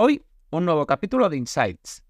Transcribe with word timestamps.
Hoy, 0.00 0.22
un 0.50 0.64
nuevo 0.64 0.86
capítulo 0.86 1.28
de 1.28 1.36
Insights, 1.36 2.04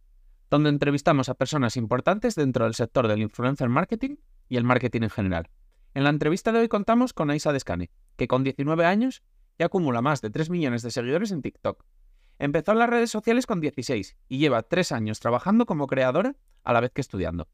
donde 0.50 0.69
entrevistamos 0.69 1.31
a 1.31 1.34
personas 1.34 1.75
importantes 1.78 2.34
dentro 2.34 2.67
del 2.67 2.75
sector 2.75 3.08
del 3.08 3.22
influencer 3.22 3.70
marketing 3.70 4.17
y 4.47 4.58
el 4.58 4.64
marketing 4.64 5.05
en 5.05 5.08
general. 5.08 5.48
En 5.94 6.05
la 6.05 6.11
entrevista 6.11 6.53
de 6.53 6.59
hoy 6.59 6.69
contamos 6.69 7.14
con 7.14 7.31
Aisa 7.31 7.50
Descane, 7.50 7.91
que 8.16 8.28
con 8.28 8.44
19 8.44 8.84
años 8.84 9.22
ya 9.59 9.64
acumula 9.64 10.03
más 10.03 10.20
de 10.20 10.28
3 10.28 10.50
millones 10.50 10.83
de 10.83 10.91
seguidores 10.91 11.31
en 11.31 11.41
TikTok. 11.41 11.83
Empezó 12.39 12.72
en 12.72 12.81
las 12.81 12.91
redes 12.91 13.11
sociales 13.11 13.47
con 13.47 13.59
16 13.59 14.19
y 14.28 14.36
lleva 14.36 14.64
3 14.64 14.92
años 14.92 15.19
trabajando 15.19 15.64
como 15.64 15.86
creadora 15.86 16.36
a 16.64 16.75
la 16.75 16.81
vez 16.81 16.92
que 16.92 17.00
estudiando. 17.00 17.48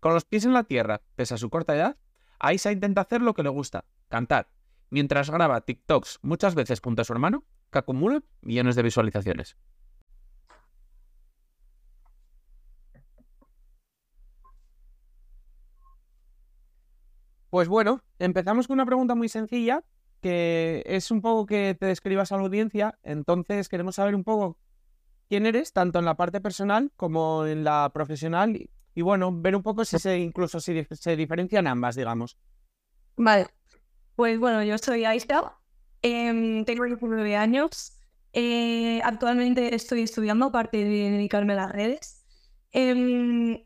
Con 0.00 0.14
los 0.14 0.24
pies 0.24 0.46
en 0.46 0.54
la 0.54 0.64
tierra, 0.64 1.02
pese 1.14 1.34
a 1.34 1.36
su 1.36 1.50
corta 1.50 1.76
edad, 1.76 1.98
Aisa 2.38 2.72
intenta 2.72 3.02
hacer 3.02 3.20
lo 3.20 3.34
que 3.34 3.42
le 3.42 3.50
gusta, 3.50 3.84
cantar, 4.08 4.48
mientras 4.88 5.28
graba 5.28 5.60
TikToks 5.60 6.20
muchas 6.22 6.54
veces 6.54 6.80
junto 6.80 7.02
a 7.02 7.04
su 7.04 7.12
hermano, 7.12 7.44
que 7.70 7.80
acumula 7.80 8.22
millones 8.40 8.76
de 8.76 8.82
visualizaciones. 8.82 9.58
Pues 17.54 17.68
bueno, 17.68 18.02
empezamos 18.18 18.66
con 18.66 18.74
una 18.74 18.84
pregunta 18.84 19.14
muy 19.14 19.28
sencilla, 19.28 19.84
que 20.20 20.82
es 20.86 21.12
un 21.12 21.20
poco 21.20 21.46
que 21.46 21.76
te 21.78 21.86
describas 21.86 22.32
a 22.32 22.36
la 22.36 22.42
audiencia. 22.42 22.98
Entonces 23.04 23.68
queremos 23.68 23.94
saber 23.94 24.16
un 24.16 24.24
poco 24.24 24.58
quién 25.28 25.46
eres, 25.46 25.72
tanto 25.72 26.00
en 26.00 26.04
la 26.04 26.16
parte 26.16 26.40
personal 26.40 26.90
como 26.96 27.46
en 27.46 27.62
la 27.62 27.92
profesional. 27.94 28.60
Y, 28.96 29.02
bueno, 29.02 29.30
ver 29.32 29.54
un 29.54 29.62
poco 29.62 29.84
si 29.84 30.00
se 30.00 30.18
incluso 30.18 30.58
si 30.58 30.84
se 30.90 31.14
diferencian 31.14 31.68
ambas, 31.68 31.94
digamos. 31.94 32.36
Vale. 33.16 33.46
Pues 34.16 34.36
bueno, 34.40 34.64
yo 34.64 34.76
soy 34.76 35.04
Aisha, 35.04 35.56
eh, 36.02 36.64
tengo 36.66 36.86
19 36.86 37.36
años. 37.36 38.00
Actualmente 39.04 39.76
estoy 39.76 40.02
estudiando, 40.02 40.46
aparte 40.46 40.78
de 40.78 41.08
dedicarme 41.12 41.52
a 41.52 41.56
las 41.56 41.70
redes. 41.70 42.26
Em, 42.72 43.64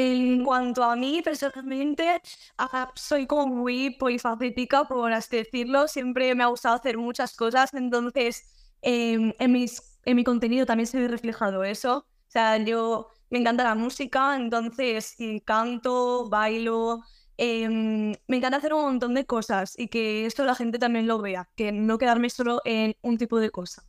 en 0.00 0.44
cuanto 0.44 0.82
a 0.82 0.96
mí, 0.96 1.20
personalmente, 1.22 2.22
ah, 2.56 2.90
soy 2.94 3.26
como 3.26 3.46
muy 3.46 3.90
polifacética, 3.90 4.84
por 4.84 5.12
así 5.12 5.36
decirlo. 5.36 5.88
Siempre 5.88 6.34
me 6.34 6.42
ha 6.42 6.46
gustado 6.46 6.76
hacer 6.76 6.96
muchas 6.96 7.36
cosas, 7.36 7.74
entonces 7.74 8.44
em, 8.80 9.34
en, 9.38 10.16
mi 10.16 10.24
contenido 10.24 10.64
también 10.64 10.86
se 10.86 10.98
ve 10.98 11.08
reflejado 11.08 11.64
eso. 11.64 11.98
O 11.98 12.30
sea, 12.30 12.56
yo 12.56 13.08
me 13.28 13.40
encanta 13.40 13.62
la 13.62 13.74
música, 13.74 14.36
entonces 14.36 15.16
canto, 15.44 16.30
bailo, 16.30 17.02
em, 17.36 18.12
me 18.26 18.36
encanta 18.38 18.56
hacer 18.56 18.72
un 18.72 18.82
montón 18.82 19.12
de 19.14 19.26
cosas 19.26 19.78
y 19.78 19.88
que 19.88 20.24
esto 20.24 20.46
la 20.46 20.54
gente 20.54 20.78
también 20.78 21.06
lo 21.06 21.20
vea, 21.20 21.50
que 21.56 21.72
no 21.72 21.98
quedarme 21.98 22.30
solo 22.30 22.62
en 22.64 22.96
un 23.02 23.18
tipo 23.18 23.38
de 23.38 23.50
cosa. 23.50 23.84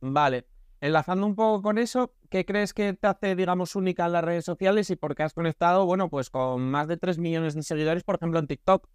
Vale, 0.00 0.46
enlazando 0.80 1.24
un 1.24 1.36
poco 1.36 1.62
con 1.62 1.78
eso, 1.78 2.12
¿qué 2.30 2.44
crees 2.44 2.72
que 2.74 2.92
te 2.94 3.06
hace, 3.06 3.36
digamos, 3.36 3.76
única 3.76 4.06
en 4.06 4.12
las 4.12 4.24
redes 4.24 4.44
sociales 4.44 4.90
y 4.90 4.96
por 4.96 5.14
qué 5.14 5.22
has 5.24 5.34
conectado, 5.34 5.86
bueno, 5.86 6.08
pues 6.08 6.30
con 6.30 6.70
más 6.70 6.88
de 6.88 6.96
3 6.96 7.18
millones 7.18 7.54
de 7.54 7.62
seguidores, 7.62 8.04
por 8.04 8.16
ejemplo, 8.16 8.38
en 8.38 8.46
TikTok? 8.46 8.88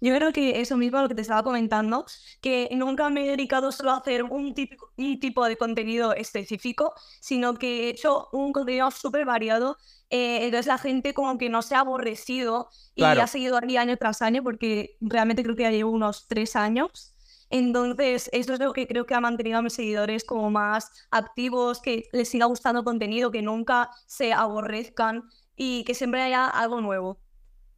Yo 0.00 0.14
creo 0.14 0.32
que 0.32 0.60
eso 0.60 0.76
mismo 0.76 1.00
lo 1.00 1.08
que 1.08 1.14
te 1.14 1.22
estaba 1.22 1.42
comentando, 1.42 2.06
que 2.40 2.68
nunca 2.72 3.10
me 3.10 3.26
he 3.26 3.30
dedicado 3.30 3.72
solo 3.72 3.90
a 3.90 3.96
hacer 3.96 4.22
un, 4.22 4.54
un 4.96 5.20
tipo 5.20 5.46
de 5.46 5.56
contenido 5.56 6.14
específico, 6.14 6.92
sino 7.20 7.54
que 7.54 7.86
he 7.86 7.88
hecho 7.90 8.28
un 8.32 8.52
contenido 8.52 8.90
súper 8.92 9.24
variado. 9.24 9.76
Eh, 10.08 10.44
entonces 10.44 10.66
la 10.66 10.78
gente 10.78 11.14
como 11.14 11.36
que 11.36 11.48
no 11.48 11.62
se 11.62 11.74
ha 11.74 11.80
aborrecido 11.80 12.68
y 12.94 13.02
ha 13.02 13.26
seguido 13.26 13.56
aquí 13.56 13.76
año 13.76 13.96
tras 13.96 14.22
año, 14.22 14.44
porque 14.44 14.96
realmente 15.00 15.42
creo 15.42 15.56
que 15.56 15.64
ya 15.64 15.70
llevo 15.72 15.90
unos 15.90 16.28
tres 16.28 16.54
años. 16.54 17.14
Entonces, 17.50 18.28
eso 18.32 18.52
es 18.52 18.60
lo 18.60 18.72
que 18.72 18.86
creo 18.86 19.06
que 19.06 19.14
ha 19.14 19.20
mantenido 19.20 19.58
a 19.58 19.62
mis 19.62 19.72
seguidores 19.72 20.24
como 20.24 20.50
más 20.50 20.90
activos, 21.10 21.80
que 21.80 22.04
les 22.12 22.28
siga 22.28 22.46
gustando 22.46 22.84
contenido, 22.84 23.30
que 23.30 23.42
nunca 23.42 23.90
se 24.06 24.32
aborrezcan 24.32 25.24
y 25.56 25.84
que 25.84 25.94
siempre 25.94 26.22
haya 26.22 26.46
algo 26.46 26.80
nuevo. 26.80 27.18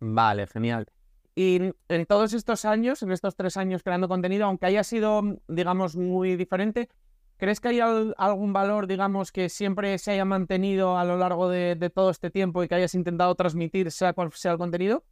Vale, 0.01 0.47
genial. 0.47 0.87
Y 1.35 1.73
en 1.89 2.07
todos 2.07 2.33
estos 2.33 2.65
años, 2.65 3.03
en 3.03 3.13
estos 3.13 3.37
tres 3.37 3.57
años 3.57 3.83
creando 3.83 4.09
contenido, 4.09 4.47
aunque 4.47 4.67
haya 4.67 4.83
sido, 4.83 5.23
digamos, 5.47 5.97
muy 5.97 6.37
diferente, 6.37 6.89
¿crees 7.37 7.61
que 7.61 7.69
hay 7.69 7.81
algún 7.81 8.53
valor, 8.53 8.87
digamos, 8.87 9.31
que 9.31 9.49
siempre 9.49 9.97
se 9.99 10.11
haya 10.11 10.25
mantenido 10.25 10.99
a 10.99 11.05
lo 11.05 11.17
largo 11.17 11.49
de, 11.49 11.91
todo 11.95 12.11
este 12.11 12.31
tiempo 12.31 12.63
y 12.63 12.69
que 12.69 12.75
hayas 12.75 12.95
intentado 12.95 13.35
transmitir, 13.37 13.91
sea 13.93 14.13
cual 14.13 14.33
sea 14.33 14.53
el 14.53 14.59
contenido? 14.59 15.05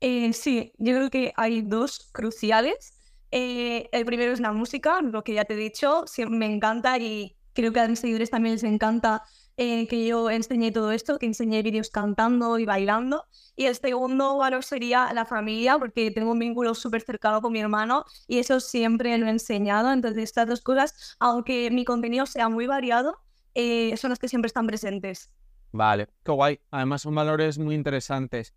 Eh, 0.00 0.32
sí, 0.32 0.72
yo 0.78 0.94
creo 0.96 1.10
que 1.10 1.32
hay 1.36 1.62
dos 1.62 2.10
cruciales. 2.12 3.01
Eh, 3.32 3.88
el 3.92 4.04
primero 4.04 4.32
es 4.32 4.40
la 4.40 4.52
música, 4.52 5.00
lo 5.00 5.24
que 5.24 5.32
ya 5.32 5.46
te 5.46 5.54
he 5.54 5.56
dicho, 5.56 6.04
me 6.28 6.46
encanta 6.46 6.98
y 6.98 7.34
creo 7.54 7.72
que 7.72 7.80
a 7.80 7.88
mis 7.88 7.98
seguidores 7.98 8.28
también 8.30 8.54
les 8.54 8.62
encanta 8.62 9.22
eh, 9.56 9.86
que 9.88 10.06
yo 10.06 10.30
enseñe 10.30 10.70
todo 10.70 10.92
esto, 10.92 11.18
que 11.18 11.26
enseñe 11.26 11.62
vídeos 11.62 11.88
cantando 11.90 12.58
y 12.58 12.66
bailando. 12.66 13.24
Y 13.56 13.66
el 13.66 13.74
segundo 13.74 14.36
valor 14.36 14.64
sería 14.64 15.12
la 15.14 15.24
familia, 15.24 15.78
porque 15.78 16.10
tengo 16.10 16.32
un 16.32 16.38
vínculo 16.38 16.74
súper 16.74 17.00
cercano 17.00 17.40
con 17.40 17.52
mi 17.52 17.60
hermano 17.60 18.04
y 18.26 18.38
eso 18.38 18.60
siempre 18.60 19.16
lo 19.16 19.26
he 19.26 19.30
enseñado. 19.30 19.92
Entonces, 19.92 20.24
estas 20.24 20.46
dos 20.46 20.60
cosas, 20.60 21.16
aunque 21.18 21.70
mi 21.70 21.84
contenido 21.84 22.26
sea 22.26 22.50
muy 22.50 22.66
variado, 22.66 23.18
eh, 23.54 23.96
son 23.96 24.10
las 24.10 24.18
que 24.18 24.28
siempre 24.28 24.46
están 24.46 24.66
presentes. 24.66 25.30
Vale, 25.72 26.08
qué 26.22 26.32
guay. 26.32 26.60
Además, 26.70 27.00
son 27.00 27.14
valores 27.14 27.58
muy 27.58 27.74
interesantes. 27.74 28.54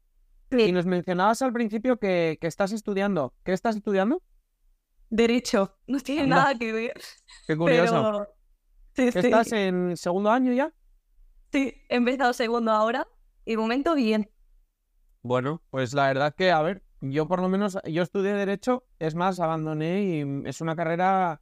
Y 0.52 0.72
nos 0.74 0.86
mencionabas 0.86 1.42
al 1.42 1.54
principio 1.54 1.98
que, 1.98 2.38
que 2.40 2.48
estás 2.48 2.72
estudiando. 2.74 3.34
¿Qué 3.44 3.54
estás 3.54 3.76
estudiando? 3.78 4.22
Derecho. 5.16 5.78
No 5.88 6.00
tiene 6.00 6.28
nada 6.28 6.54
que 6.56 6.74
ver. 6.74 7.02
Qué 7.48 7.56
curioso. 7.56 8.28
¿Estás 8.96 9.52
en 9.54 9.96
segundo 9.96 10.30
año 10.30 10.52
ya? 10.52 10.74
Sí, 11.52 11.74
he 11.88 11.96
empezado 11.96 12.34
segundo 12.34 12.72
ahora 12.72 13.08
y 13.46 13.56
momento 13.56 13.96
bien. 13.96 14.30
Bueno, 15.22 15.62
pues 15.70 15.94
la 15.94 16.08
verdad 16.08 16.36
que, 16.36 16.52
a 16.52 16.62
ver, 16.62 16.84
yo 17.00 17.28
por 17.28 17.42
lo 17.42 17.48
menos, 17.48 17.78
yo 17.86 18.04
estudié 18.04 18.34
Derecho, 18.34 18.84
es 19.00 19.16
más, 19.16 19.40
abandoné 19.40 20.04
y 20.04 20.48
es 20.48 20.62
una 20.62 20.76
carrera 20.76 21.42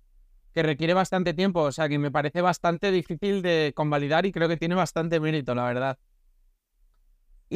que 0.53 0.61
requiere 0.61 0.93
bastante 0.93 1.33
tiempo, 1.33 1.61
o 1.61 1.71
sea 1.71 1.89
que 1.89 1.97
me 1.97 2.11
parece 2.11 2.41
bastante 2.41 2.91
difícil 2.91 3.41
de 3.41 3.73
convalidar 3.75 4.25
y 4.27 4.31
creo 4.31 4.47
que 4.47 4.57
tiene 4.57 4.75
bastante 4.75 5.19
mérito, 5.19 5.55
la 5.55 5.65
verdad. 5.65 5.97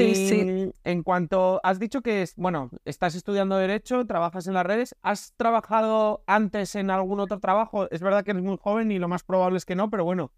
Y 0.03 0.71
en 0.83 1.03
cuanto 1.03 1.59
has 1.63 1.79
dicho 1.79 2.01
que, 2.01 2.27
bueno, 2.35 2.69
estás 2.85 3.15
estudiando 3.15 3.57
Derecho, 3.57 4.05
trabajas 4.05 4.47
en 4.47 4.53
las 4.53 4.65
redes, 4.65 4.95
¿has 5.01 5.33
trabajado 5.37 6.23
antes 6.27 6.75
en 6.75 6.89
algún 6.89 7.19
otro 7.19 7.39
trabajo? 7.39 7.89
Es 7.91 8.01
verdad 8.01 8.23
que 8.23 8.31
eres 8.31 8.43
muy 8.43 8.57
joven 8.57 8.91
y 8.91 8.99
lo 8.99 9.07
más 9.07 9.23
probable 9.23 9.57
es 9.57 9.65
que 9.65 9.75
no, 9.75 9.89
pero 9.89 10.03
bueno, 10.03 10.31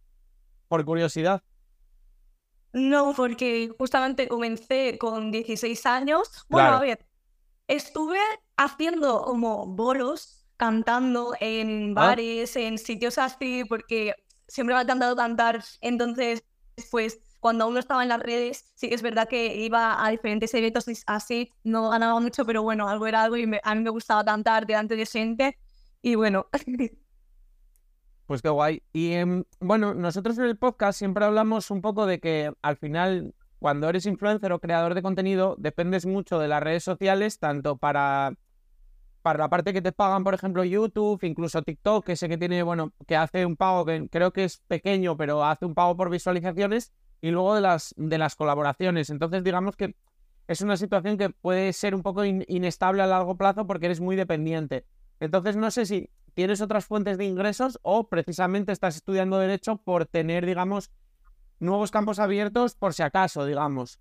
por 0.68 0.84
curiosidad. 0.86 1.44
No, 2.72 3.14
porque 3.16 3.70
justamente 3.78 4.28
comencé 4.28 4.98
con 5.00 5.32
16 5.32 5.86
años. 5.86 6.46
Bueno, 6.50 6.70
a 6.70 6.80
ver, 6.80 7.06
estuve 7.68 8.20
haciendo 8.58 9.24
como 9.24 9.66
bolos, 9.66 10.46
cantando 10.58 11.34
en 11.40 11.98
ah. 11.98 12.02
bares, 12.02 12.56
en 12.56 12.78
sitios 12.78 13.18
así, 13.18 13.64
porque 13.68 14.14
siempre 14.48 14.76
me 14.76 14.80
ha 14.80 14.84
encantado 14.84 15.16
cantar. 15.16 15.64
Entonces, 15.82 16.44
pues 16.92 17.20
cuando 17.40 17.66
aún 17.66 17.74
no 17.74 17.80
estaba 17.80 18.04
en 18.04 18.10
las 18.10 18.20
redes, 18.20 18.72
sí 18.76 18.90
que 18.90 18.96
es 18.96 19.02
verdad 19.02 19.28
que 19.28 19.56
iba 19.56 20.06
a 20.06 20.10
diferentes 20.10 20.54
eventos 20.54 20.86
así, 21.08 21.52
no 21.64 21.90
ganaba 21.90 22.20
mucho, 22.20 22.46
pero 22.46 22.64
bueno, 22.64 22.88
algo 22.88 23.08
era 23.08 23.24
algo 23.24 23.38
y 23.38 23.44
a 23.64 23.76
mí 23.76 23.82
me 23.82 23.90
gustaba 23.90 24.24
cantar 24.26 24.66
delante 24.66 24.96
de 24.96 25.06
gente. 25.06 25.58
Y 26.02 26.16
bueno. 26.16 26.48
Pues 28.26 28.44
qué 28.44 28.50
guay. 28.50 28.84
Y 28.94 29.14
em, 29.14 29.44
bueno, 29.60 29.96
nosotros 29.96 30.38
en 30.38 30.44
el 30.44 30.56
podcast 30.56 31.00
siempre 31.00 31.26
hablamos 31.26 31.72
un 31.72 31.82
poco 31.82 32.06
de 32.06 32.20
que 32.20 32.54
al 32.62 32.78
final, 32.78 33.34
cuando 33.58 33.90
eres 33.90 34.06
influencer 34.06 34.52
o 34.52 34.60
creador 34.60 34.94
de 34.94 35.02
contenido, 35.02 35.56
dependes 35.58 36.06
mucho 36.06 36.38
de 36.38 36.48
las 36.48 36.62
redes 36.62 36.84
sociales, 36.84 37.40
tanto 37.40 37.78
para, 37.78 38.36
para 39.24 39.40
la 39.40 39.50
parte 39.50 39.74
que 39.74 39.82
te 39.82 39.92
pagan, 39.94 40.24
por 40.24 40.36
ejemplo, 40.36 40.64
YouTube, 40.64 41.24
incluso 41.24 41.64
TikTok, 41.64 42.06
que 42.06 42.16
sé 42.16 42.30
que 42.30 42.38
tiene, 42.38 42.62
bueno, 42.62 42.94
que 43.08 43.16
hace 43.16 43.48
un 43.48 43.56
pago 43.56 43.84
que 43.84 44.08
creo 44.10 44.32
que 44.32 44.44
es 44.44 44.60
pequeño, 44.68 45.18
pero 45.18 45.44
hace 45.44 45.66
un 45.66 45.74
pago 45.74 45.98
por 45.98 46.12
visualizaciones, 46.12 46.94
y 47.22 47.32
luego 47.32 47.56
de 47.56 47.62
las, 47.62 47.94
de 47.98 48.18
las 48.18 48.36
colaboraciones. 48.36 49.10
Entonces, 49.10 49.44
digamos 49.44 49.76
que 49.76 49.96
es 50.48 50.62
una 50.62 50.78
situación 50.78 51.18
que 51.18 51.30
puede 51.30 51.74
ser 51.74 51.94
un 51.94 52.02
poco 52.02 52.26
inestable 52.26 53.04
a 53.04 53.08
largo 53.08 53.38
plazo 53.38 53.68
porque 53.68 53.86
eres 53.86 54.02
muy 54.02 54.16
dependiente. 54.16 54.86
Entonces, 55.20 55.56
no 55.56 55.70
sé 55.70 55.86
si 55.86 56.10
tienes 56.34 56.62
otras 56.62 56.86
fuentes 56.86 57.18
de 57.18 57.26
ingresos 57.26 57.80
o 57.82 58.08
precisamente 58.08 58.72
estás 58.72 58.96
estudiando 58.96 59.38
derecho 59.38 59.78
por 59.78 60.06
tener, 60.06 60.46
digamos, 60.46 60.92
nuevos 61.60 61.92
campos 61.92 62.20
abiertos 62.20 62.76
por 62.76 62.94
si 62.94 63.04
acaso, 63.04 63.46
digamos. 63.46 64.00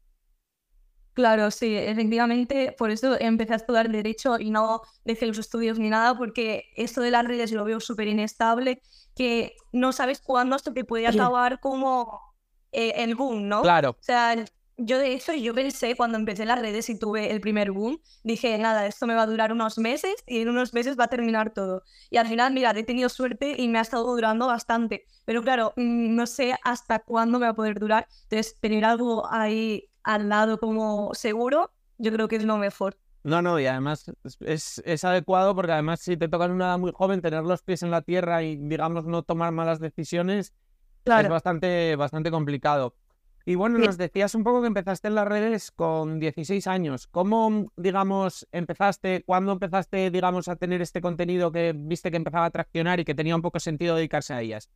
Claro, 1.18 1.50
sí, 1.50 1.74
efectivamente, 1.76 2.76
por 2.78 2.92
eso 2.92 3.18
empecé 3.18 3.52
a 3.54 3.56
estudiar 3.56 3.90
Derecho 3.90 4.38
y 4.38 4.50
no 4.50 4.82
dejé 5.04 5.26
los 5.26 5.38
estudios 5.38 5.76
ni 5.76 5.90
nada, 5.90 6.16
porque 6.16 6.66
esto 6.76 7.00
de 7.00 7.10
las 7.10 7.26
redes 7.26 7.50
lo 7.50 7.64
veo 7.64 7.80
súper 7.80 8.06
inestable, 8.06 8.80
que 9.16 9.56
no 9.72 9.92
sabes 9.92 10.20
cuándo 10.20 10.54
esto 10.54 10.72
te 10.72 10.84
puede 10.84 11.08
acabar 11.08 11.58
como 11.58 12.27
eh, 12.72 12.94
el 12.96 13.14
boom, 13.14 13.48
¿no? 13.48 13.62
Claro. 13.62 13.90
O 13.90 14.02
sea, 14.02 14.36
yo 14.78 14.98
de 14.98 15.12
hecho, 15.12 15.34
yo 15.34 15.54
pensé 15.54 15.96
cuando 15.96 16.16
empecé 16.16 16.44
las 16.44 16.60
redes 16.60 16.88
y 16.88 16.98
tuve 16.98 17.32
el 17.32 17.40
primer 17.40 17.72
boom, 17.72 18.00
dije, 18.22 18.56
nada, 18.58 18.86
esto 18.86 19.06
me 19.06 19.14
va 19.14 19.22
a 19.22 19.26
durar 19.26 19.52
unos 19.52 19.76
meses 19.76 20.14
y 20.24 20.40
en 20.40 20.48
unos 20.48 20.72
meses 20.72 20.98
va 20.98 21.04
a 21.04 21.08
terminar 21.08 21.52
todo. 21.52 21.82
Y 22.10 22.16
al 22.16 22.28
final, 22.28 22.54
mira, 22.54 22.70
he 22.70 22.84
tenido 22.84 23.08
suerte 23.08 23.56
y 23.58 23.66
me 23.66 23.78
ha 23.78 23.82
estado 23.82 24.04
durando 24.04 24.46
bastante. 24.46 25.04
Pero 25.24 25.42
claro, 25.42 25.72
mm, 25.76 26.14
no 26.14 26.26
sé 26.26 26.56
hasta 26.62 27.00
cuándo 27.00 27.40
me 27.40 27.46
va 27.46 27.50
a 27.50 27.56
poder 27.56 27.80
durar. 27.80 28.06
Entonces, 28.24 28.56
tener 28.60 28.84
algo 28.84 29.28
ahí 29.28 29.90
al 30.04 30.28
lado 30.28 30.58
como 30.58 31.12
seguro, 31.12 31.72
yo 31.98 32.12
creo 32.12 32.28
que 32.28 32.36
es 32.36 32.44
lo 32.44 32.56
mejor. 32.56 32.96
No, 33.24 33.42
no, 33.42 33.58
y 33.58 33.66
además 33.66 34.10
es, 34.40 34.80
es 34.86 35.04
adecuado 35.04 35.54
porque 35.56 35.72
además 35.72 36.00
si 36.00 36.16
te 36.16 36.28
toca 36.28 36.44
en 36.44 36.52
una 36.52 36.66
edad 36.66 36.78
muy 36.78 36.92
joven, 36.94 37.20
tener 37.20 37.42
los 37.42 37.62
pies 37.62 37.82
en 37.82 37.90
la 37.90 38.00
tierra 38.02 38.44
y, 38.44 38.56
digamos, 38.56 39.04
no 39.06 39.24
tomar 39.24 39.52
malas 39.52 39.80
decisiones 39.80 40.54
es 41.04 41.28
bastante, 41.28 41.96
bastante 41.96 42.30
complicado. 42.30 42.94
Y 43.48 43.54
bueno, 43.54 43.78
nos 43.78 43.96
decías 43.96 44.34
un 44.34 44.44
poco 44.44 44.60
que 44.60 44.66
empezaste 44.66 45.08
en 45.08 45.14
las 45.14 45.26
redes 45.26 45.70
con 45.70 46.20
16 46.20 46.66
años. 46.66 47.06
¿Cómo, 47.06 47.72
digamos, 47.78 48.46
empezaste, 48.52 49.22
cuándo 49.24 49.52
empezaste, 49.52 50.10
digamos, 50.10 50.48
a 50.48 50.56
tener 50.56 50.82
este 50.82 51.00
contenido 51.00 51.50
que 51.50 51.72
viste 51.74 52.10
que 52.10 52.18
empezaba 52.18 52.44
a 52.44 52.50
traccionar 52.50 53.00
y 53.00 53.06
que 53.06 53.14
tenía 53.14 53.34
un 53.34 53.40
poco 53.40 53.58
sentido 53.58 53.96
dedicarse 53.96 54.34
a 54.34 54.42
ellas? 54.42 54.68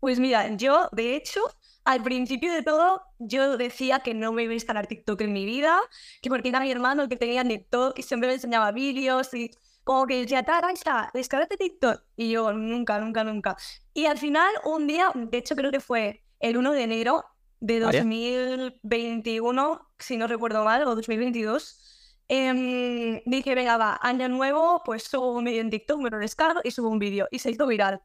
Pues 0.00 0.18
mira, 0.18 0.48
yo, 0.56 0.88
de 0.90 1.14
hecho, 1.14 1.42
al 1.84 2.02
principio 2.02 2.52
de 2.52 2.62
todo, 2.62 3.02
yo 3.18 3.56
decía 3.56 4.00
que 4.00 4.14
no 4.14 4.32
me 4.32 4.42
iba 4.42 4.50
a 4.50 4.54
instalar 4.54 4.88
TikTok 4.88 5.20
en 5.20 5.32
mi 5.32 5.44
vida, 5.44 5.78
que 6.22 6.28
porque 6.28 6.48
era 6.48 6.58
mi 6.58 6.72
hermano 6.72 7.02
el 7.02 7.08
que 7.08 7.16
tenía 7.16 7.44
TikTok 7.44 7.98
y 7.98 8.02
siempre 8.02 8.28
me 8.28 8.34
enseñaba 8.34 8.72
vídeos 8.72 9.32
y 9.32 9.50
como 9.84 10.06
que 10.06 10.20
decía, 10.20 10.40
está, 10.40 11.10
descárgate 11.14 11.56
TikTok. 11.56 12.02
Y 12.16 12.30
yo, 12.30 12.52
nunca, 12.52 12.98
nunca, 12.98 13.24
nunca. 13.24 13.56
Y 14.00 14.06
al 14.06 14.16
final, 14.16 14.50
un 14.64 14.86
día, 14.86 15.12
de 15.14 15.36
hecho 15.36 15.54
creo 15.54 15.70
que 15.70 15.80
fue 15.80 16.24
el 16.38 16.56
1 16.56 16.72
de 16.72 16.84
enero, 16.84 17.22
de 17.60 17.80
2021, 17.80 19.88
si 19.98 20.16
no 20.16 20.26
recuerdo 20.26 20.64
mal, 20.64 20.84
o 20.84 20.94
2022, 20.94 22.16
em, 22.28 23.20
dije, 23.26 23.54
venga, 23.54 23.76
va, 23.76 23.98
año 24.00 24.26
nuevo, 24.30 24.80
pues 24.86 25.02
subo 25.02 25.34
un 25.34 25.44
vídeo 25.44 25.60
en 25.60 25.68
TikTok, 25.68 26.00
me 26.00 26.08
lo 26.08 26.16
descargo 26.16 26.60
y 26.64 26.70
subo 26.70 26.88
un 26.88 26.98
vídeo. 26.98 27.28
Y 27.30 27.40
se 27.40 27.50
hizo 27.50 27.66
viral. 27.66 28.00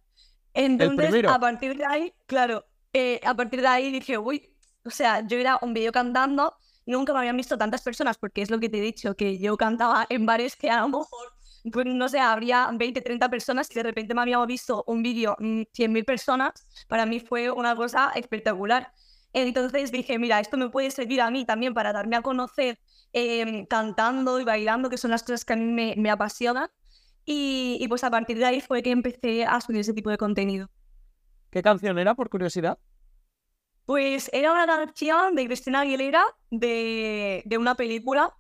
Entonces, 0.54 1.24
a 1.30 1.40
partir 1.40 1.78
de 1.78 1.86
ahí, 1.86 2.14
claro, 2.26 2.66
eh, 2.92 3.22
a 3.24 3.34
partir 3.34 3.62
de 3.62 3.68
ahí 3.68 3.90
dije, 3.90 4.18
uy, 4.18 4.54
o 4.84 4.90
sea, 4.90 5.26
yo 5.26 5.38
era 5.38 5.60
un 5.62 5.74
vídeo 5.74 5.94
cantando, 5.94 6.58
nunca 6.86 7.14
me 7.14 7.20
habían 7.20 7.38
visto 7.38 7.58
tantas 7.58 7.82
personas, 7.82 8.18
porque 8.18 8.42
es 8.42 8.50
lo 8.50 8.60
que 8.60 8.68
te 8.68 8.80
he 8.80 8.82
dicho, 8.82 9.16
que 9.16 9.40
yo 9.40 9.56
cantaba 9.56 10.06
en 10.10 10.26
bares 10.26 10.58
que 10.58 10.70
a 10.70 10.82
lo 10.82 10.90
mejor, 10.90 11.35
no 11.66 12.10
sé, 12.10 12.20
habría 12.20 12.70
20, 12.72 13.02
30 13.02 13.30
personas 13.30 13.70
y 13.72 13.74
de 13.74 13.84
repente 13.84 14.14
me 14.14 14.22
habíamos 14.22 14.48
visto 14.48 14.84
un 14.88 15.02
vídeo 15.02 15.36
100.000 15.40 16.02
mm, 16.02 16.06
personas, 16.06 16.52
para 16.88 17.06
mí 17.06 17.20
fue 17.20 17.50
una 17.50 17.76
cosa 17.76 18.12
espectacular. 18.16 18.92
Entonces 19.34 19.92
dije, 19.92 20.18
mira, 20.18 20.40
esto 20.40 20.56
me 20.56 20.70
puede 20.70 20.92
servir 20.92 21.20
a 21.20 21.30
mí 21.30 21.46
también 21.46 21.74
para 21.74 21.92
darme 21.92 22.16
a 22.16 22.22
conocer 22.22 22.80
em, 23.12 23.66
cantando 23.66 24.40
y 24.40 24.46
bailando, 24.46 24.90
que 24.90 24.98
son 24.98 25.12
las 25.12 25.24
cosas 25.24 25.44
que 25.44 25.54
a 25.54 25.56
mí 25.58 25.94
me, 25.98 26.10
apasionan. 26.10 26.70
Y, 27.26 27.86
pues 27.90 28.04
a 28.04 28.12
partir 28.12 28.38
de 28.38 28.46
ahí 28.46 28.62
fue 28.62 28.82
que 28.82 28.92
empecé 28.92 29.46
a 29.46 29.60
subir 29.60 29.82
ese 29.82 29.94
tipo 29.94 30.10
de 30.10 30.18
contenido. 30.18 30.70
¿Qué 31.50 31.62
canción 31.62 31.98
era, 31.98 32.16
por 32.16 32.30
curiosidad? 32.30 32.78
Pues 33.86 34.30
era 34.32 34.54
una 34.54 34.66
canción 34.66 35.36
de 35.36 35.46
Cristina 35.48 35.82
Aguilera 35.82 36.24
de, 36.50 37.44
de 37.46 37.58
una 37.58 37.76
película 37.76 38.34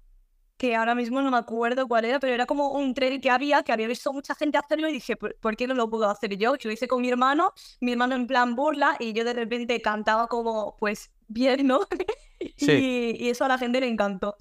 que 0.57 0.75
ahora 0.75 0.95
mismo 0.95 1.21
no 1.21 1.31
me 1.31 1.37
acuerdo 1.37 1.87
cuál 1.87 2.05
era, 2.05 2.19
pero 2.19 2.33
era 2.33 2.45
como 2.45 2.69
un 2.69 2.93
tren 2.93 3.19
que 3.19 3.29
había, 3.29 3.63
que 3.63 3.73
había 3.73 3.87
visto 3.87 4.13
mucha 4.13 4.35
gente 4.35 4.57
hacerlo 4.57 4.87
y 4.87 4.93
dije, 4.93 5.17
¿por, 5.17 5.57
qué 5.57 5.67
no 5.67 5.73
lo 5.73 5.89
puedo 5.89 6.09
hacer 6.09 6.37
yo? 6.37 6.55
Yo 6.55 6.69
lo 6.69 6.73
hice 6.73 6.87
con 6.87 7.01
mi 7.01 7.09
hermano, 7.09 7.53
mi 7.81 7.91
hermano 7.91 8.15
en 8.15 8.27
plan 8.27 8.55
burla 8.55 8.95
y 8.99 9.13
yo 9.13 9.25
de 9.25 9.33
repente 9.33 9.81
cantaba 9.81 10.27
como, 10.27 10.77
pues, 10.79 11.11
bien, 11.27 11.67
¿no? 11.67 11.81
Sí. 12.57 13.15
y, 13.17 13.29
eso 13.29 13.45
a 13.45 13.47
la 13.47 13.57
gente 13.57 13.79
le 13.79 13.87
encantó. 13.87 14.35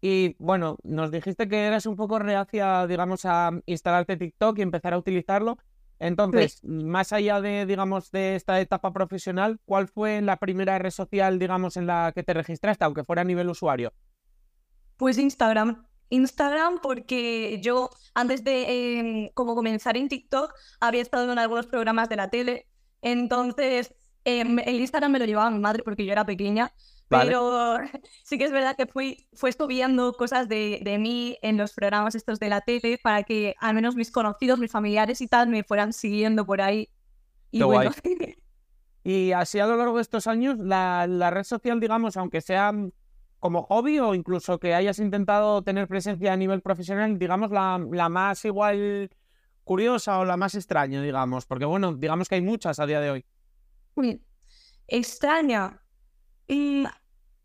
Y 0.00 0.36
bueno, 0.38 0.78
nos 0.82 1.10
dijiste 1.10 1.48
que 1.48 1.66
eras 1.66 1.84
un 1.84 1.96
poco 1.96 2.18
reacia, 2.18 2.86
digamos, 2.86 3.24
a 3.24 3.50
instalarte 3.66 4.16
TikTok 4.16 4.58
y 4.58 4.62
empezar 4.62 4.94
a 4.94 4.98
utilizarlo. 4.98 5.58
Entonces, 5.98 6.64
más 6.64 7.12
allá 7.12 7.42
de, 7.42 7.66
digamos, 7.66 8.10
de 8.10 8.34
esta 8.34 8.60
etapa 8.60 8.92
profesional, 8.92 9.60
¿cuál 9.66 9.88
fue 9.88 10.22
la 10.22 10.38
primera 10.38 10.78
red 10.78 10.90
social, 10.90 11.38
digamos, 11.38 11.76
en 11.76 11.86
la 11.86 12.12
que 12.14 12.22
te 12.22 12.32
registraste, 12.32 12.84
aunque 12.84 13.04
fuera 13.04 13.22
a 13.22 13.26
nivel 13.26 13.50
usuario? 13.50 13.92
Pues 15.00 15.16
Instagram. 15.16 15.82
Instagram 16.10 16.80
porque 16.82 17.58
yo 17.62 17.88
antes 18.12 18.44
de 18.44 18.98
em, 18.98 19.30
como 19.32 19.54
comenzar 19.54 19.96
en 19.96 20.10
TikTok 20.10 20.52
había 20.78 21.00
estado 21.00 21.32
en 21.32 21.38
algunos 21.38 21.66
programas 21.66 22.10
de 22.10 22.16
la 22.16 22.28
tele. 22.28 22.66
Entonces 23.00 23.94
em, 24.26 24.58
el 24.58 24.78
Instagram 24.78 25.12
me 25.12 25.18
lo 25.18 25.24
llevaba 25.24 25.50
mi 25.50 25.58
madre 25.58 25.82
porque 25.84 26.04
yo 26.04 26.12
era 26.12 26.26
pequeña. 26.26 26.74
Pero 27.08 27.78
sí 28.24 28.36
que 28.36 28.44
es 28.44 28.52
verdad 28.52 28.76
que 28.76 28.84
fui, 28.84 29.26
fue 29.32 29.52
subiendo 29.52 30.12
cosas 30.12 30.50
de, 30.50 30.80
de, 30.84 30.98
mí 30.98 31.38
en 31.40 31.56
los 31.56 31.72
programas 31.72 32.14
estos 32.14 32.38
de 32.38 32.50
la 32.50 32.60
tele 32.60 32.98
para 33.02 33.22
que 33.22 33.54
al 33.58 33.74
menos 33.74 33.96
mis 33.96 34.10
conocidos, 34.10 34.58
mis 34.58 34.70
familiares 34.70 35.22
y 35.22 35.28
tal 35.28 35.48
me 35.48 35.64
fueran 35.64 35.94
siguiendo 35.94 36.44
por 36.44 36.60
ahí. 36.60 36.90
Y 37.50 37.62
bueno. 37.62 37.90
Y 39.02 39.32
así 39.32 39.58
a 39.58 39.66
lo 39.66 39.78
largo 39.78 39.96
de 39.96 40.02
estos 40.02 40.26
años, 40.26 40.58
la, 40.58 41.06
la 41.06 41.30
red 41.30 41.44
social, 41.44 41.80
digamos, 41.80 42.18
aunque 42.18 42.42
sea 42.42 42.70
como 43.40 43.62
hobby 43.62 43.98
o 43.98 44.14
incluso 44.14 44.60
que 44.60 44.74
hayas 44.74 44.98
intentado 44.98 45.62
tener 45.62 45.88
presencia 45.88 46.32
a 46.32 46.36
nivel 46.36 46.60
profesional, 46.60 47.18
digamos, 47.18 47.50
la, 47.50 48.08
más 48.08 48.44
igual 48.44 49.10
curiosa 49.64 50.18
o 50.18 50.24
la 50.26 50.36
más 50.36 50.54
extraña, 50.54 51.02
digamos? 51.02 51.46
Porque 51.46 51.64
bueno, 51.64 51.94
digamos 51.94 52.28
que 52.28 52.36
hay 52.36 52.42
muchas 52.42 52.78
a 52.78 52.86
día 52.86 53.00
de 53.00 53.10
hoy. 53.10 53.24
Extraña. 54.86 55.82
Mm, 56.48 56.84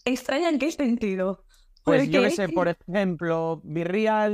¿Extraña 0.03 0.49
en 0.49 0.59
qué 0.59 0.71
sentido? 0.71 1.45
Pues 1.83 2.09
yo 2.09 2.21
qué 2.23 2.31
sé, 2.31 2.49
por 2.49 2.67
ejemplo, 2.67 3.61
Virreal, 3.63 4.33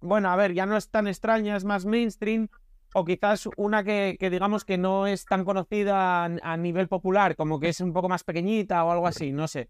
bueno, 0.00 0.30
a 0.30 0.36
ver, 0.36 0.54
ya 0.54 0.66
no 0.66 0.76
es 0.76 0.90
tan 0.90 1.06
extraña, 1.06 1.54
es 1.54 1.64
más 1.64 1.84
mainstream, 1.84 2.48
o 2.94 3.04
quizás 3.04 3.46
una 3.56 3.84
que, 3.84 4.16
que, 4.18 4.30
digamos 4.30 4.64
que 4.64 4.78
no 4.78 5.06
es 5.06 5.26
tan 5.26 5.44
conocida 5.44 6.24
a 6.24 6.56
nivel 6.56 6.88
popular, 6.88 7.36
como 7.36 7.60
que 7.60 7.68
es 7.68 7.80
un 7.80 7.92
poco 7.92 8.08
más 8.08 8.24
pequeñita 8.24 8.82
o 8.84 8.90
algo 8.90 9.06
así, 9.06 9.32
no 9.32 9.46
sé. 9.48 9.68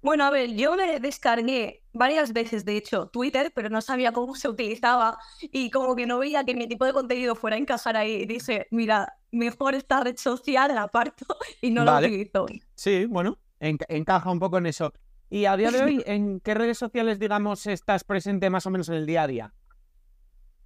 Bueno, 0.00 0.24
a 0.24 0.30
ver, 0.30 0.54
yo 0.54 0.76
me 0.76 1.00
descargué 1.00 1.82
varias 1.92 2.32
veces, 2.32 2.64
de 2.64 2.76
hecho, 2.76 3.08
Twitter, 3.08 3.52
pero 3.54 3.68
no 3.68 3.80
sabía 3.80 4.12
cómo 4.12 4.36
se 4.36 4.48
utilizaba 4.48 5.18
y 5.40 5.70
como 5.70 5.96
que 5.96 6.06
no 6.06 6.18
veía 6.18 6.44
que 6.44 6.54
mi 6.54 6.68
tipo 6.68 6.84
de 6.84 6.92
contenido 6.92 7.34
fuera 7.34 7.56
a 7.56 7.58
encajar 7.58 7.96
ahí. 7.96 8.22
Y 8.22 8.26
dije, 8.26 8.68
mira, 8.70 9.16
mejor 9.32 9.74
esta 9.74 10.00
red 10.00 10.16
social 10.16 10.74
la 10.74 10.82
aparto 10.84 11.26
y 11.60 11.70
no 11.70 11.84
la 11.84 11.98
utilizo. 11.98 12.46
Sí, 12.74 13.06
bueno, 13.06 13.38
encaja 13.58 14.30
un 14.30 14.38
poco 14.38 14.58
en 14.58 14.66
eso. 14.66 14.92
Y 15.30 15.44
a 15.44 15.56
día 15.56 15.70
de 15.70 15.82
hoy, 15.82 16.02
¿en 16.06 16.40
qué 16.40 16.54
redes 16.54 16.78
sociales, 16.78 17.18
digamos, 17.18 17.66
estás 17.66 18.04
presente 18.04 18.48
más 18.50 18.66
o 18.66 18.70
menos 18.70 18.88
en 18.88 18.94
el 18.94 19.06
día 19.06 19.24
a 19.24 19.26
día? 19.26 19.54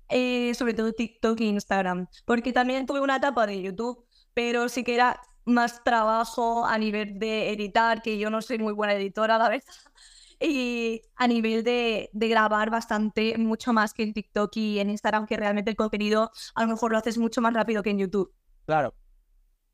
Eh, 0.08 0.52
sobre 0.54 0.74
todo 0.74 0.92
TikTok 0.92 1.40
e 1.40 1.44
Instagram, 1.44 2.06
porque 2.26 2.52
también 2.52 2.84
tuve 2.84 3.00
una 3.00 3.16
etapa 3.16 3.46
de 3.46 3.62
YouTube, 3.62 4.04
pero 4.34 4.68
sí 4.68 4.84
que 4.84 4.94
era 4.94 5.18
más 5.44 5.82
trabajo 5.84 6.64
a 6.66 6.78
nivel 6.78 7.18
de 7.18 7.52
editar, 7.52 8.02
que 8.02 8.18
yo 8.18 8.30
no 8.30 8.42
soy 8.42 8.58
muy 8.58 8.72
buena 8.72 8.94
editora, 8.94 9.38
la 9.38 9.48
verdad. 9.48 9.64
Y 10.44 11.02
a 11.14 11.28
nivel 11.28 11.62
de, 11.62 12.10
grabar 12.12 12.68
bastante, 12.68 13.38
mucho 13.38 13.72
más 13.72 13.94
que 13.94 14.02
en 14.02 14.12
TikTok 14.12 14.50
y 14.56 14.80
en 14.80 14.90
Instagram, 14.90 15.24
que 15.24 15.36
realmente 15.36 15.70
el 15.70 15.76
contenido 15.76 16.32
a 16.56 16.62
lo 16.62 16.68
mejor 16.68 16.90
lo 16.90 16.98
haces 16.98 17.16
mucho 17.16 17.40
más 17.40 17.54
rápido 17.54 17.84
que 17.84 17.90
en 17.90 17.98
YouTube. 17.98 18.34
Claro. 18.66 18.92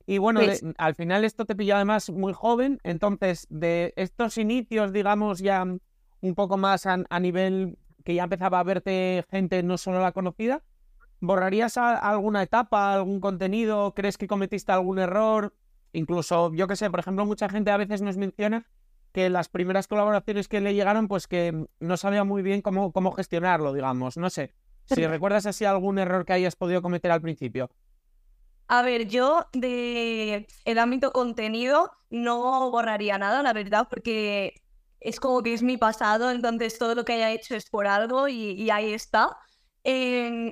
Y 0.04 0.18
bueno, 0.18 0.40
pues 0.40 0.62
al 0.76 0.94
final 0.94 1.24
esto 1.24 1.46
te 1.46 1.56
pilla 1.56 1.76
además 1.76 2.10
muy 2.10 2.34
joven, 2.34 2.80
entonces 2.82 3.46
de 3.48 3.94
estos 3.96 4.36
inicios, 4.36 4.92
digamos, 4.92 5.38
ya 5.38 5.64
un 6.20 6.34
poco 6.34 6.56
más 6.56 6.86
a, 6.86 7.20
nivel 7.20 7.78
que 8.04 8.14
ya 8.14 8.24
empezaba 8.24 8.60
a 8.60 8.64
verte 8.64 9.24
gente 9.30 9.62
no 9.62 9.78
solo 9.78 10.00
la 10.00 10.12
conocida, 10.12 10.62
¿borrarías 11.20 11.76
alguna 11.76 12.42
etapa, 12.42 12.94
algún 12.94 13.20
contenido? 13.20 13.94
¿Crees 13.94 14.18
que 14.18 14.26
cometiste 14.26 14.72
algún 14.72 14.98
error? 14.98 15.54
Incluso, 15.92 16.52
yo 16.54 16.68
que 16.68 16.76
sé, 16.76 16.90
por 16.90 17.00
ejemplo, 17.00 17.24
mucha 17.24 17.48
gente 17.48 17.70
a 17.70 17.76
veces 17.76 18.02
nos 18.02 18.16
menciona 18.16 18.66
que 19.12 19.30
las 19.30 19.48
primeras 19.48 19.88
colaboraciones 19.88 20.48
que 20.48 20.60
le 20.60 20.74
llegaron, 20.74 21.08
pues 21.08 21.26
que 21.26 21.66
no 21.80 21.96
sabía 21.96 22.24
muy 22.24 22.42
bien 22.42 22.60
cómo, 22.62 22.92
cómo 22.92 23.12
gestionarlo, 23.12 23.72
digamos. 23.72 24.16
No 24.16 24.30
sé, 24.30 24.54
si 24.84 25.06
recuerdas 25.06 25.46
así 25.46 25.64
algún 25.64 25.98
error 25.98 26.24
que 26.24 26.34
hayas 26.34 26.56
podido 26.56 26.82
cometer 26.82 27.10
al 27.10 27.22
principio. 27.22 27.70
A 28.70 28.82
ver, 28.82 29.08
yo 29.08 29.46
de 29.54 30.46
el 30.66 30.78
ámbito 30.78 31.10
contenido 31.10 31.90
no 32.10 32.70
borraría 32.70 33.16
nada, 33.16 33.42
la 33.42 33.54
verdad, 33.54 33.88
porque 33.88 34.62
es 35.00 35.20
como 35.20 35.42
que 35.42 35.54
es 35.54 35.62
mi 35.62 35.78
pasado, 35.78 36.30
entonces 36.30 36.78
todo 36.78 36.94
lo 36.94 37.04
que 37.04 37.14
haya 37.14 37.30
hecho 37.30 37.54
es 37.54 37.70
por 37.70 37.86
algo 37.86 38.28
y, 38.28 38.68
ahí 38.70 38.92
está. 38.92 39.38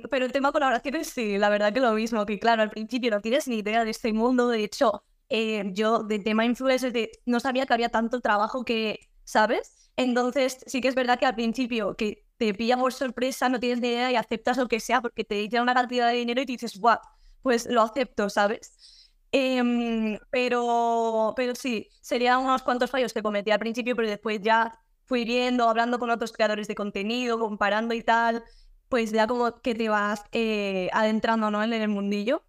Pero 0.09 0.25
el 0.25 0.31
tema 0.31 0.51
colaboraciones 0.51 1.09
sí, 1.09 1.37
la 1.37 1.49
verdad 1.49 1.73
que 1.73 1.79
lo 1.79 1.93
mismo, 1.93 2.25
que 2.25 2.39
claro, 2.39 2.63
al 2.63 2.71
principio 2.71 3.11
no 3.11 3.21
tienes 3.21 3.47
ni 3.47 3.57
idea 3.59 3.83
de 3.83 3.91
este 3.91 4.11
mundo, 4.13 4.47
de 4.47 4.63
hecho, 4.63 5.03
eh, 5.29 5.63
yo 5.73 5.99
de 6.03 6.19
tema 6.19 6.45
influencer 6.45 7.11
no 7.25 7.39
sabía 7.39 7.65
que 7.65 7.73
había 7.73 7.89
tanto 7.89 8.21
trabajo 8.21 8.65
que, 8.65 9.09
¿sabes? 9.25 9.91
Entonces 9.95 10.59
sí 10.65 10.81
que 10.81 10.87
es 10.87 10.95
verdad 10.95 11.19
que 11.19 11.25
al 11.25 11.35
principio 11.35 11.95
que 11.95 12.25
te 12.37 12.53
pilla 12.53 12.77
por 12.77 12.93
sorpresa, 12.93 13.49
no 13.49 13.59
tienes 13.59 13.79
ni 13.81 13.89
idea 13.89 14.11
y 14.11 14.15
aceptas 14.15 14.57
lo 14.57 14.67
que 14.67 14.79
sea 14.79 15.01
porque 15.01 15.23
te 15.23 15.35
dicen 15.35 15.61
una 15.61 15.73
cantidad 15.73 16.09
de 16.09 16.17
dinero 16.17 16.41
y 16.41 16.45
dices, 16.45 16.79
guau, 16.79 16.99
pues 17.41 17.65
lo 17.67 17.81
acepto, 17.81 18.29
¿sabes? 18.29 19.11
Em, 19.31 20.17
pero, 20.31 21.33
pero 21.35 21.53
sí, 21.55 21.89
serían 22.01 22.39
unos 22.39 22.63
cuantos 22.63 22.89
fallos 22.89 23.13
que 23.13 23.21
cometí 23.23 23.51
al 23.51 23.59
principio, 23.59 23.95
pero 23.95 24.07
después 24.09 24.41
ya 24.41 24.79
fui 25.05 25.25
viendo, 25.25 25.69
hablando 25.69 25.99
con 25.99 26.09
otros 26.09 26.31
creadores 26.31 26.67
de 26.67 26.75
contenido, 26.75 27.39
comparando 27.39 27.93
y 27.93 28.03
tal, 28.03 28.43
pues 28.89 29.11
ya 29.11 29.27
como 29.27 29.61
que 29.61 29.75
te 29.75 29.89
vas 29.89 30.23
eh, 30.31 30.89
adentrando 30.93 31.51
¿no? 31.51 31.63
en 31.63 31.73
el 31.73 31.89
mundillo. 31.89 32.43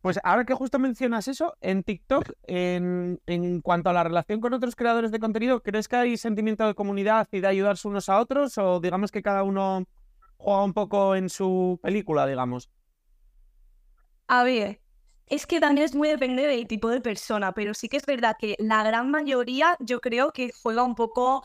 Pues 0.00 0.20
ahora 0.22 0.44
que 0.44 0.54
justo 0.54 0.78
mencionas 0.78 1.26
eso, 1.26 1.56
en 1.60 1.82
TikTok, 1.82 2.30
en, 2.44 3.20
en, 3.26 3.60
cuanto 3.60 3.90
a 3.90 3.92
la 3.92 4.04
relación 4.04 4.40
con 4.40 4.54
otros 4.54 4.76
creadores 4.76 5.10
de 5.10 5.18
contenido, 5.18 5.62
¿crees 5.62 5.88
que 5.88 5.96
hay 5.96 6.16
sentimiento 6.16 6.64
de 6.64 6.74
comunidad 6.74 7.26
y 7.32 7.40
de 7.40 7.48
ayudarse 7.48 7.88
unos 7.88 8.08
a 8.08 8.20
otros? 8.20 8.56
¿O 8.58 8.78
digamos 8.78 9.10
que 9.10 9.22
cada 9.22 9.42
uno 9.42 9.84
juega 10.36 10.62
un 10.62 10.74
poco 10.74 11.16
en 11.16 11.28
su 11.28 11.80
película, 11.82 12.26
digamos? 12.26 12.70
A 14.28 14.44
ver, 14.44 14.80
es 15.26 15.46
que 15.46 15.58
también 15.58 15.84
es 15.84 15.94
muy 15.94 16.08
depende 16.08 16.46
del 16.46 16.68
tipo 16.68 16.88
de 16.88 17.00
persona, 17.00 17.52
pero 17.52 17.74
sí 17.74 17.88
que 17.88 17.96
es 17.96 18.06
verdad 18.06 18.36
que 18.38 18.54
la 18.58 18.84
gran 18.84 19.10
mayoría 19.10 19.76
yo 19.80 20.00
creo 20.00 20.30
que 20.30 20.52
juega 20.62 20.84
un 20.84 20.94
poco 20.94 21.42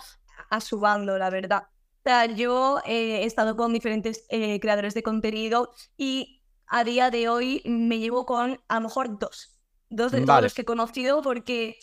a 0.50 0.62
su 0.62 0.80
bando, 0.80 1.18
la 1.18 1.30
verdad. 1.30 1.64
Sea, 2.04 2.26
yo 2.26 2.80
eh, 2.86 3.22
he 3.22 3.26
estado 3.26 3.56
con 3.56 3.74
diferentes 3.74 4.26
eh, 4.30 4.60
creadores 4.60 4.94
de 4.94 5.04
contenido 5.04 5.72
y 5.98 6.42
a 6.68 6.84
día 6.84 7.12
de 7.12 7.30
hoy 7.30 7.62
me 7.66 8.00
llevo 8.00 8.26
con 8.26 8.60
a 8.68 8.76
lo 8.76 8.82
mejor 8.82 9.20
dos. 9.20 9.60
Dos 9.90 10.12
de 10.12 10.26
todos 10.26 10.42
los 10.42 10.54
que 10.54 10.62
he 10.62 10.66
conocido 10.66 11.22
porque 11.22 11.78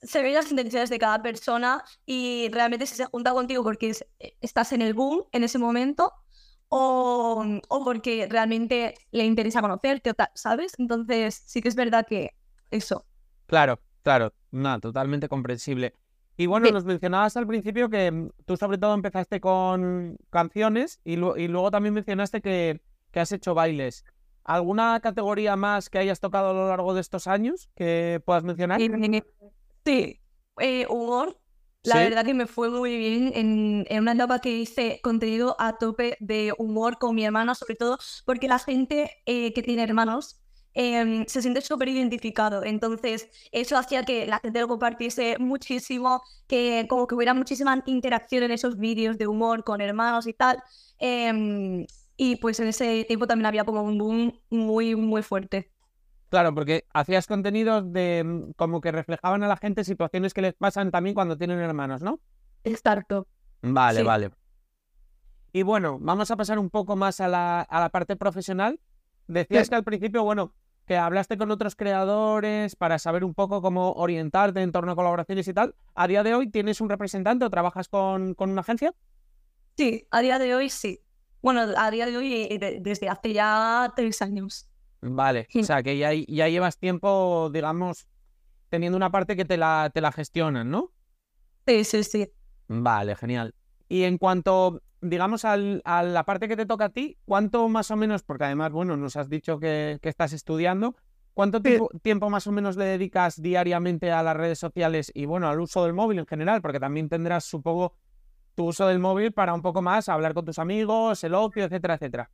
se 0.00 0.22
ven 0.22 0.34
las 0.34 0.50
intenciones 0.50 0.90
de 0.90 0.98
cada 0.98 1.22
persona 1.22 1.82
y 2.06 2.48
realmente 2.52 2.86
si 2.86 2.94
se 2.94 3.06
junta 3.06 3.32
contigo 3.32 3.64
porque 3.64 3.96
eh, 4.20 4.36
estás 4.40 4.72
en 4.72 4.82
el 4.82 4.94
boom 4.94 5.24
en 5.32 5.42
ese 5.42 5.58
momento 5.58 6.12
o, 6.68 7.44
o, 7.68 7.84
porque 7.84 8.28
realmente 8.30 8.94
le 9.10 9.24
interesa 9.24 9.62
conocerte, 9.62 10.12
¿sabes? 10.34 10.74
Entonces 10.78 11.42
sí 11.46 11.62
que 11.62 11.68
es 11.68 11.74
verdad 11.74 12.06
que 12.06 12.34
eso. 12.70 13.06
Claro, 13.46 13.80
claro, 14.02 14.34
nada, 14.50 14.78
totalmente 14.78 15.28
comprensible. 15.28 15.94
Y 16.40 16.46
bueno, 16.46 16.70
nos 16.70 16.84
mencionabas 16.84 17.36
al 17.36 17.48
principio 17.48 17.90
que 17.90 18.12
mm, 18.12 18.30
tú 18.46 18.56
sobre 18.56 18.78
todo 18.78 18.94
empezaste 18.94 19.40
con 19.40 20.16
canciones 20.30 21.00
y, 21.04 21.14
y 21.14 21.48
luego 21.48 21.72
también 21.72 21.94
mencionaste 21.94 22.40
que, 22.40 22.80
que 23.10 23.20
has 23.20 23.32
hecho 23.32 23.54
bailes. 23.54 24.04
¿Alguna 24.44 25.00
categoría 25.00 25.56
más 25.56 25.90
que 25.90 25.98
hayas 25.98 26.20
tocado 26.20 26.50
a 26.50 26.52
lo 26.54 26.68
largo 26.68 26.94
de 26.94 27.00
estos 27.00 27.26
años 27.26 27.68
que 27.74 28.22
puedas 28.24 28.44
mencionar? 28.44 28.80
Sí, 29.84 30.20
eh, 30.60 30.86
humor. 30.88 31.40
La 31.82 31.96
verdad 31.96 32.24
que 32.24 32.34
me 32.34 32.46
fue 32.46 32.70
muy 32.70 32.96
bien 32.96 33.32
en, 33.34 33.86
en, 33.88 34.00
una 34.00 34.12
etapa 34.12 34.40
que 34.40 34.50
hice 34.50 35.00
contenido 35.02 35.56
a 35.58 35.78
tope 35.78 36.16
de 36.20 36.52
humor 36.56 36.98
con 36.98 37.14
mi 37.14 37.24
hermana, 37.24 37.54
sobre 37.54 37.74
todo 37.74 37.98
porque 38.24 38.46
la 38.46 38.58
gente 38.58 39.10
eh, 39.26 39.52
que 39.54 39.62
tiene 39.62 39.82
hermanos 39.82 40.40
em, 40.80 41.26
se 41.26 41.42
siente 41.42 41.60
súper 41.60 41.88
identificado. 41.88 42.62
Entonces, 42.62 43.28
eso 43.50 43.76
hacía 43.76 44.04
que 44.04 44.26
la 44.26 44.38
gente 44.38 44.60
lo 44.60 44.68
compartiese 44.68 45.36
muchísimo, 45.40 46.22
que 46.46 46.86
como 46.88 47.08
que 47.08 47.16
hubiera 47.16 47.34
muchísima 47.34 47.82
interacción 47.86 48.44
en 48.44 48.52
esos 48.52 48.78
vídeos 48.78 49.18
de 49.18 49.26
humor 49.26 49.64
con 49.64 49.80
hermanos 49.80 50.28
y 50.28 50.34
tal. 50.34 50.62
Em, 51.00 51.84
y 52.16 52.36
pues 52.36 52.60
en 52.60 52.68
ese 52.68 53.04
tiempo 53.08 53.26
también 53.26 53.46
había 53.46 53.64
como 53.64 53.82
un 53.82 53.98
boom 53.98 54.40
muy, 54.50 54.94
muy 54.94 55.22
fuerte. 55.22 55.72
Claro, 56.28 56.54
porque 56.54 56.84
hacías 56.94 57.26
contenidos 57.26 57.92
de 57.92 58.22
mm, 58.22 58.52
como 58.52 58.80
que 58.80 58.92
reflejaban 58.92 59.42
a 59.42 59.48
la 59.48 59.56
gente 59.56 59.82
situaciones 59.82 60.32
que 60.32 60.42
les 60.42 60.54
pasan 60.54 60.92
también 60.92 61.14
cuando 61.14 61.36
tienen 61.36 61.58
hermanos, 61.58 62.02
¿no? 62.02 62.20
Exacto. 62.62 63.26
Vale, 63.62 64.04
vale. 64.04 64.30
Y 65.52 65.62
bueno, 65.62 65.98
vamos 66.00 66.30
a 66.30 66.36
pasar 66.36 66.60
un 66.60 66.70
poco 66.70 66.94
más 66.94 67.20
a 67.20 67.26
la, 67.26 67.62
a 67.62 67.80
la 67.80 67.88
parte 67.88 68.14
profesional. 68.14 68.78
Decías 69.26 69.68
que 69.68 69.74
al 69.74 69.82
principio, 69.82 70.22
bueno, 70.22 70.52
que 70.88 70.96
hablaste 70.96 71.36
con 71.36 71.50
otros 71.50 71.76
creadores 71.76 72.74
para 72.74 72.98
saber 72.98 73.22
un 73.22 73.34
poco 73.34 73.60
cómo 73.60 73.92
orientarte 73.92 74.62
en 74.62 74.72
torno 74.72 74.92
a 74.92 74.96
colaboraciones 74.96 75.46
y 75.46 75.52
tal. 75.52 75.74
¿A 75.94 76.08
día 76.08 76.22
de 76.22 76.34
hoy 76.34 76.50
tienes 76.50 76.80
un 76.80 76.88
representante 76.88 77.44
o 77.44 77.50
trabajas 77.50 77.88
con, 77.88 78.32
con 78.34 78.50
una 78.50 78.62
agencia? 78.62 78.94
Sí, 79.76 80.06
a 80.10 80.20
día 80.20 80.38
de 80.38 80.54
hoy 80.54 80.70
sí. 80.70 81.00
Bueno, 81.42 81.60
a 81.76 81.90
día 81.90 82.06
de 82.06 82.16
hoy, 82.16 82.48
eh, 82.50 82.78
desde 82.80 83.08
hace 83.08 83.34
ya 83.34 83.92
tres 83.94 84.22
años. 84.22 84.66
Vale, 85.00 85.46
o 85.54 85.62
sea 85.62 85.82
que 85.82 85.96
ya, 85.96 86.10
ya 86.12 86.48
llevas 86.48 86.78
tiempo, 86.78 87.50
digamos, 87.52 88.08
teniendo 88.70 88.96
una 88.96 89.10
parte 89.10 89.36
que 89.36 89.44
te 89.44 89.56
la, 89.56 89.90
te 89.92 90.00
la 90.00 90.10
gestionan, 90.10 90.70
¿no? 90.70 90.90
Sí, 91.66 91.84
sí, 91.84 92.02
sí. 92.02 92.32
Vale, 92.66 93.14
genial. 93.14 93.54
Y 93.88 94.04
en 94.04 94.16
cuanto, 94.16 94.82
digamos, 95.00 95.44
al, 95.44 95.82
a 95.84 96.02
la 96.02 96.24
parte 96.24 96.48
que 96.48 96.56
te 96.56 96.66
toca 96.66 96.86
a 96.86 96.88
ti, 96.90 97.18
¿cuánto 97.24 97.68
más 97.68 97.90
o 97.90 97.96
menos, 97.96 98.22
porque 98.22 98.44
además, 98.44 98.72
bueno, 98.72 98.96
nos 98.96 99.16
has 99.16 99.28
dicho 99.28 99.58
que, 99.58 99.98
que 100.02 100.08
estás 100.08 100.32
estudiando, 100.32 100.96
¿cuánto 101.34 101.62
tiempo, 101.62 101.90
tiempo, 102.02 102.30
más 102.30 102.46
o 102.46 102.52
menos 102.52 102.76
le 102.76 102.84
dedicas 102.84 103.40
diariamente 103.40 104.10
a 104.10 104.22
las 104.22 104.36
redes 104.36 104.58
sociales 104.58 105.10
y, 105.14 105.26
bueno, 105.26 105.48
al 105.48 105.60
uso 105.60 105.84
del 105.84 105.94
móvil 105.94 106.18
en 106.18 106.26
general? 106.26 106.60
Porque 106.62 106.80
también 106.80 107.08
tendrás, 107.08 107.44
supongo, 107.44 107.94
tu 108.54 108.66
uso 108.66 108.88
del 108.88 108.98
móvil 108.98 109.32
para 109.32 109.54
un 109.54 109.62
poco 109.62 109.82
más 109.82 110.08
hablar 110.08 110.34
con 110.34 110.44
tus 110.44 110.58
amigos, 110.58 111.22
el 111.22 111.34
ocio, 111.34 111.64
etcétera, 111.64 111.94
etcétera? 111.94 112.30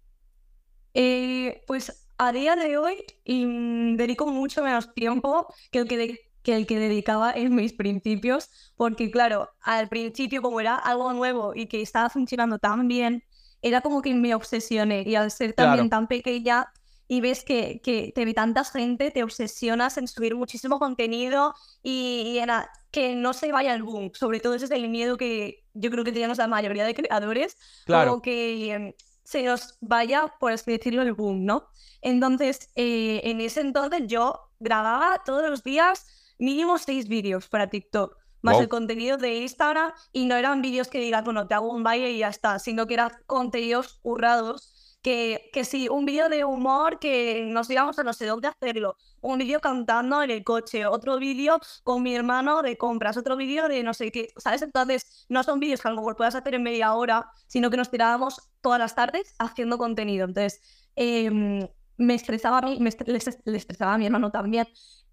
Eh, 0.95 1.63
pues 1.67 2.09
a 2.17 2.33
día 2.33 2.57
de 2.57 2.79
hoy 2.79 3.05
mm, 3.27 3.97
dedico 3.97 4.27
mucho 4.27 4.63
menos 4.63 4.95
tiempo 4.95 5.53
que 5.71 5.81
el 5.81 5.89
que, 5.89 6.31
que 6.45 6.55
el 6.55 6.67
que 6.67 6.79
dedicaba 6.79 7.33
en 7.33 7.55
mis 7.55 7.73
principios, 7.73 8.51
porque 8.77 9.11
claro, 9.11 9.51
al 9.63 9.89
principio 9.89 10.43
como 10.43 10.61
era 10.61 10.77
algo 10.77 11.13
nuevo 11.13 11.55
y 11.55 11.67
que 11.67 11.83
estaba 11.83 12.11
funcionando 12.11 12.59
tan 12.59 12.87
bien, 12.87 13.25
era 13.63 13.81
como 13.81 14.03
que 14.03 14.15
me 14.15 14.35
obsesioné 14.35 15.03
y 15.07 15.17
al 15.17 15.31
ser 15.31 15.55
también 15.55 15.89
tan 15.89 16.07
pequeña 16.07 16.71
y 17.09 17.23
ves 17.23 17.45
que, 17.45 17.81
que, 17.83 18.13
te 18.15 18.25
ve 18.27 18.35
tanta 18.35 18.63
gente, 18.65 19.11
te 19.11 19.23
obsesionas 19.23 19.97
en 19.97 20.07
subir 20.07 20.35
muchísimo 20.35 20.79
contenido 20.79 21.55
y, 21.83 22.39
era 22.39 22.71
que 22.91 23.15
no 23.15 23.33
se 23.33 23.51
vaya 23.51 23.75
el 23.75 23.83
boom. 23.83 24.11
Sobre 24.15 24.41
todo 24.41 24.55
ese 24.55 24.67
es 24.67 24.71
el 24.71 24.89
miedo 24.89 25.17
que 25.17 25.65
yo 25.73 25.91
creo 25.91 26.05
que 26.05 26.13
tenemos 26.13 26.39
la 26.39 26.47
mayoría 26.47 26.85
de 26.85 26.95
creadores, 26.95 27.57
claro. 27.87 28.11
como 28.11 28.23
que 28.23 28.73
em, 28.73 28.93
se 29.25 29.43
nos 29.43 29.79
vaya, 29.81 30.35
por 30.39 30.53
así 30.53 30.71
decirlo, 30.71 31.03
el 31.03 31.15
boom, 31.15 31.45
¿no? 31.45 31.69
Entonces, 32.03 32.69
eh, 32.77 33.23
en 33.25 33.41
ese 33.41 33.63
entonces 33.63 34.03
yo 34.07 34.51
grababa 34.61 35.23
todos 35.25 35.49
los 35.49 35.63
días 35.63 36.07
mínimo 36.39 36.79
seis 36.79 37.09
vídeos 37.09 37.49
para 37.49 37.69
TikTok 37.69 38.17
más 38.45 38.61
el 38.61 38.69
contenido 38.69 39.17
de 39.17 39.39
Instagram 39.39 39.93
y 40.13 40.27
no 40.27 40.37
eran 40.37 40.61
vídeos 40.61 40.89
que 40.89 41.01
digas, 41.01 41.25
bueno, 41.25 41.49
te 41.49 41.55
hago 41.55 41.73
un 41.73 41.83
baile 41.83 42.13
y 42.13 42.19
ya 42.19 42.29
está, 42.29 42.59
sino 42.59 42.87
que 42.87 42.93
eran 42.93 43.11
contenidos 43.27 44.01
currados 44.03 44.99
que, 45.01 45.49
que 45.53 45.65
sí, 45.65 45.89
un 45.89 46.05
vídeo 46.05 46.29
de 46.29 46.45
humor 46.45 46.99
que 46.99 47.47
nos 47.49 47.71
íbamos 47.71 47.99
a 47.99 48.05
no 48.05 48.13
sé 48.13 48.27
dónde 48.27 48.49
hacerlo, 48.49 48.97
un 49.23 49.39
vídeo 49.39 49.61
cantando 49.61 50.23
en 50.23 50.31
el 50.31 50.45
coche, 50.45 50.87
otro 50.87 51.19
vídeo 51.19 51.59
con 51.85 52.03
mi 52.03 52.15
hermano 52.15 52.61
de 52.61 52.77
compras, 52.77 53.17
otro 53.17 53.37
vídeo 53.37 53.67
de 53.69 53.83
no 53.83 53.95
sé 53.95 54.13
qué, 54.13 54.29
¿sabes? 54.37 54.61
Entonces, 54.61 55.25
no 55.31 55.43
son 55.43 55.59
vídeos 55.59 55.81
que 55.81 55.89
a 55.89 55.91
lo 55.93 55.99
mejor 55.99 56.17
puedas 56.17 56.35
hacer 56.35 56.55
en 56.55 56.63
media 56.63 56.95
hora, 56.95 57.31
sino 57.47 57.71
que 57.71 57.79
nos 57.79 57.91
tirábamos 57.91 58.51
todas 58.61 58.79
las 58.79 58.95
tardes 58.95 59.35
haciendo 59.39 59.79
contenido. 59.79 60.27
Entonces, 60.27 60.61
em, 60.97 61.67
me 61.97 62.15
estresaba 62.15 62.59
a 62.59 62.63
mí, 62.63 62.79
me 62.81 62.91
le 63.07 63.57
estresaba 63.57 63.95
a 63.95 63.99
mi 63.99 64.07
hermano 64.07 64.31
también. 64.31 64.67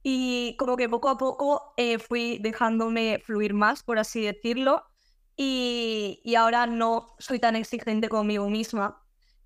Y 0.03 0.55
como 0.57 0.77
que 0.77 0.89
poco 0.89 1.09
a 1.09 1.17
poco 1.17 1.73
eh, 1.77 1.99
fui 1.99 2.39
dejándome 2.39 3.19
fluir 3.23 3.53
más, 3.53 3.83
por 3.83 3.99
así 3.99 4.21
decirlo. 4.21 4.83
Y, 5.37 6.21
y 6.23 6.35
ahora 6.35 6.67
no 6.67 7.07
soy 7.19 7.39
tan 7.39 7.55
exigente 7.55 8.09
conmigo 8.09 8.49
misma 8.49 9.01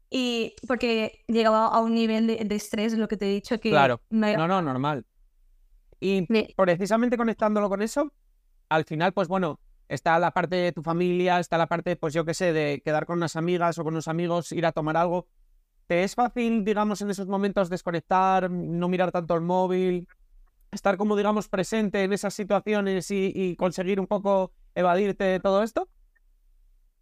y 0.09 0.55
porque 0.67 1.23
llegaba 1.27 1.67
a 1.67 1.79
un 1.81 1.93
nivel 1.93 2.27
de, 2.27 2.55
estrés, 2.55 2.93
lo 2.97 3.07
que 3.07 3.17
te 3.17 3.25
he 3.25 3.33
dicho, 3.33 3.59
que... 3.59 3.69
Claro, 3.69 4.01
no, 4.09 4.47
no, 4.47 4.61
normal. 4.61 5.05
Y 5.99 6.25
precisamente 6.55 7.17
conectándolo 7.17 7.69
con 7.69 7.81
eso, 7.81 8.13
al 8.69 8.85
final, 8.85 9.13
pues 9.13 9.27
bueno, 9.27 9.59
está 9.89 10.19
la 10.19 10.31
parte 10.31 10.55
de 10.55 10.71
tu 10.71 10.83
familia, 10.83 11.39
está 11.39 11.57
la 11.57 11.67
parte, 11.67 11.95
pues 11.95 12.13
yo 12.13 12.23
qué 12.25 12.33
sé, 12.33 12.53
de 12.53 12.81
quedar 12.83 13.05
con 13.05 13.17
unas 13.17 13.35
amigas 13.35 13.77
o 13.77 13.83
con 13.83 13.93
unos 13.93 14.07
amigos, 14.07 14.51
ir 14.51 14.65
a 14.65 14.71
tomar 14.71 14.97
algo. 14.97 15.27
¿Te 15.87 16.03
es 16.03 16.15
fácil, 16.15 16.63
digamos, 16.63 17.01
en 17.01 17.09
esos 17.09 17.27
momentos 17.27 17.69
desconectar, 17.69 18.49
no 18.49 18.87
mirar 18.87 19.11
tanto 19.11 19.35
el 19.35 19.41
móvil, 19.41 20.07
estar 20.71 20.97
como, 20.97 21.15
digamos, 21.15 21.47
presente 21.47 22.03
en 22.03 22.13
esas 22.13 22.33
situaciones 22.33 23.09
y, 23.09 23.55
conseguir 23.57 23.99
un 23.99 24.07
poco 24.07 24.51
evadirte 24.73 25.23
de 25.23 25.39
todo 25.39 25.63
esto? 25.63 25.89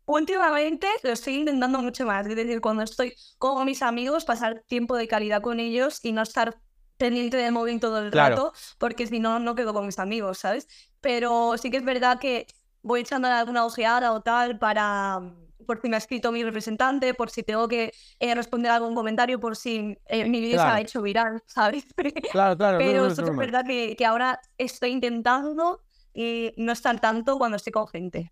Últimamente 0.06 0.88
lo 1.04 1.12
estoy 1.12 1.36
intentando 1.36 1.82
mucho 1.82 2.06
más, 2.06 2.28
es 2.28 2.36
decir, 2.36 2.60
cuando 2.60 2.84
estoy 2.84 3.14
con 3.38 3.66
mis 3.66 3.82
amigos, 3.82 4.26
pasar 4.26 4.64
tiempo 4.68 4.98
de 4.98 5.08
calidad 5.08 5.42
con 5.42 5.60
ellos 5.60 6.04
y 6.04 6.12
no 6.12 6.22
estar 6.22 6.60
pendiente 6.98 7.38
del 7.38 7.54
móvil 7.54 7.80
todo 7.80 8.00
el 8.00 8.12
rato, 8.12 8.54
porque 8.78 9.08
si 9.08 9.20
no, 9.20 9.40
no 9.40 9.56
quedo 9.56 9.74
con 9.74 9.86
mis 9.86 10.00
amigos, 10.00 10.40
¿sabes? 10.40 10.68
Pero 11.02 11.58
sí 11.58 11.72
que 11.72 11.78
es 11.78 11.86
verdad 11.86 12.20
que 12.20 12.48
voy 12.82 13.02
echando 13.02 13.28
alguna 13.30 13.66
ojeada 13.66 14.12
o 14.12 14.22
tal 14.22 14.60
para 14.60 15.22
por 15.66 15.82
si 15.82 15.90
me 15.90 15.96
ha 15.96 16.00
escrito 16.00 16.32
mi 16.32 16.44
representante, 16.44 17.14
por 17.14 17.30
si 17.30 17.44
tengo 17.44 17.68
que 17.68 17.94
eh, 18.20 18.36
responder 18.36 18.72
algún 18.72 18.96
comentario, 18.96 19.40
por 19.40 19.56
si 19.56 19.98
eh, 20.06 20.30
mi 20.30 20.40
vídeo 20.40 20.60
se 20.60 20.66
ha 20.66 20.82
hecho 20.82 21.02
viral, 21.02 21.42
¿sabes? 21.46 21.86
Claro, 22.32 22.58
claro. 22.58 22.78
Pero 22.78 23.08
es 23.08 23.36
verdad 23.36 23.66
que, 23.66 23.96
que, 23.96 24.06
ahora 24.06 24.40
estoy 24.58 24.92
intentando 24.92 25.82
y 26.14 26.54
no 26.58 26.72
estar 26.72 27.00
tanto 27.00 27.38
cuando 27.38 27.58
estoy 27.58 27.72
con 27.72 27.88
gente. 27.88 28.32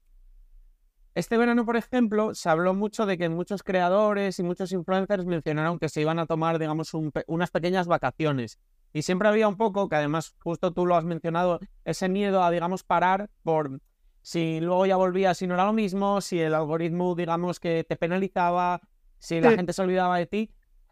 Este 1.14 1.38
verano, 1.38 1.66
por 1.66 1.76
ejemplo, 1.76 2.34
se 2.34 2.50
habló 2.50 2.74
mucho 2.74 3.06
de 3.06 3.18
que 3.18 3.28
muchos 3.28 3.64
creadores 3.64 4.40
y 4.40 4.44
muchos 4.44 4.72
influencers 4.72 5.26
mencionaron 5.26 5.78
que 5.78 5.90
se 5.90 6.00
iban 6.00 6.20
a 6.20 6.26
tomar, 6.26 6.58
digamos, 6.58 6.92
unas 7.28 7.52
pequeñas 7.52 7.88
vacaciones. 7.88 8.60
Y 8.94 9.02
siempre 9.02 9.28
había 9.28 9.50
un 9.50 9.58
poco, 9.58 9.90
que 9.90 9.96
además 9.98 10.34
justo 10.40 10.72
tú 10.72 10.86
lo 10.86 10.96
has 10.96 11.04
mencionado, 11.04 11.60
ese 11.84 12.08
miedo 12.08 12.44
a, 12.44 12.52
digamos, 12.52 12.84
parar 12.84 13.30
por 13.44 13.82
si 14.22 14.60
luego 14.60 14.86
ya 14.86 14.96
volvía, 14.96 15.34
si 15.34 15.48
no 15.48 15.56
era 15.56 15.66
lo 15.66 15.74
mismo, 15.74 16.22
si 16.22 16.40
el 16.40 16.54
algoritmo, 16.54 17.16
digamos, 17.16 17.60
que 17.60 17.84
te 17.84 17.96
penalizaba, 17.96 18.82
si 19.20 19.42
la 19.42 19.52
gente 19.52 19.74
se 19.74 19.82
olvidaba 19.82 20.18
de 20.18 20.26
ti. 20.28 20.52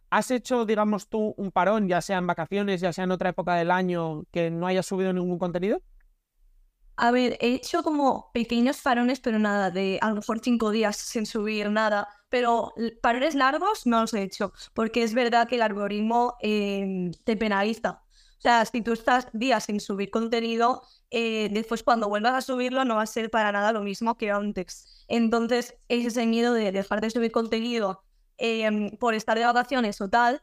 ¿Has 0.10 0.32
hecho, 0.32 0.66
digamos, 0.66 1.08
tú 1.08 1.36
un 1.38 1.52
parón, 1.52 1.88
ya 1.88 2.02
sea 2.02 2.18
en 2.18 2.28
vacaciones, 2.28 2.82
ya 2.82 2.92
sea 2.92 3.04
en 3.04 3.12
otra 3.12 3.30
época 3.30 3.56
del 3.56 3.70
año, 3.70 4.24
que 4.32 4.50
no 4.50 4.66
hayas 4.66 4.86
subido 4.86 5.14
ningún 5.14 5.38
contenido? 5.38 5.82
A 7.02 7.12
ver, 7.12 7.38
he 7.40 7.54
hecho 7.54 7.82
como 7.82 8.30
pequeños 8.34 8.82
parones, 8.82 9.22
pero 9.22 9.40
nada, 9.40 9.72
de 9.72 10.00
a 10.02 10.10
lo 10.10 10.16
mejor 10.16 10.40
cinco 10.42 10.72
días 10.72 10.98
sin 10.98 11.26
subir 11.26 11.70
nada. 11.70 12.10
Pero 12.28 12.74
parones 13.02 13.36
largos 13.36 13.86
no 13.86 14.02
los 14.02 14.14
he 14.14 14.24
hecho, 14.24 14.52
porque 14.74 15.04
es 15.04 15.14
verdad 15.14 15.48
que 15.48 15.56
el 15.56 15.62
algoritmo 15.62 16.36
em, 16.42 17.12
te 17.24 17.38
penaliza. 17.38 18.02
O 18.38 18.42
sea, 18.42 18.66
si 18.66 18.82
tú 18.82 18.94
estás 18.94 19.28
días 19.32 19.64
sin 19.66 19.80
subir 19.80 20.10
contenido, 20.10 20.82
eh, 21.12 21.50
después 21.52 21.84
cuando 21.84 22.08
vuelvas 22.08 22.34
a 22.34 22.42
subirlo 22.42 22.86
no 22.86 22.96
va 22.96 23.04
a 23.04 23.08
ser 23.08 23.30
para 23.32 23.52
nada 23.52 23.72
lo 23.72 23.82
mismo 23.82 24.16
que 24.16 24.32
antes. 24.32 25.06
Entonces, 25.08 25.76
es 25.88 26.06
ese 26.06 26.26
miedo 26.26 26.54
de 26.54 26.72
dejar 26.72 27.02
de 27.02 27.10
subir 27.10 27.32
contenido 27.32 28.04
em, 28.38 28.92
por 28.98 29.16
estar 29.16 29.38
de 29.38 29.46
vacaciones 29.46 30.00
o 30.02 30.10
tal, 30.10 30.42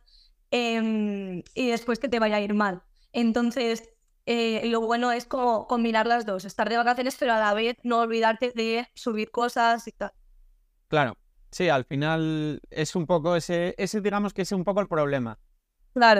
em, 0.50 1.42
y 1.54 1.68
después 1.68 1.98
que 1.98 2.08
te 2.08 2.18
vaya 2.18 2.36
a 2.36 2.40
ir 2.40 2.54
mal. 2.54 2.82
Entonces, 3.12 3.88
eh, 4.26 4.62
lo 4.66 4.80
bueno 4.80 5.12
es 5.12 5.24
como 5.24 5.66
combinar 5.68 6.06
las 6.06 6.26
dos, 6.26 6.44
estar 6.44 6.68
de 6.68 6.76
vacaciones, 6.76 7.16
pero 7.18 7.32
a 7.32 7.38
la 7.38 7.54
vez 7.54 7.76
no 7.84 8.00
olvidarte 8.00 8.50
de 8.54 8.88
subir 8.94 9.30
cosas 9.30 9.86
y 9.86 9.92
tal. 9.92 10.12
Claro, 10.88 11.16
sí, 11.52 11.68
al 11.68 11.84
final 11.84 12.60
es 12.70 12.96
un 12.96 13.06
poco 13.06 13.36
ese, 13.36 13.74
ese 13.78 14.00
digamos 14.00 14.34
que 14.34 14.42
es 14.42 14.52
un 14.52 14.64
poco 14.64 14.80
el 14.80 14.88
problema. 14.88 15.38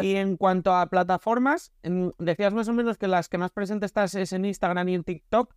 Y 0.03 0.17
en 0.17 0.37
cuanto 0.37 0.75
a 0.75 0.87
plataformas, 0.87 1.73
decías 2.19 2.55
más 2.55 2.69
o 2.69 2.73
menos 2.73 2.99
que 2.99 3.09
las 3.09 3.29
que 3.29 3.39
más 3.39 3.53
presentes 3.53 3.89
estás 3.89 4.15
es 4.15 4.33
en 4.33 4.45
Instagram 4.45 4.89
y 4.89 4.95
en 4.95 5.05
TikTok. 5.05 5.55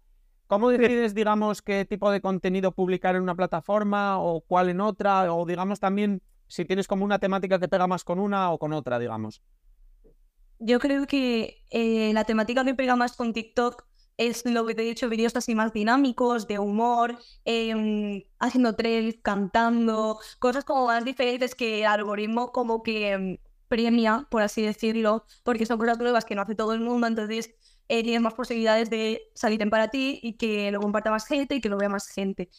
¿Cómo 0.47 0.69
decides, 0.69 1.13
digamos, 1.13 1.61
qué 1.61 1.85
tipo 1.85 2.11
de 2.11 2.21
contenido 2.21 2.71
publicar 2.71 3.15
en 3.15 3.21
una 3.21 3.35
plataforma 3.35 4.19
o 4.19 4.41
cuál 4.41 4.69
en 4.69 4.81
otra? 4.81 5.31
O 5.33 5.45
digamos 5.45 5.79
también 5.79 6.21
si 6.47 6.65
tienes 6.65 6.87
como 6.87 7.05
una 7.05 7.19
temática 7.19 7.59
que 7.59 7.67
pega 7.67 7.87
más 7.87 8.03
con 8.03 8.19
una 8.19 8.51
o 8.51 8.57
con 8.57 8.73
otra, 8.73 8.99
digamos. 8.99 9.41
Yo 10.57 10.79
creo 10.79 11.05
que 11.07 11.63
eh, 11.69 12.11
la 12.13 12.25
temática 12.25 12.65
que 12.65 12.73
pega 12.73 12.95
más 12.95 13.15
con 13.15 13.31
TikTok 13.31 13.85
es 14.17 14.45
lo 14.45 14.65
que 14.65 14.75
te 14.75 14.81
he 14.81 14.85
dicho, 14.85 15.07
vídeos 15.07 15.35
así 15.37 15.55
más 15.55 15.71
dinámicos, 15.71 16.45
de 16.47 16.59
humor, 16.59 17.17
em, 17.45 18.23
haciendo 18.37 18.75
trails, 18.75 19.15
cantando, 19.21 20.19
cosas 20.39 20.65
como 20.65 20.87
más 20.87 21.05
diferentes 21.05 21.55
que 21.55 21.81
el 21.81 21.85
algoritmo 21.85 22.51
como 22.51 22.83
que 22.83 23.11
em, 23.11 23.37
premia, 23.69 24.27
por 24.29 24.41
así 24.41 24.61
decirlo, 24.61 25.25
porque 25.43 25.65
son 25.65 25.77
cosas 25.79 25.97
nuevas 25.99 26.25
que 26.25 26.35
no 26.35 26.41
hace 26.41 26.55
todo 26.55 26.73
el 26.73 26.81
mundo, 26.81 27.07
entonces 27.07 27.51
eh, 27.87 28.03
tienes 28.03 28.21
más 28.21 28.33
posibilidades 28.33 28.89
de 28.89 29.21
salir 29.33 29.61
en 29.61 29.69
para 29.69 29.87
ti 29.87 30.19
y 30.21 30.33
que 30.33 30.71
lo 30.71 30.81
comparta 30.81 31.11
más 31.11 31.25
gente 31.25 31.55
y 31.55 31.61
que 31.61 31.69
lo 31.69 31.77
vea 31.77 31.89
más 31.89 32.07
gente. 32.09 32.49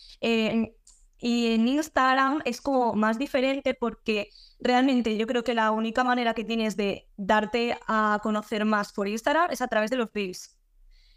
y 1.23 1.53
en 1.53 1.69
Instagram 1.69 2.41
es 2.47 2.63
como 2.63 2.95
más 2.95 3.19
diferente 3.19 3.75
porque 3.75 4.31
realmente 4.59 5.19
yo 5.19 5.27
creo 5.27 5.45
que 5.45 5.53
la 5.53 5.71
única 5.71 6.03
manera 6.03 6.33
que 6.33 6.45
tienes 6.45 6.77
de 6.79 7.09
darte 7.19 7.79
a 7.87 8.21
conocer 8.23 8.65
más 8.65 8.93
por 8.93 9.07
Instagram 9.07 9.51
es 9.51 9.61
a 9.61 9.69
través 9.69 9.91
de 9.91 9.99
los 9.99 10.09
reels. 10.15 10.57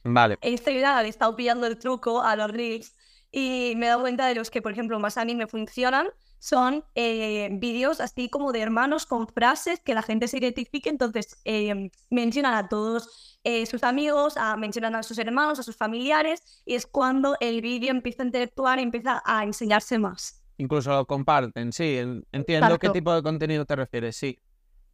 Vale. 0.04 0.38
Este 0.42 0.72
le 0.74 0.82
he 0.82 1.08
estado 1.08 1.36
pillando 1.36 1.66
el 1.66 1.78
truco 1.78 2.22
a 2.22 2.36
los 2.36 2.52
reels 2.52 2.94
y 3.32 3.74
me 3.78 3.86
he 3.86 3.90
dado 3.90 4.02
cuenta 4.02 4.28
de 4.28 4.36
los 4.36 4.52
que, 4.52 4.62
por 4.62 4.74
ejemplo, 4.74 5.00
más 5.00 5.18
anime 5.18 5.48
funcionan 5.48 6.08
son 6.44 6.84
eh, 6.94 7.48
vídeos 7.54 8.02
así 8.02 8.28
como 8.28 8.52
de 8.52 8.60
hermanos 8.60 9.06
con 9.06 9.30
frases 9.30 9.80
que 9.80 9.94
la 9.94 10.02
gente 10.02 10.28
se 10.28 10.40
identifique, 10.40 10.90
entonces 10.90 11.38
eh, 11.46 11.90
mencionan 12.10 12.54
a 12.54 12.68
todos 12.68 13.40
eh, 13.46 13.66
sus 13.66 13.82
amigos, 13.86 14.36
a, 14.36 14.58
mencionan 14.58 14.94
a 14.94 15.04
sus 15.04 15.18
hermanos, 15.20 15.60
a 15.60 15.64
sus 15.64 15.78
familiares, 15.78 16.62
y 16.66 16.76
es 16.76 16.86
cuando 16.86 17.38
el 17.40 17.62
vídeo 17.62 17.92
empieza 17.92 18.24
a 18.24 18.26
interactuar 18.26 18.80
y 18.80 18.82
empieza 18.82 19.24
a 19.26 19.46
enseñarse 19.46 19.98
más. 19.98 20.44
Incluso 20.58 20.90
lo 20.90 21.06
comparten, 21.06 21.72
sí, 21.72 21.98
entiendo 22.34 22.78
qué 22.78 22.90
tipo 22.90 23.14
de 23.14 23.24
contenido 23.24 23.64
te 23.64 23.78
refieres, 23.78 24.18
sí. 24.18 24.38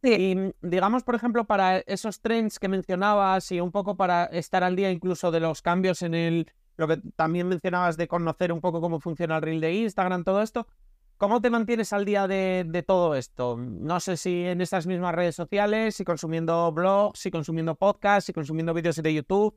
sí. 0.04 0.12
Y 0.14 0.54
digamos, 0.60 1.02
por 1.02 1.16
ejemplo, 1.16 1.46
para 1.46 1.78
esos 1.78 2.20
trends 2.20 2.60
que 2.60 2.68
mencionabas 2.68 3.50
y 3.50 3.60
un 3.60 3.72
poco 3.72 3.96
para 3.96 4.26
estar 4.26 4.62
al 4.62 4.76
día 4.76 4.92
incluso 4.92 5.32
de 5.32 5.40
los 5.40 5.62
cambios 5.62 6.02
en 6.02 6.14
el, 6.14 6.52
lo 6.76 6.86
que 6.86 6.98
también 7.16 7.48
mencionabas 7.48 7.96
de 7.96 8.06
conocer 8.06 8.52
un 8.52 8.60
poco 8.60 8.80
cómo 8.80 9.00
funciona 9.00 9.38
el 9.38 9.42
reel 9.42 9.60
de 9.60 9.74
Instagram, 9.74 10.22
todo 10.22 10.42
esto, 10.42 10.68
¿Cómo 11.20 11.42
te 11.42 11.50
mantienes 11.50 11.92
al 11.92 12.06
día 12.06 12.26
de, 12.26 12.84
todo 12.86 13.14
esto? 13.14 13.58
No 13.58 14.00
sé 14.00 14.16
si 14.16 14.42
en 14.46 14.62
estas 14.62 14.86
mismas 14.86 15.14
redes 15.14 15.36
sociales, 15.36 15.94
si 15.94 16.02
consumiendo 16.02 16.72
blogs, 16.72 17.20
si 17.20 17.30
consumiendo 17.30 17.74
podcasts, 17.74 18.24
si 18.24 18.32
consumiendo 18.32 18.72
vídeos 18.72 18.96
de 18.96 19.12
YouTube. 19.12 19.54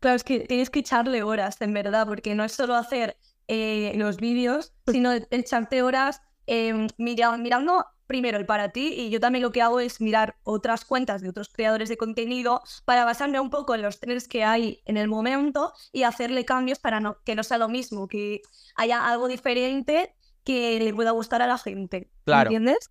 Claro, 0.00 0.16
es 0.16 0.24
que 0.24 0.40
tienes 0.40 0.70
que 0.70 0.80
echarle 0.80 1.22
horas, 1.22 1.60
en 1.60 1.74
verdad, 1.74 2.08
porque 2.08 2.34
no 2.34 2.42
es 2.42 2.50
solo 2.50 2.74
hacer 2.74 3.16
eh, 3.46 3.92
los 3.94 4.16
vídeos, 4.16 4.74
sino 4.88 5.12
echarte 5.30 5.80
horas 5.80 6.22
eh, 6.48 6.88
mirando 6.98 7.86
primero 8.08 8.36
el 8.36 8.44
para 8.44 8.70
ti 8.70 8.94
y 8.96 9.10
yo 9.10 9.20
también 9.20 9.44
lo 9.44 9.52
que 9.52 9.62
hago 9.62 9.78
es 9.78 10.00
mirar 10.00 10.36
otras 10.42 10.84
cuentas 10.84 11.22
de 11.22 11.28
otros 11.28 11.50
creadores 11.50 11.88
de 11.88 11.96
contenido 11.96 12.62
para 12.84 13.04
basarme 13.04 13.38
un 13.38 13.48
poco 13.48 13.76
en 13.76 13.82
los 13.82 14.00
trends 14.00 14.26
que 14.26 14.42
hay 14.42 14.82
en 14.86 14.96
el 14.96 15.06
momento 15.06 15.72
y 15.92 16.02
hacerle 16.02 16.44
cambios 16.44 16.80
para 16.80 16.98
no, 16.98 17.16
que 17.24 17.36
no 17.36 17.44
sea 17.44 17.58
lo 17.58 17.68
mismo, 17.68 18.08
que 18.08 18.42
haya 18.74 19.06
algo 19.06 19.28
diferente 19.28 20.16
que 20.44 20.78
le 20.78 20.94
pueda 20.94 21.10
gustar 21.10 21.42
a 21.42 21.46
la 21.46 21.58
gente. 21.58 22.10
Claro. 22.24 22.50
¿Entiendes? 22.50 22.90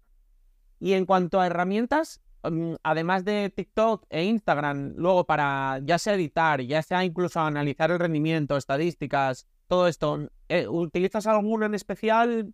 Y 0.79 0.93
en 0.93 1.05
cuanto 1.05 1.39
a 1.39 1.47
herramientas, 1.47 2.21
mm, 2.43 2.73
además 2.83 3.23
de 3.23 3.49
TikTok 3.55 4.05
e 4.09 4.23
Instagram, 4.25 4.93
luego 4.97 5.25
para 5.25 5.79
ya 5.83 5.97
sea 5.97 6.15
editar, 6.15 6.61
ya 6.61 6.81
sea 6.81 7.05
incluso 7.05 7.39
analizar 7.39 7.91
el 7.91 7.99
rendimiento, 7.99 8.57
estadísticas, 8.57 9.47
todo 9.67 9.87
esto, 9.87 10.29
eh, 10.49 10.67
¿utilizas 10.67 11.25
alguno 11.27 11.65
en 11.65 11.75
especial? 11.75 12.53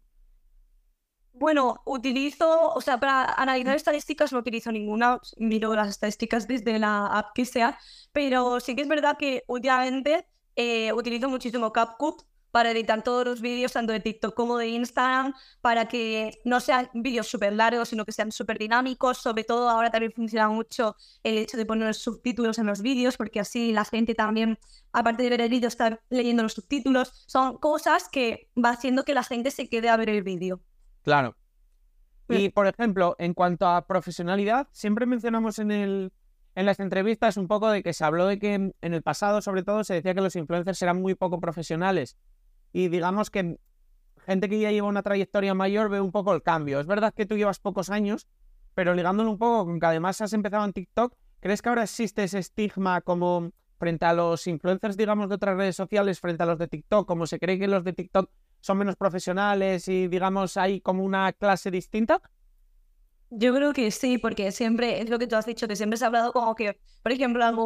Bueno, 1.34 1.82
utilizo, 1.86 2.74
o 2.74 2.82
sea, 2.82 3.00
para 3.00 3.24
analizar 3.24 3.76
estadísticas 3.76 4.34
no 4.34 4.40
utilizo 4.40 4.72
ninguna, 4.72 5.20
miro 5.38 5.74
las 5.74 5.88
estadísticas 5.88 6.48
desde 6.48 6.80
la 6.80 7.08
app 7.08 7.34
que 7.34 7.46
sea, 7.46 7.80
pero 8.12 8.60
sí 8.60 8.76
que 8.76 8.82
es 8.82 8.88
verdad 8.88 9.18
que 9.18 9.44
últimamente 9.48 10.28
eh, 10.56 10.92
utilizo 10.92 11.30
muchísimo 11.30 11.72
CapCut 11.72 12.24
para 12.52 12.72
editar 12.72 13.04
todos 13.04 13.26
los 13.26 13.42
vídeos, 13.42 13.74
tanto 13.74 13.94
de 13.94 14.00
TikTok 14.00 14.34
como 14.34 14.58
de 14.58 14.68
Instagram, 14.70 15.34
para 15.62 15.88
que 15.88 16.40
no 16.46 16.60
sean 16.60 16.90
vídeos 16.94 17.28
súper 17.28 17.54
largos, 17.54 17.90
sino 17.90 18.06
que 18.06 18.12
sean 18.12 18.32
súper 18.32 18.58
dinámicos. 18.58 19.20
Sobre 19.20 19.44
todo 19.44 19.70
ahora 19.70 19.92
también 19.92 20.12
funciona 20.12 20.50
mucho 20.50 20.96
el 21.24 21.38
hecho 21.38 21.58
de 21.58 21.66
poner 21.66 21.94
subtítulos 21.94 22.58
en 22.58 22.66
los 22.66 22.82
vídeos, 22.82 23.18
porque 23.18 23.40
así 23.40 23.72
la 23.72 23.86
gente 23.86 24.16
también, 24.16 24.58
aparte 24.92 25.24
de 25.24 25.30
ver 25.30 25.42
el 25.42 25.50
vídeo, 25.50 25.68
está 25.68 26.00
leyendo 26.10 26.44
los 26.44 26.54
subtítulos. 26.54 27.24
Son 27.28 27.58
cosas 27.58 28.10
que 28.10 28.50
va 28.58 28.72
haciendo 28.72 29.04
que 29.04 29.14
la 29.14 29.24
gente 29.24 29.52
se 29.52 29.70
quede 29.70 29.90
a 29.90 29.98
ver 29.98 30.10
el 30.10 30.24
vídeo. 30.24 30.62
Claro. 31.04 31.36
Mm. 32.28 32.34
Y, 32.34 32.50
por 32.50 32.68
ejemplo, 32.68 33.16
en 33.20 33.34
cuanto 33.34 33.68
a 33.68 33.86
profesionalidad, 33.86 34.68
siempre 34.72 35.06
mencionamos 35.06 35.60
en 35.60 35.72
el, 35.72 36.14
en 36.56 36.66
las 36.66 36.80
entrevistas 36.80 37.38
un 37.38 37.48
poco 37.48 37.70
de 37.70 37.84
que 37.84 37.94
se 37.94 38.04
habló 38.04 38.26
de 38.26 38.40
que 38.40 38.54
en 38.56 38.74
el 38.82 39.04
pasado, 39.04 39.42
sobre 39.42 39.64
todo, 39.64 39.84
se 39.84 39.94
decía 39.96 40.16
que 40.16 40.22
los 40.22 40.36
influencers 40.36 40.82
eran 40.82 41.00
muy 41.00 41.14
poco 41.14 41.40
profesionales 41.40 42.18
y 42.72 42.88
digamos 42.88 43.30
que 43.30 43.60
gente 44.26 44.50
que 44.50 44.60
ya 44.60 44.72
lleva 44.72 44.88
una 44.88 45.04
trayectoria 45.04 45.54
mayor 45.54 45.90
ve 45.90 46.02
un 46.02 46.12
poco 46.12 46.34
el 46.34 46.44
cambio. 46.44 46.80
Es 46.80 46.88
verdad 46.88 47.14
que 47.14 47.26
tú 47.26 47.36
llevas 47.36 47.60
pocos 47.60 47.90
años, 47.90 48.28
pero 48.76 48.94
ligándolo 48.94 49.32
un 49.32 49.38
poco 49.38 49.66
con 49.66 49.80
que 49.80 49.86
además 49.86 50.22
has 50.22 50.34
empezado 50.34 50.66
en 50.66 50.74
TikTok, 50.74 51.16
¿crees 51.40 51.62
que 51.62 51.70
ahora 51.70 51.84
existe 51.84 52.24
ese 52.24 52.40
estigma 52.40 53.02
como 53.02 53.52
frente 53.80 54.06
a 54.06 54.14
los 54.14 54.46
influencers, 54.46 54.98
digamos, 54.98 55.30
de 55.30 55.36
otras 55.36 55.56
redes 55.56 55.76
sociales, 55.76 56.20
frente 56.20 56.44
a 56.44 56.46
los 56.46 56.60
de 56.60 56.68
TikTok, 56.68 57.08
como 57.08 57.26
se 57.26 57.40
cree 57.40 57.58
que 57.58 57.68
los 57.68 57.84
de 57.84 57.94
TikTok 57.94 58.30
son 58.60 58.78
menos 58.78 58.98
profesionales 58.98 59.88
y, 59.88 60.08
digamos, 60.08 60.58
hay 60.58 60.82
como 60.82 61.04
una 61.04 61.32
clase 61.32 61.72
distinta? 61.72 62.22
Yo 63.30 63.54
creo 63.54 63.74
que 63.74 63.90
sí, 63.92 64.18
porque 64.18 64.52
siempre, 64.52 65.02
es 65.02 65.10
lo 65.10 65.18
que 65.18 65.28
tú 65.28 65.36
has 65.36 65.46
dicho, 65.46 65.68
que 65.68 65.76
siempre 65.76 65.98
se 65.98 66.04
ha 66.04 66.08
hablado 66.08 66.34
como 66.34 66.56
que, 66.56 66.80
por 67.02 67.12
ejemplo, 67.12 67.44
a 67.46 67.52
lo 67.52 67.58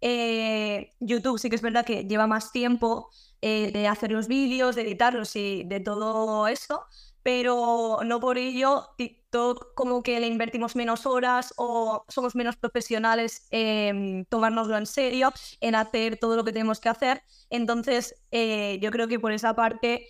eh, 0.00 0.94
YouTube 1.00 1.38
sí 1.38 1.50
que 1.50 1.56
es 1.56 1.62
verdad 1.62 1.84
que 1.84 2.04
lleva 2.04 2.26
más 2.26 2.52
tiempo 2.52 3.10
eh, 3.40 3.70
de 3.72 3.88
hacer 3.88 4.12
los 4.12 4.28
vídeos, 4.28 4.76
de 4.76 4.82
editarlos 4.82 5.36
y 5.36 5.64
de 5.64 5.80
todo 5.80 6.46
eso, 6.48 6.84
pero 7.22 7.98
no 8.04 8.20
por 8.20 8.38
ello 8.38 8.88
TikTok 8.96 9.74
como 9.74 10.02
que 10.02 10.20
le 10.20 10.26
invertimos 10.26 10.76
menos 10.76 11.06
horas 11.06 11.52
o 11.56 12.04
somos 12.08 12.34
menos 12.34 12.56
profesionales 12.56 13.46
en 13.50 14.24
tomárnoslo 14.26 14.76
en 14.76 14.86
serio, 14.86 15.32
en 15.60 15.74
hacer 15.74 16.18
todo 16.18 16.36
lo 16.36 16.44
que 16.44 16.52
tenemos 16.52 16.80
que 16.80 16.88
hacer. 16.88 17.22
Entonces, 17.50 18.14
eh, 18.30 18.78
yo 18.80 18.90
creo 18.90 19.08
que 19.08 19.20
por 19.20 19.32
esa 19.32 19.54
parte 19.54 20.08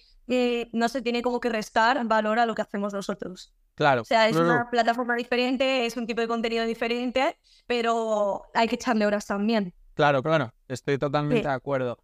no 0.73 0.89
se 0.89 1.01
tiene 1.03 1.23
como 1.23 1.41
que 1.41 1.49
restar 1.49 2.07
valor 2.07 2.39
a 2.39 2.47
lo 2.47 2.55
que 2.55 2.63
hacemos 2.63 2.93
nosotros. 2.93 3.55
Claro. 3.79 4.03
O 4.03 4.05
sea, 4.05 4.29
es 4.29 4.35
una 4.35 4.69
plataforma 4.69 5.15
diferente, 5.15 5.87
es 5.87 5.97
un 5.97 6.05
tipo 6.05 6.21
de 6.21 6.27
contenido 6.27 6.67
diferente, 6.67 7.39
pero 7.69 8.43
hay 8.53 8.67
que 8.67 8.75
echarle 8.75 9.07
horas 9.07 9.25
también. 9.25 9.73
Claro, 9.95 10.21
claro, 10.21 10.53
estoy 10.67 10.99
totalmente 10.99 11.47
de 11.47 11.55
acuerdo. 11.55 11.97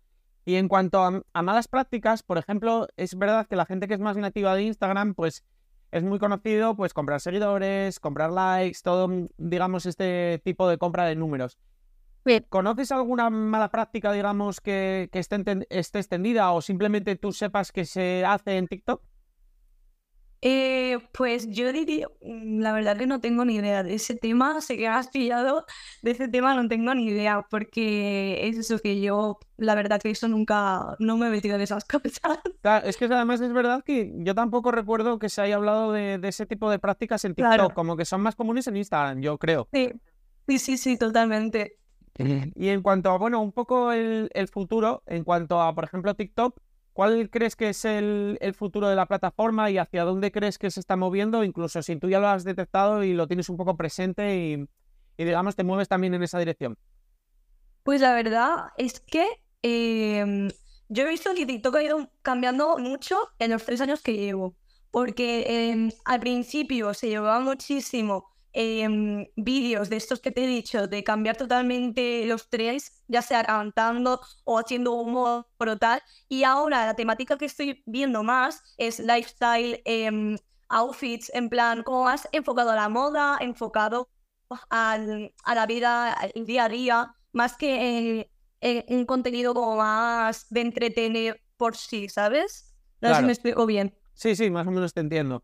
Y 0.44 0.54
en 0.54 0.68
cuanto 0.68 1.02
a, 1.02 1.42
malas 1.42 1.66
prácticas, 1.66 2.22
por 2.22 2.38
ejemplo, 2.38 2.86
es 2.96 3.18
verdad 3.18 3.48
que 3.48 3.56
la 3.56 3.66
gente 3.66 3.88
que 3.88 3.94
es 3.94 3.98
más 3.98 4.16
nativa 4.16 4.54
de 4.54 4.62
Instagram, 4.62 5.14
pues 5.14 5.42
es 5.90 6.04
muy 6.04 6.20
conocido, 6.20 6.76
pues 6.76 6.94
comprar 6.94 7.20
seguidores, 7.20 7.98
comprar 7.98 8.30
likes, 8.30 8.78
todo, 8.80 9.08
digamos, 9.36 9.84
este 9.84 10.40
tipo 10.44 10.68
de 10.68 10.78
compra 10.78 11.06
de 11.06 11.16
números. 11.16 11.58
¿Conoces 12.50 12.92
alguna 12.92 13.30
mala 13.30 13.68
práctica, 13.68 14.12
digamos, 14.12 14.60
que, 14.60 15.08
que 15.10 15.18
esté, 15.18 15.42
esté 15.70 15.98
extendida 15.98 16.52
o 16.52 16.62
simplemente 16.62 17.16
tú 17.16 17.32
sepas 17.32 17.72
que 17.72 17.84
se 17.84 18.24
hace 18.24 18.58
en 18.58 18.68
TikTok? 18.68 19.02
Eh, 20.46 20.98
pues 21.12 21.48
yo 21.48 21.72
diría, 21.72 22.06
mm, 22.20 22.60
la 22.60 22.74
verdad 22.74 22.98
que 22.98 23.06
no 23.06 23.18
tengo 23.18 23.46
ni 23.46 23.54
idea 23.54 23.82
de 23.82 23.94
ese 23.94 24.14
tema, 24.14 24.60
sé 24.60 24.76
que 24.76 24.86
has 24.86 25.08
pillado, 25.08 25.64
de 26.02 26.10
ese 26.10 26.28
tema 26.28 26.54
no 26.54 26.68
tengo 26.68 26.94
ni 26.94 27.06
idea, 27.06 27.46
porque 27.48 28.46
es 28.46 28.58
eso 28.58 28.78
que 28.78 29.00
yo, 29.00 29.38
la 29.56 29.74
verdad 29.74 30.02
que 30.02 30.10
eso 30.10 30.28
nunca, 30.28 30.96
no 30.98 31.16
me 31.16 31.28
he 31.28 31.30
metido 31.30 31.54
en 31.54 31.62
esas 31.62 31.84
cosas. 31.86 32.40
es 32.84 32.98
que 32.98 33.06
además 33.06 33.40
es 33.40 33.54
verdad 33.54 33.82
que 33.82 34.12
yo 34.16 34.34
tampoco 34.34 34.70
recuerdo 34.70 35.18
que 35.18 35.30
se 35.30 35.40
haya 35.40 35.56
hablado 35.56 35.92
de, 35.92 36.20
ese 36.22 36.44
tipo 36.44 36.70
de 36.70 36.78
prácticas 36.78 37.24
en 37.24 37.34
TikTok, 37.34 37.72
como 37.72 37.96
que 37.96 38.04
son 38.04 38.20
más 38.20 38.36
comunes 38.36 38.66
en 38.66 38.76
Instagram, 38.76 39.22
yo 39.22 39.38
creo. 39.38 39.66
Sí, 39.72 39.92
sí, 40.46 40.58
sí, 40.58 40.76
sí 40.76 40.98
totalmente. 40.98 41.78
Y 42.18 42.68
en 42.68 42.82
cuanto 42.82 43.10
a, 43.12 43.16
bueno, 43.16 43.40
un 43.40 43.52
poco 43.52 43.92
el, 43.92 44.28
el 44.34 44.48
futuro, 44.48 45.02
en 45.06 45.24
cuanto 45.24 45.62
a, 45.62 45.74
por 45.74 45.84
ejemplo, 45.84 46.14
TikTok, 46.14 46.60
¿Cuál 46.94 47.28
crees 47.28 47.56
que 47.56 47.70
es 47.70 47.84
el, 47.84 48.38
futuro 48.56 48.88
de 48.88 48.94
la 48.94 49.06
plataforma 49.06 49.68
y 49.68 49.78
hacia 49.78 50.04
dónde 50.04 50.30
crees 50.30 50.58
que 50.58 50.70
se 50.70 50.78
está 50.78 50.94
moviendo? 50.94 51.42
Incluso 51.42 51.82
si 51.82 51.96
tú 51.96 52.08
ya 52.08 52.20
lo 52.20 52.28
has 52.28 52.44
detectado 52.44 53.02
y 53.02 53.14
lo 53.14 53.26
tienes 53.26 53.48
un 53.48 53.56
poco 53.56 53.76
presente 53.76 54.36
y, 54.36 54.68
digamos, 55.18 55.56
te 55.56 55.64
mueves 55.64 55.88
también 55.88 56.14
en 56.14 56.22
esa 56.22 56.38
dirección. 56.38 56.78
Pues 57.82 58.00
la 58.00 58.14
verdad 58.14 58.68
es 58.78 59.00
que 59.00 59.26
em, 59.62 60.48
yo 60.88 61.04
he 61.04 61.08
visto 61.08 61.34
que 61.34 61.46
TikTok 61.46 61.74
ha 61.74 61.82
ido 61.82 62.10
cambiando 62.22 62.78
mucho 62.78 63.18
en 63.40 63.50
los 63.50 63.64
tres 63.64 63.80
años 63.80 64.00
que 64.00 64.14
llevo. 64.14 64.54
Porque 64.92 65.70
em, 65.70 65.90
al 66.04 66.20
principio 66.20 66.94
se 66.94 67.08
llevaba 67.08 67.40
muchísimo 67.40 68.33
Em, 68.56 69.26
vídeos 69.34 69.90
de 69.90 69.96
estos 69.96 70.20
que 70.20 70.30
te 70.30 70.44
he 70.44 70.46
dicho, 70.46 70.86
de 70.86 71.02
cambiar 71.02 71.36
totalmente 71.36 72.24
los 72.24 72.48
tres, 72.48 73.02
ya 73.08 73.20
sea 73.20 73.42
cantando 73.42 74.20
o 74.44 74.60
haciendo 74.60 74.92
humor 74.92 75.48
o 75.58 75.76
tal. 75.76 76.00
Y 76.28 76.44
ahora 76.44 76.86
la 76.86 76.94
temática 76.94 77.36
que 77.36 77.46
estoy 77.46 77.82
viendo 77.84 78.22
más 78.22 78.62
es 78.78 79.00
lifestyle, 79.00 79.82
em, 79.84 80.36
outfits, 80.68 81.32
en 81.34 81.48
plan, 81.48 81.82
como 81.82 82.04
más 82.04 82.28
enfocado 82.30 82.70
a 82.70 82.76
la 82.76 82.88
moda, 82.88 83.38
enfocado 83.40 84.08
al, 84.70 85.34
a 85.42 85.54
la 85.56 85.66
vida, 85.66 86.16
el 86.34 86.46
día 86.46 86.66
a 86.66 86.68
día, 86.68 87.16
más 87.32 87.56
que 87.56 88.30
en, 88.60 88.84
un 88.88 89.04
contenido 89.04 89.52
como 89.52 89.76
más 89.76 90.46
de 90.50 90.60
entretener 90.60 91.42
por 91.56 91.76
sí, 91.76 92.08
¿sabes? 92.08 92.72
No 93.00 93.08
sé 93.08 93.16
si 93.16 93.22
me 93.24 93.32
explico 93.32 93.66
bien. 93.66 93.98
Sí, 94.14 94.36
sí, 94.36 94.48
más 94.48 94.64
o 94.68 94.70
menos 94.70 94.94
te 94.94 95.00
entiendo. 95.00 95.42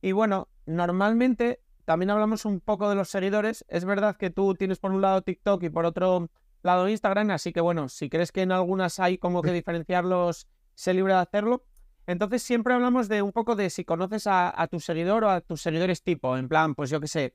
Y 0.00 0.12
bueno, 0.12 0.48
normalmente 0.64 1.60
también 1.88 2.10
hablamos 2.10 2.44
un 2.44 2.60
poco 2.60 2.90
de 2.90 2.94
los 2.94 3.08
seguidores. 3.08 3.64
Es 3.66 3.86
verdad 3.86 4.14
que 4.14 4.28
tú 4.28 4.54
tienes 4.54 4.78
por 4.78 4.90
un 4.90 5.00
lado 5.00 5.22
TikTok 5.22 5.62
y 5.62 5.70
por 5.70 5.86
otro 5.86 6.28
lado 6.62 6.86
Instagram, 6.86 7.30
así 7.30 7.50
que 7.50 7.62
bueno, 7.62 7.88
si 7.88 8.10
crees 8.10 8.30
que 8.30 8.42
en 8.42 8.52
algunas 8.52 9.00
hay 9.00 9.16
como 9.16 9.40
que 9.40 9.52
diferenciarlos, 9.52 10.48
sé 10.74 10.92
libre 10.92 11.14
de 11.14 11.20
hacerlo. 11.20 11.64
Entonces 12.06 12.42
siempre 12.42 12.74
hablamos 12.74 13.08
de 13.08 13.22
un 13.22 13.32
poco 13.32 13.56
de 13.56 13.70
si 13.70 13.86
conoces 13.86 14.26
a, 14.26 14.68
tu 14.70 14.80
seguidor 14.80 15.24
o 15.24 15.30
a 15.30 15.40
tus 15.40 15.62
seguidores 15.62 16.02
tipo, 16.02 16.36
en 16.36 16.46
plan, 16.46 16.74
pues 16.74 16.90
yo 16.90 17.00
qué 17.00 17.08
sé, 17.08 17.34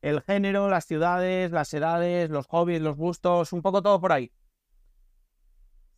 el 0.00 0.22
género, 0.22 0.70
las 0.70 0.86
ciudades, 0.86 1.50
las 1.50 1.74
edades, 1.74 2.30
los 2.30 2.46
hobbies, 2.46 2.80
los 2.80 2.96
gustos, 2.96 3.52
un 3.52 3.60
poco 3.60 3.82
todo 3.82 4.00
por 4.00 4.12
ahí. 4.12 4.32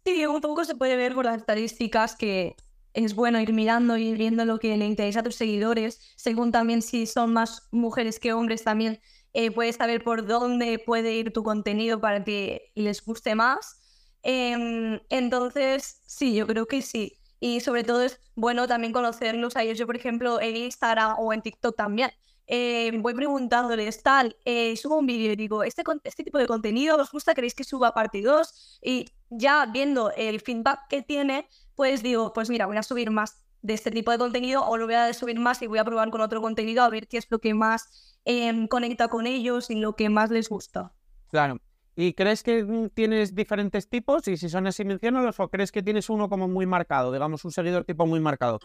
Sí, 0.04 0.26
un 0.26 0.40
poco 0.40 0.64
se 0.64 0.74
puede 0.74 0.96
ver 0.96 1.14
por 1.14 1.26
las 1.26 1.36
estadísticas 1.36 2.16
que 2.16 2.56
es 2.94 3.14
bueno 3.14 3.40
ir 3.40 3.52
mirando 3.52 3.96
y 3.98 4.14
viendo 4.14 4.44
lo 4.44 4.58
que 4.58 4.76
le 4.76 4.86
interesa 4.86 5.20
a 5.20 5.22
tus 5.22 5.34
seguidores, 5.36 6.00
según 6.16 6.52
también 6.52 6.80
si 6.80 7.06
son 7.06 7.32
más 7.32 7.68
mujeres 7.72 8.18
que 8.18 8.32
hombres 8.32 8.64
también 8.64 9.00
eh, 9.34 9.50
puedes 9.50 9.76
saber 9.76 10.02
por 10.04 10.26
dónde 10.26 10.78
puede 10.78 11.12
ir 11.14 11.32
tu 11.32 11.42
contenido 11.42 12.00
para 12.00 12.22
que 12.24 12.70
les 12.76 13.04
guste 13.04 13.34
más. 13.34 13.80
Em, 14.22 15.00
entonces, 15.10 16.02
sí, 16.06 16.34
yo 16.34 16.46
creo 16.46 16.66
que 16.66 16.82
sí. 16.82 17.18
Y 17.40 17.60
sobre 17.60 17.82
todo 17.84 18.02
es 18.02 18.20
bueno 18.36 18.66
también 18.68 18.92
conocerlos 18.92 19.56
a 19.56 19.62
ellos. 19.64 19.76
Yo, 19.78 19.86
por 19.86 19.96
ejemplo, 19.96 20.40
en 20.40 20.56
Instagram 20.56 21.16
o 21.18 21.32
en 21.32 21.42
TikTok 21.42 21.76
también. 21.76 22.10
Eh, 22.46 22.92
voy 22.98 23.14
preguntándoles, 23.14 24.02
tal, 24.02 24.36
eh, 24.44 24.76
subo 24.76 24.98
un 24.98 25.06
vídeo 25.06 25.32
y 25.32 25.36
digo, 25.36 25.64
¿este, 25.64 25.82
este 26.04 26.24
tipo 26.24 26.38
de 26.38 26.46
contenido 26.46 26.96
os 26.96 27.10
gusta? 27.10 27.34
¿Queréis 27.34 27.54
que 27.54 27.64
suba 27.64 27.92
parte 27.92 28.22
2? 28.22 28.80
Y 28.82 29.06
ya 29.30 29.66
viendo 29.66 30.12
el 30.12 30.40
feedback 30.40 30.80
que 30.88 31.02
tiene, 31.02 31.48
pues 31.74 32.02
digo, 32.02 32.32
pues 32.32 32.50
mira, 32.50 32.66
voy 32.66 32.76
a 32.76 32.82
subir 32.82 33.10
más 33.10 33.44
de 33.62 33.74
este 33.74 33.90
tipo 33.90 34.10
de 34.10 34.18
contenido 34.18 34.64
o 34.66 34.76
lo 34.76 34.86
voy 34.86 34.94
a 34.94 35.12
subir 35.14 35.38
más 35.40 35.62
y 35.62 35.66
voy 35.66 35.78
a 35.78 35.84
probar 35.84 36.10
con 36.10 36.20
otro 36.20 36.42
contenido 36.42 36.82
a 36.82 36.90
ver 36.90 37.08
qué 37.08 37.16
es 37.16 37.26
lo 37.30 37.38
que 37.38 37.54
más 37.54 38.18
em, 38.24 38.68
conecta 38.68 39.08
con 39.08 39.26
ellos 39.26 39.70
y 39.70 39.76
lo 39.76 39.96
que 39.96 40.10
más 40.10 40.30
les 40.30 40.48
gusta. 40.48 40.92
Claro. 41.28 41.58
¿Y 41.96 42.12
crees 42.12 42.42
que 42.42 42.64
mm, 42.64 42.90
tienes 42.90 43.34
diferentes 43.34 43.88
tipos? 43.88 44.26
Y 44.28 44.36
si 44.36 44.48
son 44.48 44.66
así, 44.66 44.84
menciónalos 44.84 45.40
o 45.40 45.48
crees 45.48 45.72
que 45.72 45.82
tienes 45.82 46.10
uno 46.10 46.28
como 46.28 46.48
muy 46.48 46.66
marcado, 46.66 47.12
digamos 47.12 47.44
un 47.44 47.52
seguidor 47.52 47.84
tipo 47.84 48.04
muy 48.06 48.20
marcado. 48.20 48.58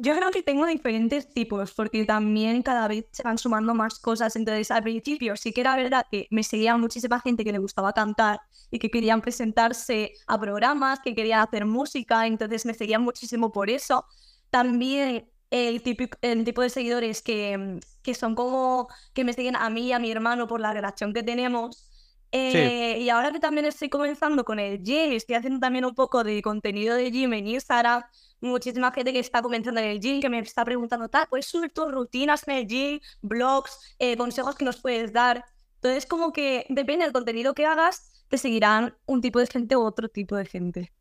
Yo 0.00 0.14
creo 0.14 0.30
que 0.30 0.44
tengo 0.44 0.64
diferentes 0.66 1.28
tipos, 1.34 1.74
porque 1.74 2.04
también 2.04 2.62
cada 2.62 2.86
vez 2.86 3.06
se 3.10 3.24
van 3.24 3.36
sumando 3.36 3.74
más 3.74 3.98
cosas. 3.98 4.36
Entonces, 4.36 4.70
al 4.70 4.84
principio 4.84 5.34
sí 5.36 5.52
que 5.52 5.60
era 5.62 5.74
verdad 5.76 6.06
que 6.08 6.28
me 6.30 6.44
seguía 6.44 6.76
muchísima 6.76 7.20
gente 7.20 7.44
que 7.44 7.50
le 7.50 7.58
gustaba 7.58 7.92
cantar 7.92 8.40
y 8.70 8.78
que 8.78 8.90
querían 8.90 9.20
presentarse 9.20 10.12
a 10.28 10.38
programas, 10.38 11.00
que 11.00 11.16
querían 11.16 11.40
hacer 11.40 11.64
música, 11.66 12.26
entonces 12.28 12.64
me 12.64 12.74
seguían 12.74 13.02
muchísimo 13.02 13.50
por 13.50 13.70
eso. 13.70 14.04
También 14.50 15.28
el 15.50 15.82
tipo, 15.82 16.04
el 16.22 16.44
tipo 16.44 16.62
de 16.62 16.70
seguidores 16.70 17.20
que, 17.20 17.80
que 18.02 18.14
son 18.14 18.36
como 18.36 18.86
que 19.14 19.24
me 19.24 19.32
siguen 19.32 19.56
a 19.56 19.68
mí 19.68 19.88
y 19.88 19.92
a 19.92 19.98
mi 19.98 20.12
hermano 20.12 20.46
por 20.46 20.60
la 20.60 20.72
relación 20.72 21.12
que 21.12 21.24
tenemos. 21.24 21.87
Eh, 22.30 22.98
y 23.00 23.08
ahora 23.08 23.32
que 23.32 23.40
también 23.40 23.64
estoy 23.66 23.88
comenzando 23.88 24.44
con 24.44 24.58
el 24.58 24.82
gym, 24.82 25.12
estoy 25.12 25.36
haciendo 25.36 25.60
también 25.60 25.84
un 25.84 25.94
poco 25.94 26.24
de 26.24 26.42
contenido 26.42 26.94
de 26.94 27.10
gym 27.10 27.32
en 27.32 27.48
Instagram, 27.48 28.02
muchísima 28.40 28.92
gente 28.92 29.12
que 29.12 29.18
está 29.18 29.40
comenzando 29.40 29.80
en 29.80 29.86
el 29.86 30.00
gym, 30.00 30.20
que 30.20 30.28
me 30.28 30.38
está 30.38 30.64
preguntando, 30.64 31.08
tal, 31.08 31.26
¿puedes 31.28 31.46
subir 31.46 31.70
tus 31.72 31.90
rutinas 31.90 32.46
en 32.46 32.56
el 32.56 32.66
gym, 32.66 33.00
blogs, 33.22 33.94
eh, 33.98 34.16
consejos 34.16 34.54
que 34.56 34.64
nos 34.64 34.80
puedes 34.80 35.12
dar? 35.12 35.44
Entonces, 35.76 36.06
como 36.06 36.32
que 36.32 36.66
depende 36.68 37.04
del 37.04 37.12
contenido 37.12 37.54
que 37.54 37.64
hagas, 37.64 38.24
te 38.28 38.36
seguirán 38.36 38.94
un 39.06 39.20
tipo 39.20 39.38
de 39.38 39.46
gente 39.46 39.76
u 39.76 39.80
otro 39.80 40.08
tipo 40.08 40.36
de 40.36 40.44
gente. 40.44 40.92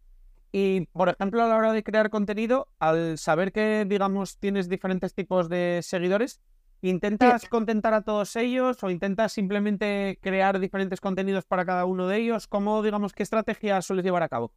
Y, 0.51 0.85
por 0.87 1.09
ejemplo, 1.09 1.43
a 1.43 1.47
la 1.47 1.57
hora 1.57 1.73
de 1.73 1.83
crear 1.83 2.09
contenido, 2.09 2.69
al 2.79 3.17
saber 3.17 3.51
que, 3.51 3.85
digamos, 3.85 4.37
tienes 4.37 4.69
diferentes 4.69 5.13
tipos 5.13 5.49
de 5.49 5.81
seguidores, 5.83 6.39
¿intentas 6.81 7.47
contentar 7.49 7.93
a 7.93 8.01
todos 8.01 8.35
ellos 8.35 8.83
o 8.83 8.89
intentas 8.89 9.31
simplemente 9.33 10.19
crear 10.21 10.59
diferentes 10.59 11.01
contenidos 11.01 11.45
para 11.45 11.65
cada 11.65 11.85
uno 11.85 12.07
de 12.07 12.17
ellos? 12.17 12.47
¿Cómo, 12.47 12.81
digamos, 12.83 13.13
qué 13.13 13.23
estrategia 13.23 13.81
sueles 13.81 14.05
llevar 14.05 14.23
a 14.23 14.29
cabo? 14.29 14.51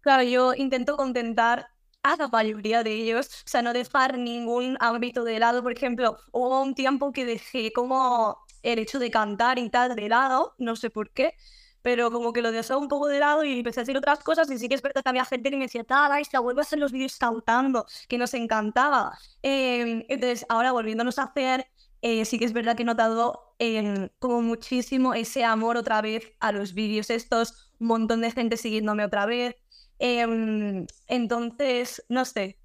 Claro, 0.00 0.22
yo 0.22 0.54
intento 0.54 0.96
contentar 0.96 1.68
a 2.02 2.16
la 2.16 2.28
mayoría 2.28 2.82
de 2.82 2.92
ellos, 2.92 3.26
o 3.28 3.48
sea, 3.48 3.62
no 3.62 3.72
dejar 3.72 4.16
ningún 4.18 4.76
ámbito 4.80 5.24
de 5.24 5.38
lado. 5.38 5.62
Por 5.62 5.72
ejemplo, 5.72 6.16
hubo 6.32 6.62
un 6.62 6.74
tiempo 6.74 7.12
que 7.12 7.26
dejé 7.26 7.72
como 7.72 8.38
el 8.62 8.78
hecho 8.78 8.98
de 8.98 9.10
cantar 9.10 9.58
y 9.58 9.68
tal 9.70 9.94
de 9.96 10.08
lado, 10.08 10.54
no 10.58 10.76
sé 10.76 10.90
por 10.90 11.10
qué, 11.10 11.34
pero 11.82 12.10
como 12.10 12.32
que 12.32 12.42
lo 12.42 12.52
dejé 12.52 12.74
un 12.74 12.88
poco 12.88 13.08
de 13.08 13.18
lado 13.18 13.44
y 13.44 13.58
empecé 13.58 13.80
a 13.80 13.82
hacer 13.82 13.96
otras 13.96 14.20
cosas 14.20 14.50
y 14.50 14.58
sí 14.58 14.68
que 14.68 14.74
es 14.74 14.82
verdad 14.82 15.02
que 15.02 15.08
había 15.08 15.24
gente 15.24 15.50
que 15.50 15.56
me 15.56 15.64
decía, 15.64 15.84
tal, 15.84 16.10
la 16.32 16.40
vuelvo 16.40 16.60
a 16.60 16.62
hacer 16.62 16.78
los 16.78 16.92
vídeos 16.92 17.16
cantando, 17.16 17.86
que 18.08 18.18
nos 18.18 18.34
encantaba. 18.34 19.18
Em, 19.42 20.04
entonces, 20.08 20.46
ahora 20.48 20.72
volviéndonos 20.72 21.18
a 21.18 21.24
hacer 21.24 21.66
eh, 22.02 22.24
sí 22.24 22.38
que 22.38 22.46
es 22.46 22.52
verdad 22.52 22.76
que 22.76 22.82
he 22.82 22.86
notado 22.86 23.54
em, 23.58 24.08
como 24.18 24.40
muchísimo 24.40 25.12
ese 25.14 25.44
amor 25.44 25.76
otra 25.76 26.00
vez 26.00 26.32
a 26.40 26.50
los 26.52 26.72
vídeos 26.72 27.10
estos, 27.10 27.72
un 27.78 27.88
montón 27.88 28.22
de 28.22 28.30
gente 28.30 28.56
siguiéndome 28.56 29.04
otra 29.04 29.26
vez. 29.26 29.56
Em, 29.98 30.86
entonces, 31.08 32.04
no 32.08 32.24
sé, 32.24 32.58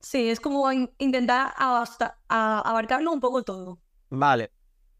sí, 0.00 0.28
es 0.28 0.40
como 0.40 0.70
intentar 0.98 1.54
abarcarlo 2.28 3.12
un 3.12 3.20
poco 3.20 3.44
todo. 3.44 3.78
Vale. 4.08 4.50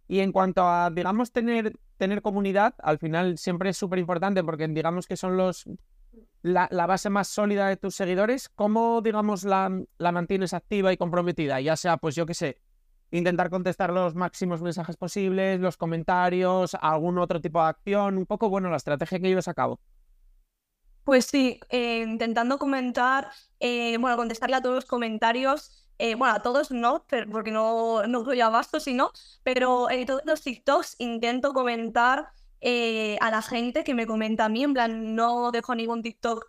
Y 0.07 0.21
en 0.21 0.33
cuanto 0.33 0.63
a, 0.63 0.91
digamos, 0.91 1.33
tener, 1.33 1.73
tener 2.01 2.23
comunidad, 2.23 2.75
al 2.79 2.99
final 2.99 3.39
siempre 3.39 3.71
es 3.71 3.77
súper 3.77 4.01
importante 4.01 4.43
porque 4.43 4.67
digamos 4.67 5.07
que 5.07 5.17
son 5.17 5.37
los 5.37 5.67
la, 6.43 6.69
base 6.87 7.11
más 7.11 7.29
sólida 7.29 7.69
de 7.69 7.77
tus 7.77 7.95
seguidores. 7.95 8.49
¿Cómo, 8.49 9.03
digamos, 9.03 9.45
la, 9.45 9.71
la 9.99 10.11
mantienes 10.11 10.55
activa 10.55 10.93
y 10.93 10.97
comprometida? 10.97 11.61
Ya 11.61 11.77
sea, 11.77 11.99
pues 11.99 12.15
yo 12.15 12.25
qué 12.27 12.35
sé, 12.35 12.61
intentar 13.11 13.51
contestar 13.51 13.93
los 13.93 14.15
máximos 14.15 14.63
mensajes 14.63 14.97
posibles, 14.97 15.61
los 15.61 15.77
comentarios, 15.77 16.75
algún 16.81 17.19
otro 17.19 17.41
tipo 17.41 17.63
de 17.63 17.69
acción, 17.69 18.17
un 18.17 18.27
poco, 18.27 18.49
bueno, 18.49 18.71
la 18.71 18.79
estrategia 18.79 19.21
que 19.21 19.29
lleves 19.29 19.49
a 19.49 19.55
cabo. 19.55 19.79
Pues 21.05 21.27
sí, 21.27 21.61
eh, 21.69 22.05
intentando 22.07 22.59
comentar, 22.59 23.31
eh, 23.59 23.97
bueno, 23.99 24.17
contestarle 24.17 24.57
a 24.57 24.63
todos 24.63 24.75
los 24.75 24.85
comentarios, 24.87 25.80
eh, 26.01 26.15
bueno, 26.15 26.35
a 26.35 26.43
todos 26.43 26.71
no, 26.71 27.05
porque 27.31 27.51
no, 27.51 28.07
no 28.07 28.23
doy 28.23 28.41
abasto, 28.41 28.81
sino, 28.81 29.13
pero 29.43 29.91
en 29.91 30.07
todos 30.07 30.23
los 30.25 30.43
TikToks 30.43 30.97
intento 30.99 31.53
comentar 31.53 32.29
a 32.63 33.31
la 33.31 33.43
gente 33.43 33.85
que 33.85 33.95
me 33.95 34.07
comenta 34.07 34.45
a 34.45 34.49
mí, 34.49 34.63
en 34.65 34.75
plan, 34.75 35.15
no 35.15 35.51
dejo 35.51 35.75
ningún 35.75 36.03
TikTok 36.03 36.47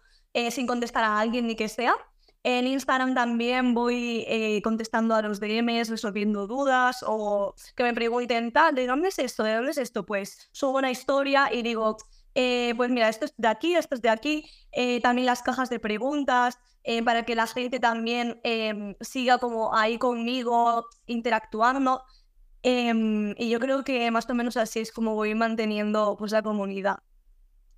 sin 0.50 0.68
contestar 0.68 1.04
a 1.06 1.20
alguien 1.20 1.48
ni 1.48 1.56
que 1.56 1.70
sea. 1.70 1.96
En 2.44 2.66
Instagram 2.66 3.14
también 3.14 3.76
voy 3.76 4.26
eh, 4.28 4.62
contestando 4.64 5.14
a 5.14 5.22
los 5.22 5.40
DMs, 5.40 5.90
resolviendo 5.90 6.48
dudas 6.48 7.04
o 7.06 7.54
que 7.76 7.84
me 7.84 7.94
pregunten 7.94 8.52
tal, 8.52 8.74
¿de 8.74 8.88
dónde 8.88 9.10
es 9.10 9.20
esto? 9.20 9.44
¿De 9.44 9.54
dónde 9.54 9.72
es 9.72 9.78
esto? 9.78 10.06
Pues 10.06 10.50
subo 10.52 10.80
una 10.80 10.90
historia 10.90 11.54
y 11.54 11.62
digo, 11.62 11.98
eh, 12.34 12.74
pues 12.78 12.90
mira, 12.90 13.10
esto 13.10 13.26
es 13.26 13.34
de 13.38 13.48
aquí, 13.48 13.76
esto 13.76 13.94
es 13.94 14.02
de 14.02 14.10
aquí. 14.10 14.50
Eh, 14.72 15.00
también 15.02 15.28
las 15.28 15.44
cajas 15.44 15.70
de 15.70 15.80
preguntas 15.80 16.58
para 17.06 17.24
que 17.24 17.36
la 17.36 17.48
gente 17.48 17.80
también 17.80 18.39
em, 18.44 18.96
siga 19.02 19.38
como 19.38 19.76
ahí 19.76 19.98
conmigo 19.98 20.86
interactuando. 21.06 22.04
Em, 22.63 23.34
y 23.38 23.50
yo 23.50 23.60
creo 23.60 23.84
que 23.84 24.10
más 24.12 24.30
o 24.30 24.36
menos 24.36 24.58
así 24.58 24.80
es 24.80 24.91
como 24.91 25.15
voy 25.15 25.34
manteniendo 25.36 26.15
pues 26.17 26.32
la 26.32 26.41
comunidad. 26.41 27.00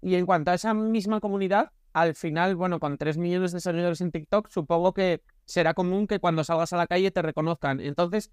Y 0.02 0.16
en 0.16 0.26
cuanto 0.26 0.52
a 0.52 0.56
esa 0.56 0.74
misma 0.74 1.22
comunidad, 1.22 1.72
al 1.94 2.16
final, 2.16 2.56
bueno, 2.56 2.80
con 2.80 2.98
3 2.98 3.18
millones 3.18 3.52
de 3.54 3.62
seguidores 3.62 4.02
en 4.02 4.12
TikTok, 4.12 4.50
supongo 4.50 4.94
que 4.94 5.22
será 5.46 5.74
común 5.74 6.08
que 6.08 6.20
cuando 6.20 6.44
salgas 6.44 6.74
a 6.74 6.78
la 6.78 6.88
calle 6.88 7.12
te 7.12 7.22
reconozcan. 7.22 7.80
Entonces, 7.80 8.32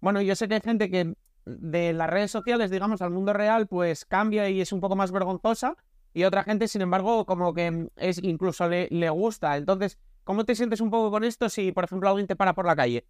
bueno, 0.00 0.22
yo 0.22 0.34
sé 0.34 0.48
que 0.48 0.54
hay 0.54 0.60
gente 0.60 0.90
que 0.90 1.14
de 1.44 1.92
las 1.92 2.08
redes 2.08 2.30
sociales, 2.30 2.70
digamos, 2.70 3.02
al 3.02 3.10
mundo 3.10 3.32
real, 3.32 3.66
pues 3.66 4.04
cambia 4.04 4.48
y 4.48 4.60
es 4.60 4.72
un 4.72 4.80
poco 4.80 4.96
más 4.96 5.12
vergonzosa. 5.12 5.76
Y 6.14 6.24
otra 6.24 6.44
gente, 6.44 6.68
sin 6.68 6.82
embargo, 6.82 7.26
como 7.26 7.52
que 7.52 7.88
es 7.96 8.22
incluso 8.22 8.68
le, 8.68 8.88
le 8.90 9.10
gusta. 9.10 9.56
Entonces, 9.56 9.98
¿cómo 10.30 10.44
te 10.44 10.54
sientes 10.54 10.80
un 10.80 10.90
poco 10.90 11.10
con 11.10 11.24
esto 11.24 11.48
si, 11.48 11.72
por 11.72 11.82
ejemplo, 11.82 12.08
alguien 12.08 12.28
te 12.28 12.36
para 12.36 12.54
por 12.54 12.64
la 12.64 12.76
calle? 12.76 13.04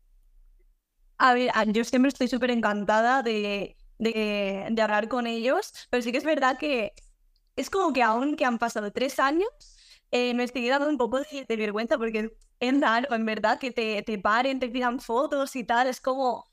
A 1.18 1.34
ver, 1.34 1.52
yo 1.66 1.84
siempre 1.84 2.08
estoy 2.08 2.28
súper 2.28 2.50
encantada 2.50 3.22
de, 3.22 3.76
de, 3.98 4.66
de 4.70 4.82
hablar 4.82 5.06
con 5.08 5.26
ellos, 5.26 5.70
pero 5.90 6.02
sí 6.02 6.12
que 6.12 6.16
es 6.16 6.24
verdad 6.24 6.56
que 6.56 6.94
es 7.56 7.68
como 7.68 7.92
que 7.92 8.02
aún 8.02 8.36
que 8.36 8.46
han 8.46 8.58
pasado 8.58 8.90
tres 8.90 9.18
años, 9.18 9.50
eh, 10.10 10.32
me 10.32 10.44
estoy 10.44 10.66
dando 10.66 10.88
un 10.88 10.96
poco 10.96 11.20
de, 11.20 11.56
vergüenza 11.58 11.98
porque 11.98 12.32
es 12.58 12.80
raro, 12.80 13.14
en 13.14 13.26
verdad, 13.26 13.58
que 13.58 13.70
te, 13.70 14.02
te 14.02 14.18
paren, 14.18 14.58
te 14.58 14.70
pidan 14.70 14.98
fotos 14.98 15.54
y 15.56 15.64
tal. 15.64 15.88
Es 15.88 16.00
como 16.00 16.46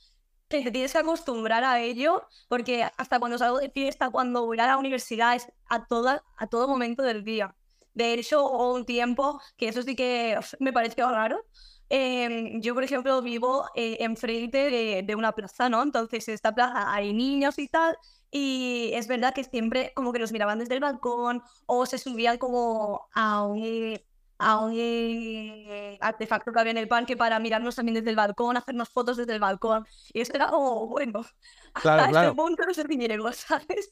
que 0.50 0.64
te 0.64 0.72
tienes 0.72 0.92
que 0.92 0.98
acostumbrar 0.98 1.64
a 1.64 1.80
ello, 1.80 2.28
porque 2.50 2.84
hasta 2.98 3.20
cuando 3.20 3.38
salgo 3.38 3.60
de 3.60 3.70
fiesta, 3.70 4.10
cuando 4.10 4.46
voy 4.46 4.60
a 4.60 4.68
la 4.68 4.78
universidad, 4.78 5.34
es 5.34 5.48
a, 5.70 5.86
toda, 5.88 6.26
a 6.36 6.48
todo 6.48 6.68
momento 6.68 7.04
del 7.04 7.24
día. 7.24 7.56
De 7.98 8.14
hecho, 8.14 8.46
hubo 8.46 8.76
un 8.76 8.86
tiempo 8.86 9.42
que 9.58 9.70
eso 9.70 9.82
sí 9.82 9.96
que 9.96 10.38
me 10.60 10.72
pareció 10.72 11.10
raro. 11.10 11.44
Em, 11.90 12.62
yo, 12.62 12.76
por 12.76 12.84
ejemplo, 12.84 13.24
vivo 13.24 13.66
eh, 13.74 13.98
enfrente 14.02 14.70
de, 14.70 15.02
de, 15.04 15.16
una 15.16 15.32
plaza, 15.32 15.68
¿no? 15.68 15.82
Entonces, 15.82 16.28
en 16.28 16.36
esta 16.36 16.54
plaza 16.54 16.94
hay 16.94 17.12
niños 17.12 17.58
y 17.58 17.68
tal, 17.68 17.98
y 18.30 18.92
es 18.94 19.08
verdad 19.08 19.34
que 19.34 19.44
siempre 19.44 19.94
como 19.96 20.14
que 20.14 20.20
nos 20.20 20.32
miraban 20.32 20.60
desde 20.60 20.76
el 20.76 20.80
balcón 20.80 21.42
o 21.66 21.88
se 21.88 21.98
subían 21.98 22.38
como 22.38 23.08
a 23.16 23.42
un, 23.42 24.00
a 24.38 24.60
un 24.60 25.98
artefacto 26.00 26.52
que 26.52 26.60
había 26.60 26.72
en 26.72 26.78
el 26.78 26.88
parque 26.88 27.18
para 27.18 27.40
mirarnos 27.40 27.78
también 27.78 27.96
desde 27.96 28.12
el 28.12 28.16
balcón, 28.16 28.58
hacernos 28.58 28.90
fotos 28.90 29.18
desde 29.18 29.34
el 29.34 29.40
balcón. 29.40 29.88
Y 30.14 30.22
esto 30.22 30.36
era 30.36 30.50
como, 30.50 30.86
bueno, 30.86 31.26
claro, 31.74 32.04
hasta 32.04 32.22
este 32.22 32.36
punto 32.36 32.64
no 32.64 32.74
sé 32.76 32.84
si 32.88 33.08
¿sabes? 33.34 33.92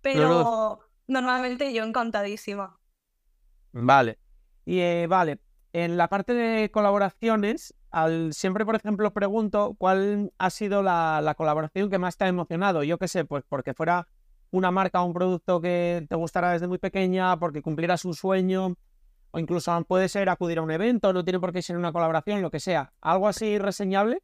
Pero 0.00 0.80
normalmente 1.06 1.70
yo 1.74 1.84
encantadísima. 1.84 2.78
Vale. 3.72 4.18
Y 4.64 4.78
eh, 4.80 5.06
vale, 5.08 5.40
en 5.72 5.96
la 5.96 6.08
parte 6.08 6.34
de 6.34 6.70
colaboraciones, 6.70 7.74
al, 7.90 8.32
siempre, 8.32 8.64
por 8.64 8.76
ejemplo, 8.76 9.12
pregunto 9.12 9.74
cuál 9.78 10.32
ha 10.38 10.50
sido 10.50 10.82
la, 10.82 11.34
colaboración 11.36 11.90
que 11.90 11.98
más 11.98 12.16
te 12.16 12.24
ha 12.24 12.28
emocionado. 12.28 12.82
Yo 12.82 12.98
qué 12.98 13.08
sé, 13.08 13.24
pues 13.24 13.44
porque 13.48 13.74
fuera 13.74 14.08
una 14.50 14.70
marca 14.70 15.02
o 15.02 15.06
un 15.06 15.14
producto 15.14 15.60
que 15.60 16.06
te 16.08 16.14
gustara 16.14 16.52
desde 16.52 16.68
muy 16.68 16.78
pequeña, 16.78 17.38
porque 17.38 17.62
cumplieras 17.62 18.04
un 18.04 18.14
sueño, 18.14 18.76
o 19.30 19.38
incluso 19.38 19.82
puede 19.84 20.08
ser 20.08 20.28
acudir 20.28 20.58
a 20.58 20.62
un 20.62 20.70
evento, 20.70 21.12
no 21.12 21.24
tiene 21.24 21.40
por 21.40 21.52
qué 21.52 21.62
ser 21.62 21.76
una 21.76 21.92
colaboración, 21.92 22.42
lo 22.42 22.50
que 22.50 22.60
sea. 22.60 22.92
¿Algo 23.00 23.28
así 23.28 23.58
reseñable? 23.58 24.22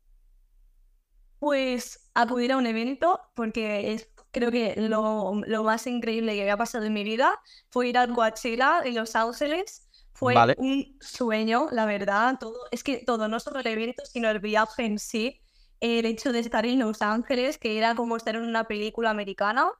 Pues 1.39 2.11
acudir 2.15 2.53
a 2.53 2.59
un 2.59 2.67
evento, 2.67 3.21
porque 3.35 3.93
es 3.93 4.11
creo 4.38 4.51
que 4.51 4.74
lo, 4.77 5.40
lo 5.46 5.64
más 5.64 5.87
increíble 5.87 6.35
que 6.35 6.42
había 6.42 6.57
pasado 6.57 6.85
en 6.85 6.92
mi 6.92 7.05
vida 7.05 7.38
fue 7.70 7.88
ir 7.88 7.98
al 7.98 8.14
Coachella 8.14 8.81
en 8.85 8.94
Los 8.94 9.14
Ángeles 9.14 9.88
fue 10.18 10.35
un 10.57 10.96
sueño, 11.01 11.68
la 11.70 11.87
verdad. 11.87 12.38
Todo, 12.40 12.59
es 12.72 12.83
que 12.83 13.05
todo, 13.05 13.29
no 13.29 13.38
solo 13.38 13.61
el 13.61 13.66
evento, 13.68 14.03
sino 14.05 14.29
el 14.29 14.40
viaje 14.40 14.85
en 14.85 14.98
sí. 14.98 15.40
El 15.81 16.07
hecho 16.07 16.33
de 16.33 16.40
estar 16.40 16.66
en 16.66 16.81
Los 16.81 17.03
Ángeles, 17.03 17.57
que 17.57 17.79
era 17.79 17.94
como 17.94 18.16
estar 18.16 18.35
en 18.35 18.42
una 18.42 18.64
película 18.64 19.11
americana. 19.11 19.70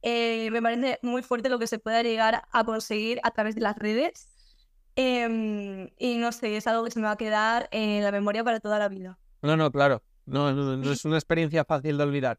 Eh, 0.00 0.50
me 0.50 0.62
parece 0.62 0.98
muy 1.02 1.22
fuerte 1.22 1.50
lo 1.50 1.58
que 1.58 1.66
se 1.66 1.78
pueda 1.78 2.02
llegar 2.02 2.44
a 2.50 2.64
conseguir 2.64 3.20
a 3.22 3.32
través 3.32 3.54
de 3.54 3.60
las 3.60 3.76
redes. 3.76 4.30
Em, 4.96 5.90
y 5.98 6.16
no 6.16 6.32
sé, 6.32 6.56
es 6.56 6.66
algo 6.66 6.84
que 6.84 6.90
se 6.90 6.98
me 6.98 7.04
va 7.04 7.12
a 7.12 7.16
quedar 7.16 7.68
en 7.70 8.02
la 8.02 8.12
memoria 8.12 8.42
para 8.42 8.60
toda 8.60 8.78
la 8.78 8.88
vida. 8.88 9.18
No, 9.42 9.58
no, 9.58 9.70
claro. 9.70 10.02
No, 10.24 10.52
no, 10.52 10.76
no 10.78 10.90
es 10.90 11.04
una 11.04 11.16
experiencia 11.16 11.66
fácil 11.66 11.98
de 11.98 12.04
olvidar. 12.04 12.38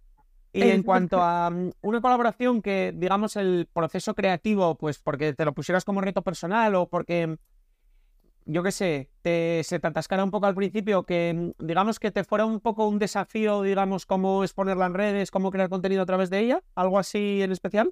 Y 0.54 0.62
en 0.70 0.84
cuanto 0.84 1.22
a 1.22 1.50
mm, 1.50 1.72
una 1.82 2.00
colaboración 2.00 2.62
que, 2.62 2.94
digamos, 2.96 3.36
el 3.36 3.68
proceso 3.74 4.14
creativo, 4.14 4.76
pues 4.78 5.00
porque 5.00 5.34
te 5.34 5.46
lo 5.46 5.54
pusieras 5.54 5.84
como 5.84 6.00
reto 6.00 6.22
personal 6.22 6.76
o 6.76 6.88
porque, 6.88 7.38
yo 8.46 8.62
qué 8.62 8.72
sé, 8.72 9.10
te, 9.24 9.64
se 9.64 9.80
te 9.80 9.88
atascara 9.88 10.24
un 10.24 10.30
poco 10.30 10.46
al 10.46 10.54
principio, 10.54 11.04
que 11.04 11.54
mm, 11.60 11.66
digamos 11.66 12.00
que 12.00 12.12
te 12.12 12.24
fuera 12.24 12.46
un 12.46 12.60
poco 12.60 12.88
un 12.88 13.00
desafío, 13.00 13.64
digamos, 13.64 14.06
cómo 14.06 14.44
exponerla 14.44 14.86
en 14.86 14.94
redes, 14.94 15.32
cómo 15.32 15.50
crear 15.50 15.70
contenido 15.70 16.04
a 16.04 16.06
través 16.06 16.30
de 16.30 16.40
ella, 16.40 16.64
algo 16.76 17.00
así 17.00 17.42
en 17.42 17.52
especial. 17.52 17.92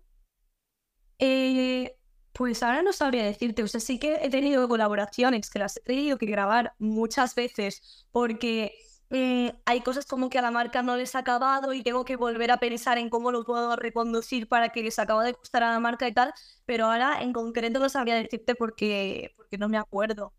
Eh, 1.17 1.95
pues 2.33 2.61
ahora 2.61 2.83
no 2.83 2.93
sabría 2.93 3.25
decirte, 3.25 3.63
o 3.63 3.67
sea, 3.67 3.79
sí 3.79 3.97
que 3.97 4.19
he 4.21 4.29
tenido 4.29 4.67
colaboraciones 4.69 5.49
que 5.49 5.59
las 5.59 5.77
he 5.77 5.81
tenido 5.81 6.17
que 6.19 6.27
grabar 6.27 6.73
muchas 6.77 7.33
veces 7.35 8.07
porque 8.11 8.73
Mm, 9.11 9.49
hay 9.65 9.81
cosas 9.81 10.05
como 10.05 10.29
que 10.29 10.39
a 10.39 10.41
la 10.41 10.51
marca 10.51 10.81
no 10.83 10.95
les 10.95 11.15
ha 11.15 11.19
acabado 11.19 11.73
y 11.73 11.83
tengo 11.83 12.05
que 12.05 12.15
volver 12.15 12.49
a 12.51 12.57
pensar 12.59 12.97
en 12.97 13.09
cómo 13.09 13.31
lo 13.33 13.43
puedo 13.43 13.75
reconducir 13.75 14.47
para 14.47 14.69
que 14.69 14.83
les 14.83 14.97
acabe 14.99 15.25
de 15.25 15.33
gustar 15.33 15.63
a 15.63 15.73
la 15.73 15.79
marca 15.81 16.07
y 16.07 16.13
tal, 16.13 16.33
pero 16.65 16.85
ahora 16.85 17.21
en 17.21 17.33
concreto 17.33 17.79
no 17.79 17.89
sabría 17.89 18.15
decirte 18.15 18.55
porque, 18.55 19.33
porque 19.35 19.57
no 19.57 19.67
me 19.67 19.77
acuerdo. 19.77 20.33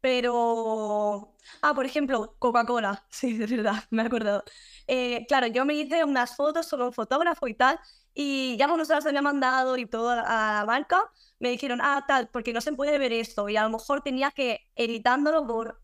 Pero, 0.00 1.34
ah, 1.62 1.74
por 1.74 1.86
ejemplo, 1.86 2.36
Coca-Cola, 2.38 3.06
sí, 3.10 3.42
es 3.42 3.50
verdad, 3.50 3.84
me 3.90 4.02
he 4.02 4.06
acordado. 4.06 4.44
Eh, 4.86 5.26
claro, 5.28 5.48
yo 5.48 5.64
me 5.66 5.74
hice 5.74 6.04
unas 6.04 6.36
fotos 6.36 6.68
con 6.70 6.82
un 6.82 6.92
fotógrafo 6.92 7.48
y 7.48 7.54
tal, 7.54 7.80
y 8.14 8.56
ya 8.58 8.66
cuando 8.68 8.84
se 8.84 8.94
las 8.94 9.06
había 9.06 9.22
mandado 9.22 9.76
y 9.78 9.86
todo 9.86 10.10
a 10.10 10.16
la 10.60 10.64
marca, 10.66 11.10
me 11.40 11.50
dijeron, 11.50 11.80
ah, 11.82 12.04
tal, 12.08 12.28
porque 12.30 12.52
no 12.52 12.60
se 12.60 12.72
puede 12.74 12.98
ver 12.98 13.12
esto, 13.12 13.48
y 13.48 13.56
a 13.56 13.64
lo 13.64 13.70
mejor 13.70 14.02
tenía 14.02 14.30
que, 14.30 14.60
editándolo, 14.76 15.46
por 15.46 15.80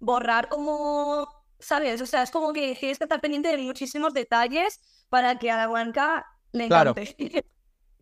borrar 0.00 0.48
como 0.48 1.28
¿sabes? 1.58 2.00
O 2.00 2.06
sea, 2.06 2.22
es 2.22 2.30
como 2.30 2.52
que 2.52 2.76
tienes 2.78 2.98
que 2.98 3.04
estar 3.04 3.20
pendiente 3.20 3.48
de 3.48 3.58
muchísimos 3.58 4.14
detalles 4.14 4.80
para 5.08 5.38
que 5.38 5.50
a 5.50 5.56
la 5.56 5.68
banca 5.68 6.26
le 6.52 6.66
encante. 6.66 7.16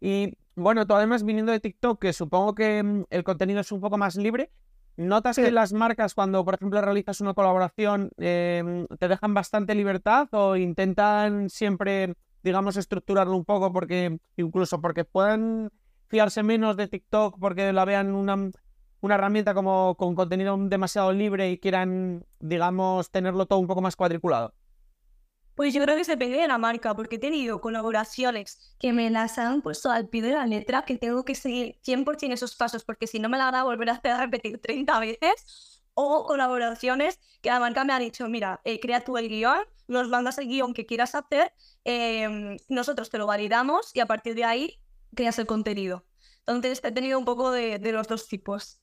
Y 0.04 0.36
bueno, 0.56 0.84
tú 0.84 0.94
además 0.94 1.22
viniendo 1.22 1.52
de 1.52 1.60
TikTok, 1.60 2.00
que 2.00 2.12
supongo 2.12 2.56
que 2.56 2.82
mm, 2.82 3.04
el 3.08 3.22
contenido 3.22 3.60
es 3.60 3.70
un 3.70 3.80
poco 3.80 3.98
más 3.98 4.16
libre, 4.16 4.50
¿notas 4.96 5.36
que 5.36 5.52
las 5.52 5.72
marcas 5.72 6.14
cuando, 6.14 6.44
por 6.44 6.56
ejemplo, 6.56 6.80
realizas 6.80 7.20
una 7.20 7.34
colaboración, 7.34 8.10
em, 8.16 8.88
te 8.98 9.06
dejan 9.06 9.32
bastante 9.32 9.76
libertad 9.76 10.26
o 10.32 10.56
intentan 10.56 11.50
siempre, 11.50 12.14
digamos, 12.42 12.76
estructurarlo 12.76 13.36
un 13.36 13.44
poco 13.44 13.72
porque 13.72 14.18
incluso 14.36 14.80
porque 14.80 15.04
puedan 15.04 15.70
fiarse 16.08 16.42
menos 16.42 16.76
de 16.76 16.88
TikTok 16.88 17.38
porque 17.38 17.72
la 17.72 17.84
vean 17.84 18.12
una 18.12 18.50
una 19.02 19.16
herramienta 19.16 19.52
como 19.52 19.94
con 19.96 20.14
contenido 20.14 20.56
demasiado 20.58 21.12
libre 21.12 21.50
y 21.50 21.58
quieran, 21.58 22.24
digamos, 22.40 23.10
tenerlo 23.10 23.46
todo 23.46 23.58
un 23.58 23.66
poco 23.66 23.82
más 23.82 23.96
cuadriculado? 23.96 24.54
Pues 25.54 25.74
yo 25.74 25.82
creo 25.82 25.96
que 25.96 26.04
se 26.04 26.12
depende 26.12 26.38
de 26.38 26.48
la 26.48 26.56
marca, 26.56 26.94
porque 26.94 27.16
he 27.16 27.18
tenido 27.18 27.60
colaboraciones 27.60 28.74
que 28.78 28.92
me 28.94 29.10
las 29.10 29.36
han 29.38 29.60
puesto 29.60 29.90
al 29.90 30.08
pie 30.08 30.22
de 30.22 30.32
la 30.32 30.46
letra, 30.46 30.84
que 30.86 30.96
tengo 30.96 31.24
que 31.24 31.34
seguir 31.34 31.78
100% 31.82 32.32
esos 32.32 32.56
pasos, 32.56 32.84
porque 32.84 33.06
si 33.06 33.18
no 33.18 33.28
me 33.28 33.36
la 33.36 33.44
van 33.44 33.56
a 33.56 33.64
volver 33.64 33.90
a 33.90 33.94
hacer 33.94 34.16
repetir 34.18 34.58
30 34.60 34.98
veces, 35.00 35.82
o 35.94 36.24
colaboraciones 36.24 37.20
que 37.42 37.50
la 37.50 37.60
marca 37.60 37.84
me 37.84 37.92
ha 37.92 37.98
dicho, 37.98 38.28
mira, 38.28 38.60
eh, 38.64 38.80
crea 38.80 39.04
tú 39.04 39.18
el 39.18 39.28
guion, 39.28 39.58
nos 39.88 40.08
mandas 40.08 40.38
el 40.38 40.48
guion 40.48 40.74
que 40.74 40.86
quieras 40.86 41.14
hacer, 41.14 41.52
em, 41.84 42.56
nosotros 42.68 43.10
te 43.10 43.18
lo 43.18 43.26
validamos 43.26 43.90
y 43.94 44.00
a 44.00 44.06
partir 44.06 44.34
de 44.34 44.44
ahí 44.44 44.80
creas 45.14 45.38
el 45.38 45.46
contenido. 45.46 46.06
Entonces 46.46 46.80
he 46.82 46.92
tenido 46.92 47.18
un 47.18 47.24
poco 47.24 47.50
de, 47.50 47.78
de 47.78 47.92
los 47.92 48.08
dos 48.08 48.26
tipos. 48.26 48.81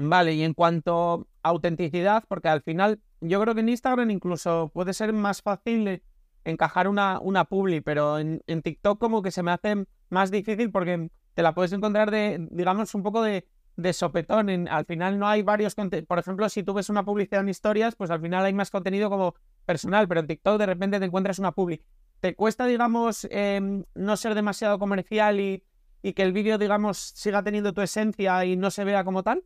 Vale, 0.00 0.32
y 0.32 0.44
en 0.44 0.54
cuanto 0.54 1.26
a 1.42 1.48
autenticidad, 1.48 2.22
porque 2.28 2.46
al 2.46 2.62
final 2.62 3.00
yo 3.20 3.40
creo 3.40 3.54
que 3.56 3.62
en 3.62 3.68
Instagram 3.68 4.10
incluso 4.12 4.70
puede 4.72 4.94
ser 4.94 5.12
más 5.12 5.42
fácil 5.42 6.04
encajar 6.44 6.86
una, 6.86 7.18
una 7.18 7.46
publi, 7.46 7.80
pero 7.80 8.20
en, 8.20 8.40
en, 8.46 8.62
TikTok 8.62 9.00
como 9.00 9.22
que 9.22 9.32
se 9.32 9.42
me 9.42 9.50
hace 9.50 9.86
más 10.08 10.30
difícil 10.30 10.70
porque 10.70 11.10
te 11.34 11.42
la 11.42 11.52
puedes 11.52 11.72
encontrar 11.72 12.12
de, 12.12 12.46
digamos, 12.52 12.94
un 12.94 13.02
poco 13.02 13.22
de, 13.22 13.48
de 13.74 13.92
sopetón. 13.92 14.50
En, 14.50 14.68
al 14.68 14.84
final 14.84 15.18
no 15.18 15.26
hay 15.26 15.42
varios 15.42 15.74
Por 15.74 16.18
ejemplo, 16.20 16.48
si 16.48 16.62
tú 16.62 16.74
ves 16.74 16.88
una 16.90 17.04
publicidad 17.04 17.40
en 17.40 17.48
historias, 17.48 17.96
pues 17.96 18.12
al 18.12 18.20
final 18.20 18.44
hay 18.44 18.52
más 18.52 18.70
contenido 18.70 19.10
como 19.10 19.34
personal, 19.66 20.06
pero 20.06 20.20
en 20.20 20.28
TikTok 20.28 20.60
de 20.60 20.66
repente 20.66 21.00
te 21.00 21.06
encuentras 21.06 21.40
una 21.40 21.50
publi. 21.50 21.82
¿Te 22.20 22.36
cuesta, 22.36 22.66
digamos, 22.66 23.26
eh, 23.32 23.82
no 23.96 24.16
ser 24.16 24.36
demasiado 24.36 24.78
comercial 24.78 25.40
y, 25.40 25.64
y 26.02 26.12
que 26.12 26.22
el 26.22 26.32
vídeo, 26.32 26.56
digamos, 26.56 26.98
siga 26.98 27.42
teniendo 27.42 27.72
tu 27.72 27.80
esencia 27.80 28.44
y 28.44 28.56
no 28.56 28.70
se 28.70 28.84
vea 28.84 29.02
como 29.02 29.24
tal? 29.24 29.42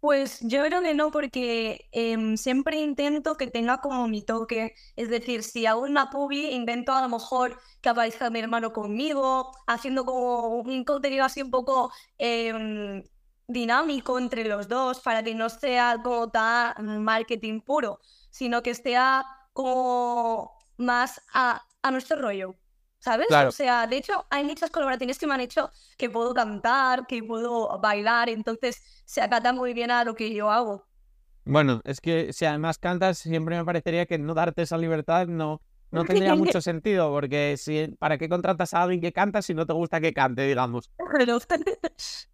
Pues 0.00 0.38
yo 0.42 0.62
creo 0.64 0.80
que 0.80 0.94
no, 0.94 1.10
porque 1.10 1.88
em, 1.90 2.36
siempre 2.36 2.76
intento 2.80 3.36
que 3.36 3.48
tenga 3.48 3.78
como 3.80 4.06
mi 4.06 4.22
toque. 4.22 4.74
Es 4.94 5.08
decir, 5.10 5.42
si 5.42 5.66
hago 5.66 5.82
una 5.82 6.08
pubi, 6.10 6.50
intento 6.50 6.92
a 6.92 7.02
lo 7.02 7.08
mejor 7.08 7.58
que 7.80 7.88
aparezca 7.88 8.30
mi 8.30 8.38
hermano 8.38 8.72
conmigo, 8.72 9.50
haciendo 9.66 10.04
como 10.04 10.48
un 10.60 10.84
contenido 10.84 11.24
así 11.24 11.42
un 11.42 11.50
poco 11.50 11.90
em, 12.16 13.02
dinámico 13.48 14.18
entre 14.18 14.44
los 14.44 14.68
dos, 14.68 15.00
para 15.00 15.22
que 15.24 15.34
no 15.34 15.48
sea 15.48 16.00
como 16.02 16.30
tan 16.30 17.02
marketing 17.02 17.60
puro, 17.60 17.98
sino 18.30 18.62
que 18.62 18.70
esté 18.70 18.96
como 19.52 20.52
más 20.76 21.20
a, 21.32 21.66
a 21.82 21.90
nuestro 21.90 22.20
rollo. 22.20 22.54
¿Sabes? 23.00 23.28
O 23.30 23.52
sea, 23.52 23.86
de 23.86 23.96
hecho, 23.96 24.26
hay 24.28 24.44
muchas 24.44 24.70
colaboraciones 24.70 25.18
que 25.18 25.26
me 25.26 25.34
han 25.34 25.40
hecho 25.40 25.70
que 25.96 26.10
puedo 26.10 26.34
cantar, 26.34 27.06
que 27.06 27.22
puedo 27.22 27.78
bailar, 27.78 28.28
entonces 28.28 28.82
se 29.04 29.20
acata 29.20 29.52
muy 29.52 29.72
bien 29.72 29.90
a 29.90 30.04
lo 30.04 30.14
que 30.14 30.34
yo 30.34 30.50
hago. 30.50 30.84
Bueno, 31.44 31.80
es 31.84 32.00
que 32.00 32.32
si 32.32 32.44
además 32.44 32.78
cantas, 32.78 33.18
siempre 33.18 33.56
me 33.56 33.64
parecería 33.64 34.04
que 34.06 34.18
no 34.18 34.34
darte 34.34 34.62
esa 34.62 34.76
libertad 34.76 35.26
no, 35.28 35.62
no 35.90 36.04
tendría 36.04 36.34
mucho 36.34 36.60
sentido, 36.60 37.10
porque 37.10 37.56
si, 37.56 37.88
¿para 37.98 38.18
qué 38.18 38.28
contratas 38.28 38.74
a 38.74 38.82
alguien 38.82 39.00
que 39.00 39.12
canta 39.12 39.42
si 39.42 39.54
no 39.54 39.64
te 39.64 39.72
gusta 39.72 40.00
que 40.00 40.12
cante, 40.12 40.42
digamos? 40.46 40.90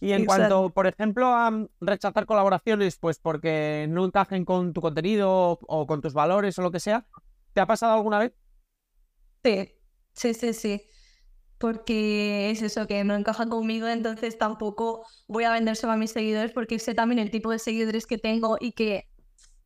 Y 0.00 0.12
en 0.12 0.26
cuanto, 0.26 0.68
por 0.68 0.86
ejemplo, 0.86 1.28
a 1.28 1.50
rechazar 1.80 2.26
colaboraciones, 2.26 2.98
pues 2.98 3.18
porque 3.18 3.86
no 3.88 4.04
encajen 4.04 4.44
con 4.44 4.74
tu 4.74 4.82
contenido 4.82 5.58
o 5.66 5.86
con 5.86 6.02
tus 6.02 6.12
valores 6.12 6.58
o 6.58 6.62
lo 6.62 6.70
que 6.70 6.80
sea, 6.80 7.06
¿te 7.54 7.62
ha 7.62 7.66
pasado 7.66 7.94
alguna 7.94 8.18
vez? 8.18 8.34
Sí, 9.42 9.72
Sí, 10.14 10.34
sí, 10.34 10.52
sí. 10.54 10.82
Porque 11.58 12.50
es 12.50 12.62
eso, 12.62 12.86
que 12.86 13.04
no 13.04 13.14
encaja 13.14 13.48
conmigo, 13.48 13.86
entonces 13.86 14.36
tampoco 14.38 15.06
voy 15.28 15.44
a 15.44 15.52
vendérselo 15.52 15.92
a 15.92 15.96
mis 15.96 16.10
seguidores 16.10 16.52
porque 16.52 16.78
sé 16.78 16.94
también 16.94 17.18
el 17.18 17.30
tipo 17.30 17.50
de 17.50 17.58
seguidores 17.58 18.06
que 18.06 18.18
tengo 18.18 18.56
y 18.60 18.72
que 18.72 19.08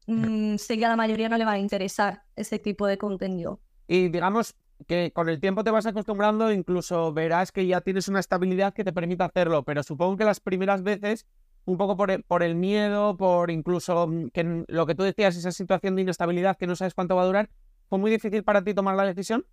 mm, 0.07 0.57
sé 0.57 0.79
que 0.79 0.85
a 0.85 0.91
la 0.91 0.97
mayoría 0.97 1.29
no 1.29 1.39
le 1.39 1.45
va 1.45 1.53
a 1.53 1.59
interesar 1.59 2.23
ese 2.37 2.59
tipo 2.59 2.87
de 2.87 2.99
contenido. 2.99 3.61
Y 3.89 4.09
digamos 4.09 4.55
que 4.87 5.13
con 5.13 5.29
el 5.29 5.41
tiempo 5.41 5.65
te 5.65 5.71
vas 5.71 5.87
acostumbrando, 5.87 6.53
incluso 6.53 7.13
verás 7.13 7.51
que 7.53 7.67
ya 7.67 7.81
tienes 7.81 8.07
una 8.09 8.21
estabilidad 8.21 8.75
que 8.75 8.85
te 8.85 8.93
permite 8.93 9.25
hacerlo, 9.25 9.65
pero 9.65 9.83
supongo 9.83 10.17
que 10.17 10.25
las 10.25 10.41
primeras 10.41 10.83
veces, 10.83 11.27
un 11.65 11.79
poco 11.79 11.97
por 11.97 12.11
el, 12.11 12.23
por 12.23 12.43
el 12.43 12.55
miedo, 12.55 13.17
por 13.17 13.51
incluso 13.51 14.07
mm, 14.07 14.29
que 14.29 14.65
lo 14.69 14.87
que 14.87 14.95
tú 14.95 15.03
decías, 15.03 15.37
esa 15.37 15.53
situación 15.53 15.97
de 15.97 16.03
inestabilidad 16.03 16.57
que 16.57 16.67
no 16.67 16.77
sabes 16.77 16.95
cuánto 16.95 17.17
va 17.17 17.23
a 17.23 17.27
durar, 17.27 17.51
¿fue 17.89 17.99
muy 17.99 18.11
difícil 18.11 18.45
para 18.45 18.63
ti 18.63 18.75
tomar 18.75 18.95
la 18.95 19.05
decisión? 19.05 19.45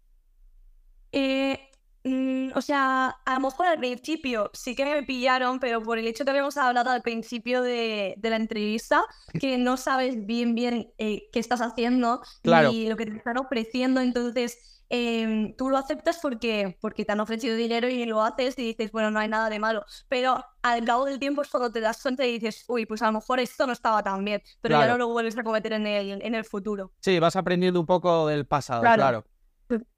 Eh, 1.17 1.71
mm, 2.03 2.49
o 2.55 2.61
sea, 2.61 3.07
a 3.25 3.33
lo 3.35 3.39
mejor 3.39 3.67
al 3.67 3.79
principio 3.79 4.51
sí 4.53 4.75
que 4.75 4.83
me 4.83 5.01
pillaron, 5.03 5.61
pero 5.61 5.81
por 5.81 5.97
el 5.97 6.05
hecho 6.05 6.25
que 6.25 6.31
habíamos 6.31 6.57
hablado 6.57 6.91
al 6.91 7.01
principio 7.01 7.61
de, 7.61 8.19
la 8.21 8.35
entrevista, 8.35 9.01
que 9.39 9.57
no 9.57 9.77
sabes 9.77 10.25
bien 10.25 10.55
bien 10.55 10.91
eh, 10.97 11.29
qué 11.31 11.39
estás 11.39 11.61
haciendo 11.61 12.21
y 12.43 12.89
lo 12.89 12.97
que 12.97 13.05
te 13.05 13.15
están 13.15 13.37
ofreciendo, 13.37 14.01
entonces 14.01 14.83
em, 14.89 15.55
tú 15.55 15.69
lo 15.69 15.77
aceptas 15.77 16.19
porque, 16.21 16.77
porque 16.81 17.05
te 17.05 17.13
han 17.13 17.21
ofrecido 17.21 17.55
dinero 17.55 17.87
y 17.87 18.05
lo 18.05 18.21
haces 18.21 18.59
y 18.59 18.63
dices, 18.63 18.91
bueno, 18.91 19.09
no 19.09 19.19
hay 19.19 19.29
nada 19.29 19.49
de 19.49 19.57
malo. 19.57 19.85
Pero 20.09 20.43
al 20.63 20.83
cabo 20.83 21.05
del 21.05 21.17
tiempo 21.17 21.43
es 21.43 21.49
cuando 21.49 21.71
te 21.71 21.79
das 21.79 22.01
cuenta 22.01 22.25
y 22.25 22.33
dices, 22.33 22.65
uy, 22.67 22.85
pues 22.85 23.01
a 23.03 23.05
lo 23.05 23.13
mejor 23.13 23.39
esto 23.39 23.65
no 23.65 23.71
estaba 23.71 24.03
tan 24.03 24.25
bien, 24.25 24.41
pero 24.59 24.77
ya 24.77 24.87
no 24.87 24.97
lo 24.97 25.07
vuelves 25.07 25.37
a 25.37 25.43
cometer 25.43 25.71
en 25.71 25.87
el, 25.87 26.21
en 26.21 26.35
el 26.35 26.43
futuro. 26.43 26.91
Sí, 26.99 27.19
vas 27.19 27.37
aprendiendo 27.37 27.79
un 27.79 27.85
poco 27.85 28.27
del 28.27 28.45
pasado, 28.45 28.81
claro. 28.81 29.23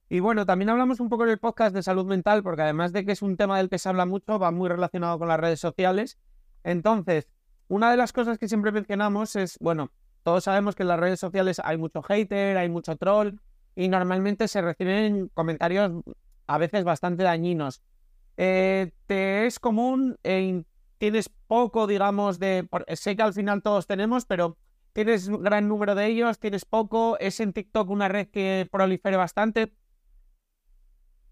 Y 0.09 0.21
bueno, 0.21 0.45
también 0.45 0.69
hablamos 0.69 0.99
un 0.99 1.09
poco 1.09 1.25
en 1.25 1.31
el 1.31 1.37
podcast 1.37 1.75
de 1.75 1.83
salud 1.83 2.05
mental, 2.05 2.41
porque 2.41 2.61
además 2.61 2.93
de 2.93 3.05
que 3.05 3.11
es 3.11 3.21
un 3.21 3.35
tema 3.35 3.57
del 3.57 3.69
que 3.69 3.77
se 3.77 3.89
habla 3.89 4.05
mucho, 4.05 4.39
va 4.39 4.51
muy 4.51 4.69
relacionado 4.69 5.19
con 5.19 5.27
las 5.27 5.39
redes 5.39 5.59
sociales. 5.59 6.17
Entonces, 6.63 7.27
una 7.67 7.91
de 7.91 7.97
las 7.97 8.13
cosas 8.13 8.37
que 8.37 8.47
siempre 8.47 8.71
mencionamos 8.71 9.35
es, 9.35 9.57
bueno, 9.59 9.91
todos 10.23 10.45
sabemos 10.45 10.75
que 10.75 10.83
en 10.83 10.89
las 10.89 10.99
redes 10.99 11.19
sociales 11.19 11.61
hay 11.63 11.77
mucho 11.77 12.01
hater, 12.01 12.57
hay 12.57 12.69
mucho 12.69 12.95
troll, 12.95 13.35
y 13.75 13.89
normalmente 13.89 14.47
se 14.47 14.61
reciben 14.61 15.29
comentarios 15.33 15.91
a 16.47 16.57
veces 16.57 16.85
bastante 16.85 17.23
dañinos. 17.23 17.81
Eh, 18.37 18.91
¿Te 19.07 19.45
es 19.45 19.59
común? 19.59 20.17
Eh, 20.23 20.63
¿Tienes 20.97 21.29
poco, 21.47 21.85
digamos, 21.85 22.39
de... 22.39 22.67
Sé 22.95 23.15
que 23.15 23.21
al 23.23 23.33
final 23.33 23.61
todos 23.61 23.87
tenemos, 23.87 24.25
pero 24.25 24.57
¿tienes 24.93 25.27
un 25.27 25.43
gran 25.43 25.67
número 25.67 25.95
de 25.95 26.07
ellos? 26.07 26.39
¿Tienes 26.39 26.65
poco? 26.65 27.17
¿Es 27.19 27.39
en 27.39 27.53
TikTok 27.53 27.89
una 27.89 28.07
red 28.07 28.29
que 28.29 28.67
prolifere 28.71 29.17
bastante? 29.17 29.73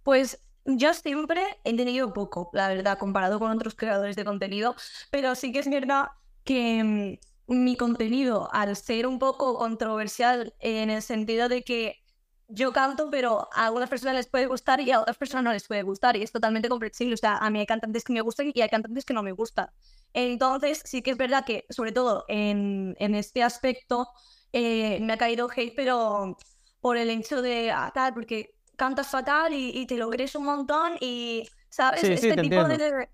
Pues 0.06 0.40
yo 0.66 0.94
siempre 0.94 1.42
he 1.64 1.76
tenido 1.76 2.14
poco, 2.14 2.52
la 2.54 2.68
verdad, 2.70 3.00
comparado 3.00 3.40
con 3.40 3.50
otros 3.52 3.74
creadores 3.74 4.16
de 4.16 4.24
contenido, 4.24 4.76
pero 5.10 5.34
sí 5.34 5.52
que 5.52 5.60
es 5.60 5.68
verdad 5.70 6.10
que 6.44 7.18
mm, 7.48 7.54
mi 7.56 7.76
contenido, 7.76 8.48
al 8.54 8.76
ser 8.76 9.08
un 9.08 9.18
poco 9.18 9.58
controversial 9.58 10.54
en 10.60 10.92
el 10.92 11.02
sentido 11.02 11.50
de 11.50 11.64
que 11.64 12.04
yo 12.48 12.72
canto, 12.72 13.10
pero 13.10 13.50
a 13.54 13.66
algunas 13.66 13.90
personas 13.90 14.14
les 14.16 14.28
puede 14.28 14.46
gustar 14.46 14.80
y 14.80 14.92
a 14.92 15.02
otras 15.02 15.18
personas 15.18 15.44
no 15.46 15.54
les 15.54 15.68
puede 15.68 15.82
gustar, 15.82 16.16
y 16.18 16.22
es 16.22 16.32
totalmente 16.32 16.70
comprensible. 16.70 17.16
O 17.16 17.18
sea, 17.18 17.38
a 17.38 17.50
mí 17.50 17.60
hay 17.60 17.66
cantantes 17.66 18.04
que 18.04 18.14
me 18.14 18.22
gustan 18.22 18.52
y 18.54 18.62
hay 18.62 18.70
cantantes 18.70 19.06
que 19.06 19.16
no 19.16 19.24
me 19.24 19.32
gustan. 19.32 19.70
Entonces, 20.14 20.84
sí 20.86 21.02
que 21.02 21.12
es 21.12 21.18
verdad 21.18 21.46
que, 21.46 21.66
sobre 21.72 21.92
todo 21.92 22.26
en, 22.28 22.96
en 23.00 23.16
este 23.16 23.42
aspecto, 23.42 24.08
eh, 24.54 25.00
me 25.02 25.14
ha 25.14 25.18
caído 25.18 25.50
hate, 25.56 25.74
pero 25.76 26.38
por 26.80 26.98
el 26.98 27.10
hecho 27.10 27.42
de, 27.42 27.72
ah, 27.72 27.92
tal, 27.94 28.14
porque 28.14 28.55
cantas 28.76 29.08
fatal 29.08 29.54
y, 29.54 29.86
te 29.86 29.98
lo 29.98 30.10
crees 30.10 30.36
un 30.36 30.46
montón 30.46 30.94
y, 31.00 31.48
¿sabes? 31.70 32.04
este 32.04 32.36
tipo 32.38 32.64
de... 32.66 33.10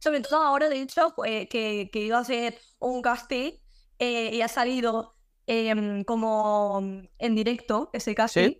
Sobre 0.00 0.20
todo 0.20 0.40
ahora, 0.42 0.68
de 0.68 0.80
hecho, 0.80 1.14
que, 1.24 1.90
que 1.92 2.00
iba 2.00 2.18
a 2.18 2.20
hacer 2.20 2.56
un 2.78 3.02
casting 3.02 3.52
eh, 3.98 4.30
y 4.32 4.42
ha 4.42 4.48
salido 4.48 5.14
em, 5.46 6.04
como 6.04 6.80
en 7.18 7.34
directo 7.34 7.90
ese 7.92 8.14
casting. 8.14 8.54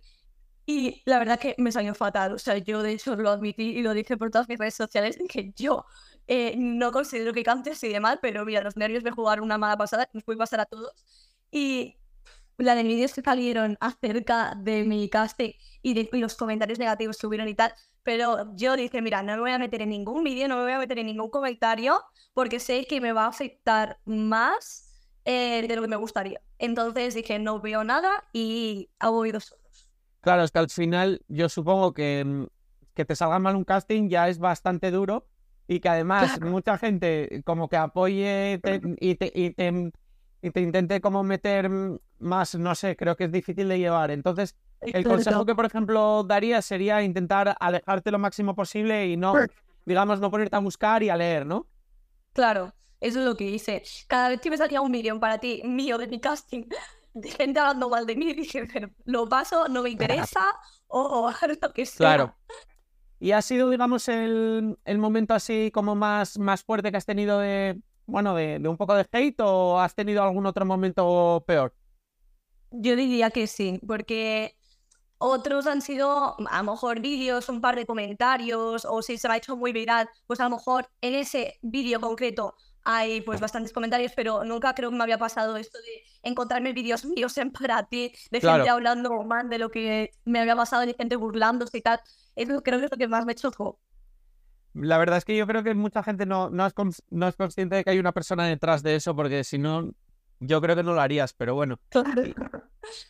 Y 0.65 1.01
la 1.05 1.17
verdad 1.17 1.39
que 1.39 1.55
me 1.57 1.71
salió 1.71 1.95
fatal. 1.95 2.33
O 2.33 2.39
sea, 2.39 2.57
yo 2.57 2.83
de 2.83 2.91
hecho 2.93 3.15
lo 3.15 3.29
admití 3.31 3.69
y 3.69 3.81
lo 3.81 3.93
dije 3.93 4.17
por 4.17 4.29
todas 4.29 4.47
mis 4.47 4.59
redes 4.59 4.75
sociales 4.75 5.17
que 5.29 5.51
yo 5.55 5.85
eh, 6.27 6.55
no 6.57 6.91
considero 6.91 7.33
que 7.33 7.43
cante 7.43 7.71
así 7.71 7.89
de 7.89 7.99
mal, 7.99 8.19
pero 8.21 8.45
mira, 8.45 8.61
los 8.61 8.77
nervios 8.77 9.03
de 9.03 9.11
jugar 9.11 9.41
una 9.41 9.57
mala 9.57 9.77
pasada 9.77 10.09
nos 10.13 10.23
puede 10.23 10.37
pasar 10.37 10.59
a 10.59 10.65
todos. 10.65 10.93
Y 11.51 11.97
la 12.59 12.75
de 12.75 12.83
vídeos 12.83 13.13
que 13.13 13.21
salieron 13.21 13.77
acerca 13.79 14.53
de 14.55 14.83
mi 14.83 15.09
casting 15.09 15.51
y, 15.81 15.93
de, 15.93 16.09
los 16.13 16.35
comentarios 16.35 16.79
negativos 16.79 17.17
que 17.17 17.27
hubieron 17.27 17.47
y 17.47 17.55
tal. 17.55 17.73
Pero 18.03 18.55
yo 18.55 18.75
dije, 18.75 19.01
mira, 19.01 19.23
no 19.23 19.33
me 19.33 19.39
voy 19.39 19.51
a 19.51 19.59
meter 19.59 19.81
en 19.81 19.89
ningún 19.89 20.23
vídeo, 20.23 20.47
no 20.47 20.57
me 20.57 20.63
voy 20.63 20.71
a 20.73 20.79
meter 20.79 20.99
en 20.99 21.07
ningún 21.07 21.29
comentario, 21.29 22.01
porque 22.33 22.59
sé 22.59 22.85
que 22.85 23.01
me 23.01 23.13
va 23.13 23.25
a 23.25 23.27
afectar 23.27 23.99
más 24.05 24.89
eh, 25.25 25.65
de 25.67 25.75
lo 25.75 25.81
que 25.81 25.87
me 25.87 25.95
gustaría. 25.95 26.41
Entonces 26.57 27.13
dije, 27.13 27.39
no 27.39 27.61
veo 27.61 27.83
nada 27.83 28.25
y 28.33 28.89
hago 28.99 29.19
oídos 29.19 29.45
solos. 29.45 29.89
Claro, 30.21 30.43
es 30.43 30.51
que 30.51 30.59
al 30.59 30.69
final 30.69 31.21
yo 31.27 31.49
supongo 31.49 31.93
que, 31.93 32.23
mm, 32.25 32.45
que 32.93 33.05
te 33.05 33.15
salga 33.15 33.39
mal 33.39 33.55
un 33.55 33.63
casting 33.63 34.09
ya 34.09 34.27
es 34.27 34.39
bastante 34.39 34.91
duro 34.91 35.27
y 35.67 35.79
que 35.79 35.89
además 35.89 36.41
mucha 36.41 36.77
gente 36.77 37.41
como 37.45 37.69
que 37.69 37.77
apoye 37.77 38.53
y, 38.53 38.57
te, 38.57 38.81
y, 38.99 39.15
te, 39.15 39.31
y 40.41 40.51
te 40.51 40.61
intente 40.61 40.99
como 40.99 41.23
meter 41.23 41.69
más, 42.19 42.55
no 42.55 42.75
sé, 42.75 42.95
creo 42.95 43.15
que 43.15 43.25
es 43.25 43.31
difícil 43.31 43.67
de 43.67 43.79
llevar. 43.79 44.11
Entonces, 44.11 44.55
el 44.81 45.03
consejo 45.03 45.45
que, 45.45 45.55
por 45.55 45.65
ejemplo, 45.65 46.23
daría 46.23 46.61
sería 46.61 47.03
intentar 47.03 47.55
alejarte 47.59 48.11
lo 48.11 48.19
máximo 48.19 48.55
posible 48.55 49.07
y 49.07 49.17
no, 49.17 49.33
digamos, 49.85 50.19
no 50.19 50.31
ponerte 50.31 50.55
a 50.55 50.59
buscar 50.59 51.03
y 51.03 51.09
a 51.09 51.17
leer, 51.17 51.45
¿no? 51.45 51.67
Claro, 52.33 52.73
eso 53.01 53.19
es 53.19 53.25
lo 53.25 53.35
que 53.35 53.45
hice. 53.45 53.83
Cada 54.07 54.29
vez 54.29 54.41
que 54.41 54.49
me 54.49 54.57
salía 54.57 54.81
un 54.81 54.91
vídeo 54.91 55.19
para 55.19 55.37
ti 55.37 55.61
mío 55.65 55.97
de 55.97 56.07
mi 56.07 56.19
casting, 56.19 56.65
de 57.13 57.29
gente 57.31 57.59
hablando 57.59 57.89
mal 57.89 58.05
de 58.05 58.15
mí 58.15 58.33
dije, 58.33 58.67
pero 58.71 58.89
lo 59.05 59.27
paso, 59.27 59.67
no 59.67 59.83
me 59.83 59.89
interesa 59.89 60.41
o, 60.87 61.27
o 61.27 61.31
lo 61.61 61.73
que 61.73 61.85
sea. 61.85 61.97
Claro. 61.97 62.35
¿Y 63.21 63.31
ha 63.33 63.41
sido, 63.41 63.69
digamos, 63.69 64.07
el, 64.07 64.77
el 64.85 64.97
momento 64.97 65.33
así 65.33 65.71
como 65.73 65.93
más, 65.93 66.39
más 66.39 66.63
fuerte 66.63 66.89
que 66.89 66.97
has 66.97 67.05
tenido 67.05 67.39
de, 67.39 67.77
bueno, 68.05 68.33
de, 68.33 68.59
de 68.59 68.69
un 68.69 68.77
poco 68.77 68.95
de 68.95 69.05
hate 69.11 69.41
o 69.41 69.77
has 69.77 69.93
tenido 69.93 70.23
algún 70.23 70.45
otro 70.45 70.65
momento 70.65 71.43
peor? 71.45 71.73
Yo 72.71 72.95
diría 72.95 73.31
que 73.31 73.47
sí, 73.47 73.79
porque 73.85 74.55
otros 75.17 75.67
han 75.67 75.81
sido 75.81 76.35
a 76.49 76.63
lo 76.63 76.71
mejor 76.71 77.01
vídeos, 77.01 77.49
un 77.49 77.61
par 77.61 77.75
de 77.75 77.85
comentarios, 77.85 78.85
o 78.85 79.01
si 79.01 79.17
se 79.17 79.27
ha 79.27 79.37
hecho 79.37 79.57
muy 79.57 79.73
viral, 79.73 80.09
pues 80.27 80.39
a 80.39 80.43
lo 80.45 80.51
mejor 80.51 80.89
en 81.01 81.15
ese 81.15 81.57
vídeo 81.61 81.99
concreto 81.99 82.55
hay 82.83 83.21
pues 83.21 83.41
bastantes 83.41 83.73
comentarios, 83.73 84.13
pero 84.15 84.43
nunca 84.45 84.73
creo 84.73 84.89
que 84.89 84.95
me 84.95 85.03
había 85.03 85.17
pasado 85.17 85.57
esto 85.57 85.77
de 85.79 86.03
encontrarme 86.23 86.73
vídeos 86.73 87.05
míos 87.05 87.37
en 87.37 87.51
para 87.51 87.83
ti, 87.83 88.13
de 88.31 88.39
Claro. 88.39 88.57
gente 88.57 88.69
hablando 88.69 89.11
mal 89.23 89.49
de 89.49 89.57
lo 89.59 89.69
que 89.69 90.11
me 90.25 90.39
había 90.39 90.55
pasado, 90.55 90.85
de 90.85 90.93
gente 90.93 91.15
burlándose 91.17 91.77
y 91.77 91.81
tal. 91.81 91.99
Eso 92.35 92.61
creo 92.61 92.79
que 92.79 92.85
es 92.85 92.91
lo 92.91 92.97
que 92.97 93.07
más 93.07 93.25
me 93.25 93.35
chocó. 93.35 93.79
La 94.73 94.97
verdad 94.97 95.17
es 95.17 95.25
que 95.25 95.35
yo 95.35 95.45
creo 95.45 95.63
que 95.63 95.73
mucha 95.73 96.03
gente 96.03 96.25
no, 96.25 96.49
no, 96.49 96.65
es, 96.65 96.73
no 97.09 97.27
es 97.27 97.35
consciente 97.35 97.75
de 97.75 97.83
que 97.83 97.89
hay 97.89 97.99
una 97.99 98.13
persona 98.13 98.45
detrás 98.47 98.81
de 98.83 98.95
eso, 98.95 99.15
porque 99.15 99.43
si 99.43 99.57
no, 99.57 99.91
yo 100.39 100.61
creo 100.61 100.75
que 100.75 100.83
no 100.83 100.93
lo 100.93 101.01
harías, 101.01 101.33
pero 101.33 101.55
bueno. 101.55 101.79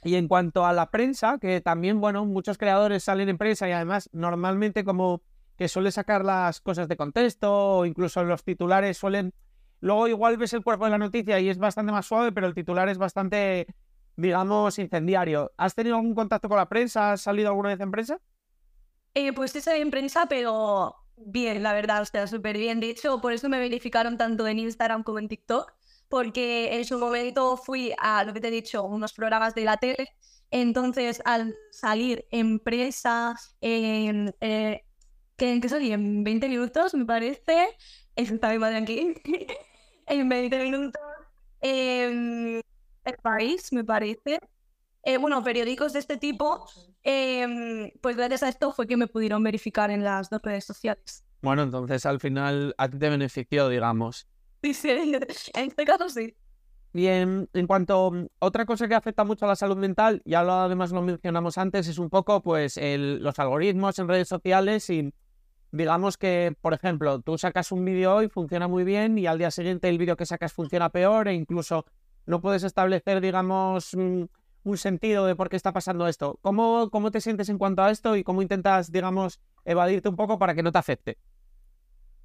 Y 0.04 0.16
en 0.16 0.28
cuanto 0.28 0.66
a 0.66 0.74
la 0.74 0.90
prensa, 0.90 1.38
que 1.40 1.62
también, 1.62 2.02
bueno, 2.02 2.26
muchos 2.26 2.58
creadores 2.58 3.04
salen 3.04 3.30
en 3.30 3.38
prensa 3.38 3.70
y 3.70 3.72
además 3.72 4.10
normalmente 4.12 4.84
como 4.84 5.22
que 5.58 5.68
suele 5.68 5.92
sacar 5.92 6.24
las 6.24 6.62
cosas 6.62 6.88
de 6.88 6.98
contexto 6.98 7.52
o 7.52 7.86
incluso 7.86 8.24
los 8.24 8.44
titulares 8.44 8.98
suelen... 8.98 9.34
Luego 9.82 10.08
igual 10.08 10.38
ves 10.38 10.54
el 10.54 10.64
cuerpo 10.64 10.86
de 10.86 10.92
la 10.92 10.98
noticia 10.98 11.40
y 11.40 11.50
es 11.50 11.58
bastante 11.58 11.92
más 11.92 12.06
suave, 12.06 12.32
pero 12.32 12.48
el 12.48 12.54
titular 12.54 12.90
es 12.90 12.98
bastante, 12.98 13.68
digamos, 14.18 14.78
incendiario. 14.78 15.54
¿Has 15.56 15.76
tenido 15.76 15.96
algún 15.96 16.16
contacto 16.16 16.50
con 16.50 16.58
la 16.58 16.68
prensa? 16.68 17.14
¿Has 17.14 17.22
salido 17.22 17.50
alguna 17.50 17.70
vez 17.70 17.80
en 17.80 17.92
prensa? 17.92 18.20
Eh, 19.14 19.32
pues 19.34 19.52
sí 19.52 19.62
salí 19.62 19.82
en 19.82 19.92
prensa, 19.92 20.26
pero 20.28 20.96
bien, 21.16 21.64
la 21.64 21.74
verdad, 21.74 22.02
o 22.02 22.06
sea, 22.06 22.28
súper 22.28 22.58
bien. 22.58 22.80
De 22.80 22.90
hecho, 22.90 23.22
por 23.22 23.34
eso 23.34 23.48
me 23.50 23.60
verificaron 23.60 24.18
tanto 24.18 24.48
en 24.48 24.60
Instagram 24.60 25.04
como 25.04 25.20
en 25.20 25.28
TikTok, 25.28 25.74
porque 26.10 26.76
en 26.78 26.86
su 26.86 26.98
momento 26.98 27.56
fui 27.58 27.94
a, 28.00 28.24
lo 28.24 28.34
que 28.34 28.42
te 28.42 28.48
he 28.50 28.52
dicho, 28.52 28.84
unos 28.84 29.14
programas 29.14 29.56
de 29.56 29.64
la 29.64 29.78
tele. 29.78 30.10
Entonces, 30.52 31.22
al 31.26 31.56
salir 31.72 32.26
en 32.32 32.60
prensa, 32.60 33.36
en, 33.62 34.36
eh, 34.42 34.84
¿qué, 35.38 35.54
en 35.54 35.62
qué 35.62 35.70
salí? 35.70 35.92
En 35.92 36.24
20 36.24 36.50
minutos, 36.50 36.94
me 36.96 37.06
parece. 37.06 37.70
Está 38.16 38.50
mi 38.50 38.58
madre 38.58 38.78
aquí. 38.78 39.14
en 40.08 40.28
20 40.28 40.64
minutos. 40.64 41.02
El 41.62 42.64
País, 43.22 43.72
me 43.72 43.84
parece. 43.84 44.40
Eh, 45.04 45.18
bueno, 45.18 45.44
periódicos 45.44 45.94
de 45.94 46.00
este 46.00 46.18
tipo. 46.18 46.68
Em, 47.04 47.92
pues 48.02 48.18
gracias 48.18 48.44
a 48.44 48.50
esto 48.50 48.74
fue 48.74 48.88
que 48.88 48.98
me 48.98 49.08
pudieron 49.08 49.44
verificar 49.44 49.90
en 49.92 50.04
las 50.04 50.30
dos 50.30 50.42
redes 50.42 50.66
sociales. 50.66 51.24
Bueno, 51.42 51.64
entonces 51.64 52.06
al 52.06 52.20
final 52.20 52.76
a 52.78 52.90
ti 52.90 53.00
te 53.00 53.10
benefició, 53.10 53.70
digamos. 53.70 54.28
Sí, 54.62 54.74
sí, 54.74 54.90
en 55.54 55.66
este 55.70 55.86
caso 55.86 56.10
sí. 56.10 56.36
Y 56.94 57.06
en, 57.08 57.48
en 57.54 57.68
cuanto 57.68 58.12
mm, 58.12 58.28
otra 58.40 58.66
cosa 58.66 58.88
que 58.88 58.96
afecta 58.96 59.24
mucho 59.24 59.46
a 59.46 59.50
la 59.50 59.56
salud 59.56 59.78
mental, 59.78 60.22
ya 60.26 60.44
lo, 60.44 60.54
además 60.54 60.92
lo 60.92 61.02
mencionamos 61.02 61.58
antes, 61.58 61.88
es 61.88 62.00
un 62.00 62.10
poco 62.10 62.42
pues 62.42 62.78
el- 62.78 63.20
los 63.22 63.38
algoritmos 63.40 64.00
en 64.00 64.08
redes 64.08 64.28
sociales 64.28 64.90
y 64.90 65.14
digamos 65.72 66.18
que, 66.18 66.56
por 66.62 66.74
ejemplo, 66.74 67.22
tú 67.22 67.38
sacas 67.38 67.72
un 67.72 67.86
vídeo 67.86 68.16
hoy, 68.16 68.30
funciona 68.30 68.68
muy 68.68 68.84
bien 68.84 69.18
y 69.20 69.28
al 69.28 69.38
día 69.40 69.52
siguiente 69.52 69.90
el 69.90 69.98
vídeo 70.00 70.18
que 70.18 70.26
sacas 70.26 70.54
funciona 70.54 70.90
peor 70.90 71.28
e 71.28 71.34
incluso 71.36 71.86
no 72.26 72.42
puedes 72.42 72.64
establecer, 72.64 73.22
digamos, 73.22 73.96
mm, 73.96 74.24
un 74.64 74.78
sentido 74.78 75.26
de 75.26 75.36
por 75.36 75.50
qué 75.50 75.56
está 75.58 75.74
pasando 75.74 76.08
esto. 76.08 76.40
¿Cómo, 76.42 76.90
cómo 76.92 77.12
te 77.12 77.22
sientes 77.22 77.50
en 77.50 77.58
cuanto 77.60 77.84
a 77.84 77.92
esto 77.92 78.16
y 78.18 78.24
cómo 78.24 78.42
intentas, 78.42 78.92
digamos, 78.92 79.40
evadirte 79.66 80.10
un 80.10 80.16
poco 80.18 80.40
para 80.40 80.56
que 80.56 80.64
no 80.64 80.72
te 80.72 80.80
afecte? 80.80 81.18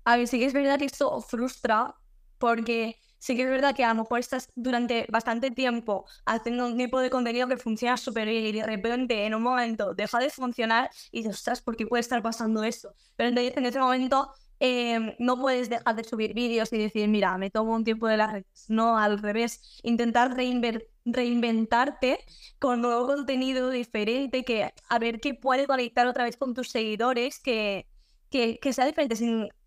A 0.05 0.17
ver, 0.17 0.27
sí 0.29 0.39
que 0.39 0.47
es 0.47 0.53
verdad 0.53 0.79
que 0.79 0.85
esto 0.87 1.21
frustra, 1.21 1.95
porque 2.39 2.97
sí 3.19 3.37
que 3.37 3.43
es 3.45 3.49
verdad 3.51 3.75
que 3.75 3.85
a 3.85 3.89
lo 3.95 4.03
mejor 4.03 4.19
estás 4.21 4.49
durante 4.55 5.07
bastante 5.11 5.51
tiempo 5.51 6.05
haciendo 6.27 6.67
un 6.67 6.77
tipo 6.77 7.01
de 7.01 7.11
contenido 7.11 7.49
que 7.49 7.57
funciona 7.57 7.97
súper 7.97 8.29
bien 8.29 8.45
y 8.47 8.53
de 8.53 8.67
repente 8.67 9.25
en 9.25 9.35
un 9.35 9.43
momento 9.43 9.95
deja 9.95 10.19
de 10.19 10.31
funcionar 10.31 10.91
y 11.11 11.19
dices, 11.19 11.37
ostras, 11.37 11.63
¿por 11.63 11.77
qué 11.77 11.87
puede 11.87 12.01
estar 12.03 12.23
pasando 12.23 12.63
esto? 12.65 12.95
Pero 13.17 13.31
entonces 13.31 13.57
en 13.57 13.65
ese 13.67 13.79
momento 13.79 14.31
eh, 14.61 15.17
no 15.19 15.39
puedes 15.39 15.69
dejar 15.69 15.97
de 15.97 16.05
subir 16.05 16.35
vídeos 16.35 16.73
y 16.73 16.79
decir, 16.79 17.09
mira, 17.09 17.37
me 17.39 17.51
tomo 17.51 17.75
un 17.75 17.85
tiempo 17.85 18.07
de 18.07 18.17
las 18.17 18.33
redes. 18.33 18.67
No, 18.69 18.99
al 18.99 19.19
revés, 19.19 19.81
intentar 19.83 20.35
reinver- 20.37 20.87
reinventarte 21.05 22.19
con 22.59 22.81
nuevo 22.81 23.07
contenido 23.07 23.71
diferente, 23.71 24.45
que 24.45 24.73
a 24.89 24.99
ver 24.99 25.21
qué 25.21 25.35
puede 25.35 25.67
conectar 25.67 26.07
otra 26.07 26.25
vez 26.25 26.37
con 26.37 26.55
tus 26.55 26.71
seguidores, 26.71 27.41
que, 27.41 27.87
que, 28.31 28.59
sea 28.73 28.87
diferente 28.87 29.17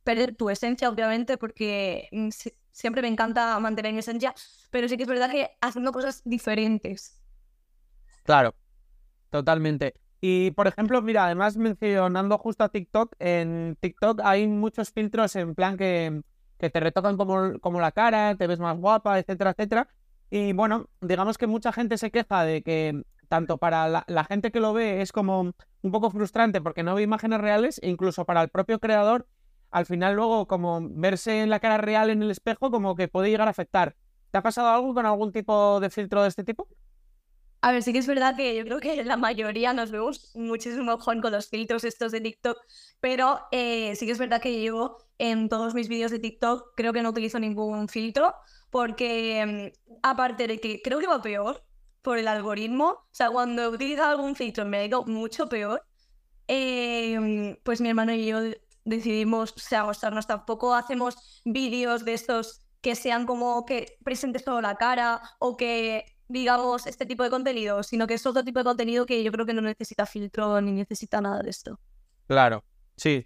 perder 0.08 0.36
tu 0.36 0.50
esencia, 0.52 0.90
obviamente, 0.90 1.38
porque 1.38 2.10
mm, 2.14 2.30
si- 2.32 2.54
siempre 2.72 3.02
me 3.04 3.10
encanta 3.10 3.60
mantener 3.60 3.94
mi 3.94 4.00
esencia, 4.02 4.34
pero 4.72 4.88
sí 4.90 4.98
que 4.98 5.04
es 5.04 5.10
verdad 5.10 5.32
que 5.32 5.52
haciendo 5.62 5.92
cosas 5.94 6.22
diferentes. 6.26 7.22
Claro, 8.24 8.56
totalmente. 9.32 9.96
Y 10.22 10.52
por 10.54 10.68
ejemplo, 10.68 11.02
mira, 11.02 11.26
además 11.26 11.58
mencionando 11.58 12.38
justo 12.40 12.64
a 12.66 12.70
TikTok, 12.70 13.16
en 13.20 13.78
TikTok 13.82 14.22
hay 14.24 14.48
muchos 14.48 14.92
filtros 14.92 15.36
en 15.38 15.56
plan 15.56 15.78
que, 15.78 16.22
que 16.60 16.70
te 16.72 16.80
retocan 16.82 17.18
como, 17.18 17.60
como 17.62 17.82
la 17.82 17.92
cara, 17.92 18.36
te 18.38 18.48
ves 18.48 18.60
más 18.60 18.78
guapa, 18.78 19.20
etcétera, 19.20 19.52
etcétera. 19.52 19.90
Y 20.32 20.54
bueno, 20.54 20.90
digamos 21.02 21.38
que 21.38 21.48
mucha 21.48 21.74
gente 21.74 21.98
se 21.98 22.12
queja 22.12 22.44
de 22.46 22.64
que 22.64 23.04
tanto 23.30 23.58
para 23.60 23.90
la, 23.90 24.06
la 24.08 24.26
gente 24.26 24.52
que 24.52 24.60
lo 24.62 24.74
ve 24.74 25.02
es 25.02 25.12
como 25.14 25.42
un 25.82 25.92
poco 25.92 26.12
frustrante 26.12 26.62
porque 26.62 26.84
no 26.84 26.96
ve 26.96 27.04
imágenes 27.04 27.42
reales, 27.42 27.80
e 27.84 27.90
incluso 27.90 28.26
para 28.26 28.42
el 28.44 28.50
propio 28.50 28.80
creador, 28.80 29.28
al 29.72 29.86
final 29.86 30.16
luego 30.16 30.48
como 30.48 30.80
verse 30.82 31.42
en 31.42 31.50
la 31.50 31.60
cara 31.60 31.78
real 31.78 32.10
en 32.10 32.24
el 32.24 32.32
espejo 32.32 32.72
como 32.72 32.96
que 32.96 33.08
puede 33.08 33.30
llegar 33.30 33.48
a 33.48 33.52
afectar. 33.52 33.96
¿Te 34.32 34.38
ha 34.38 34.42
pasado 34.42 34.70
algo 34.70 34.94
con 34.94 35.06
algún 35.06 35.32
tipo 35.32 35.80
de 35.80 35.90
filtro 35.90 36.22
de 36.22 36.30
este 36.30 36.44
tipo? 36.44 36.68
A 37.62 37.72
ver, 37.72 37.82
sí 37.82 37.92
que 37.92 38.00
es 38.00 38.08
verdad 38.08 38.36
que 38.36 38.56
yo 38.56 38.64
creo 38.64 38.80
que 38.80 39.04
la 39.04 39.18
mayoría 39.18 39.74
nos 39.74 39.90
vemos 39.92 40.32
muchísimo 40.36 40.96
mejor 40.96 41.20
con 41.22 41.32
los 41.32 41.50
filtros 41.50 41.84
estos 41.84 42.12
de 42.12 42.22
TikTok, 42.22 42.58
pero 43.00 43.40
eh, 43.52 43.96
sí 43.96 44.06
que 44.06 44.12
es 44.12 44.20
verdad 44.20 44.42
que 44.42 44.64
yo 44.64 44.98
en 45.18 45.50
todos 45.50 45.74
mis 45.74 45.88
vídeos 45.88 46.12
de 46.12 46.20
TikTok 46.20 46.74
creo 46.76 46.94
que 46.94 47.02
no 47.02 47.10
utilizo 47.10 47.40
ningún 47.40 47.90
filtro, 47.90 48.36
porque 48.70 49.74
mm, 49.74 49.98
aparte 50.04 50.48
de 50.48 50.60
que 50.60 50.82
creo 50.84 51.00
que 51.00 51.08
va 51.08 51.22
peor 51.22 51.64
por 52.04 52.20
el 52.20 52.28
algoritmo, 52.28 52.86
o 52.86 53.08
sea, 53.12 53.32
cuando 53.32 53.70
utilizo 53.70 54.04
algún 54.04 54.36
filtro 54.36 54.66
me 54.66 54.78
ha 54.78 54.86
ido 54.86 55.04
mucho 55.06 55.50
peor, 55.50 55.84
eh, 56.48 57.58
pues 57.64 57.82
mi 57.82 57.90
hermano 57.90 58.14
y 58.14 58.28
yo 58.28 58.40
decidimos, 58.88 59.54
o 59.56 59.60
sea, 59.60 59.84
mostrarnos 59.84 60.28
tampoco 60.28 60.74
hacemos 60.74 61.42
vídeos 61.46 62.06
de 62.06 62.14
estos 62.14 62.62
que 62.82 62.96
sean 62.96 63.26
como 63.26 63.66
que 63.66 63.98
presentes 64.04 64.44
solo 64.44 64.62
la 64.62 64.76
cara 64.76 65.22
o 65.40 65.58
que 65.58 66.06
digamos 66.30 66.88
este 66.88 67.06
tipo 67.06 67.24
de 67.24 67.30
contenido, 67.30 67.84
sino 67.84 68.08
que 68.08 68.14
es 68.14 68.26
otro 68.26 68.44
tipo 68.44 68.60
de 68.60 68.66
contenido 68.66 69.06
que 69.06 69.24
yo 69.24 69.32
creo 69.32 69.46
que 69.46 69.54
no 69.54 69.62
necesita 69.62 70.06
filtro 70.06 70.62
ni 70.62 70.72
necesita 70.72 71.22
nada 71.22 71.42
de 71.42 71.50
esto. 71.50 71.80
Claro, 72.28 72.64
sí. 72.96 73.26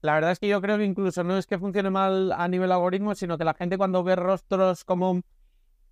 La 0.00 0.14
verdad 0.14 0.32
es 0.32 0.38
que 0.38 0.48
yo 0.48 0.60
creo 0.60 0.78
que 0.78 0.84
incluso 0.84 1.22
no 1.22 1.36
es 1.36 1.46
que 1.46 1.58
funcione 1.58 1.90
mal 1.90 2.32
a 2.32 2.48
nivel 2.48 2.72
algoritmo, 2.72 3.14
sino 3.14 3.38
que 3.38 3.44
la 3.44 3.54
gente 3.54 3.78
cuando 3.78 4.02
ve 4.02 4.16
rostros 4.16 4.84
como 4.84 5.22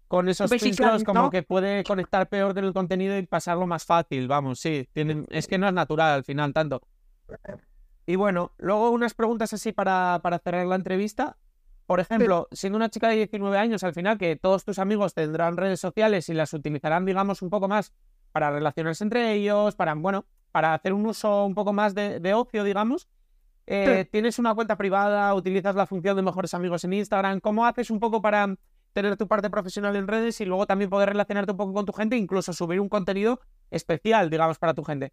con 0.09 0.29
esos 0.29 0.51
filtros 0.51 0.61
Superficiales, 0.61 1.05
como 1.05 1.23
¿no? 1.23 1.31
que 1.31 1.43
puede 1.43 1.85
conectar 1.85 2.29
peor 2.29 2.53
con 2.55 2.65
el 2.65 2.73
contenido 2.73 3.17
y 3.17 3.27
pasarlo 3.27 3.67
más 3.67 3.85
fácil, 3.85 4.27
vamos, 4.27 4.59
sí, 4.59 4.89
tienen, 4.93 5.27
es 5.31 5.47
que 5.47 5.57
no 5.57 5.69
es 5.69 5.73
natural 5.73 6.15
al 6.15 6.25
final 6.25 6.53
tanto. 6.53 6.83
Y 8.11 8.17
bueno, 8.17 8.51
luego 8.59 8.91
unas 8.91 9.15
preguntas 9.15 9.53
así 9.53 9.71
para, 9.71 10.19
para 10.21 10.41
cerrar 10.41 10.67
la 10.67 10.75
entrevista. 10.75 11.37
Por 11.87 12.01
ejemplo, 12.01 12.49
siendo 12.51 12.77
una 12.77 12.89
chica 12.89 13.09
de 13.09 13.15
19 13.15 13.57
años, 13.57 13.85
al 13.85 13.95
final 13.95 14.19
que 14.19 14.35
todos 14.35 14.65
tus 14.65 14.81
amigos 14.81 15.15
tendrán 15.15 15.57
redes 15.57 15.79
sociales 15.79 16.29
y 16.29 16.35
las 16.35 16.53
utilizarán, 16.53 17.05
digamos, 17.05 17.41
un 17.41 17.51
poco 17.51 17.69
más 17.69 17.93
para 18.33 18.51
relacionarse 18.51 19.05
entre 19.05 19.33
ellos, 19.35 19.77
para, 19.77 19.95
bueno, 19.95 20.25
para 20.51 20.75
hacer 20.75 20.93
un 20.93 21.07
uso 21.07 21.47
un 21.47 21.55
poco 21.55 21.73
más 21.73 21.95
de, 21.95 22.19
de 22.19 22.35
ocio, 22.35 22.65
digamos. 22.65 23.09
Eh, 23.69 24.09
Tienes 24.11 24.41
una 24.41 24.57
cuenta 24.57 24.77
privada, 24.77 25.33
utilizas 25.33 25.77
la 25.77 25.87
función 25.87 26.17
de 26.17 26.23
mejores 26.23 26.53
amigos 26.53 26.83
en 26.83 26.95
Instagram. 26.95 27.39
¿Cómo 27.39 27.65
haces 27.65 27.91
un 27.93 28.01
poco 28.01 28.21
para 28.21 28.57
tener 28.93 29.17
tu 29.17 29.29
parte 29.29 29.51
profesional 29.51 29.95
en 29.95 30.09
redes 30.09 30.41
y 30.41 30.47
luego 30.47 30.67
también 30.67 30.91
poder 30.91 31.11
relacionarte 31.11 31.53
un 31.53 31.59
poco 31.59 31.75
con 31.75 31.87
tu 31.87 31.93
gente, 31.93 32.17
incluso 32.17 32.53
subir 32.53 32.81
un 32.81 32.89
contenido 32.89 33.41
especial, 33.71 34.31
digamos, 34.31 34.59
para 34.59 34.75
tu 34.75 34.83
gente? 34.83 35.13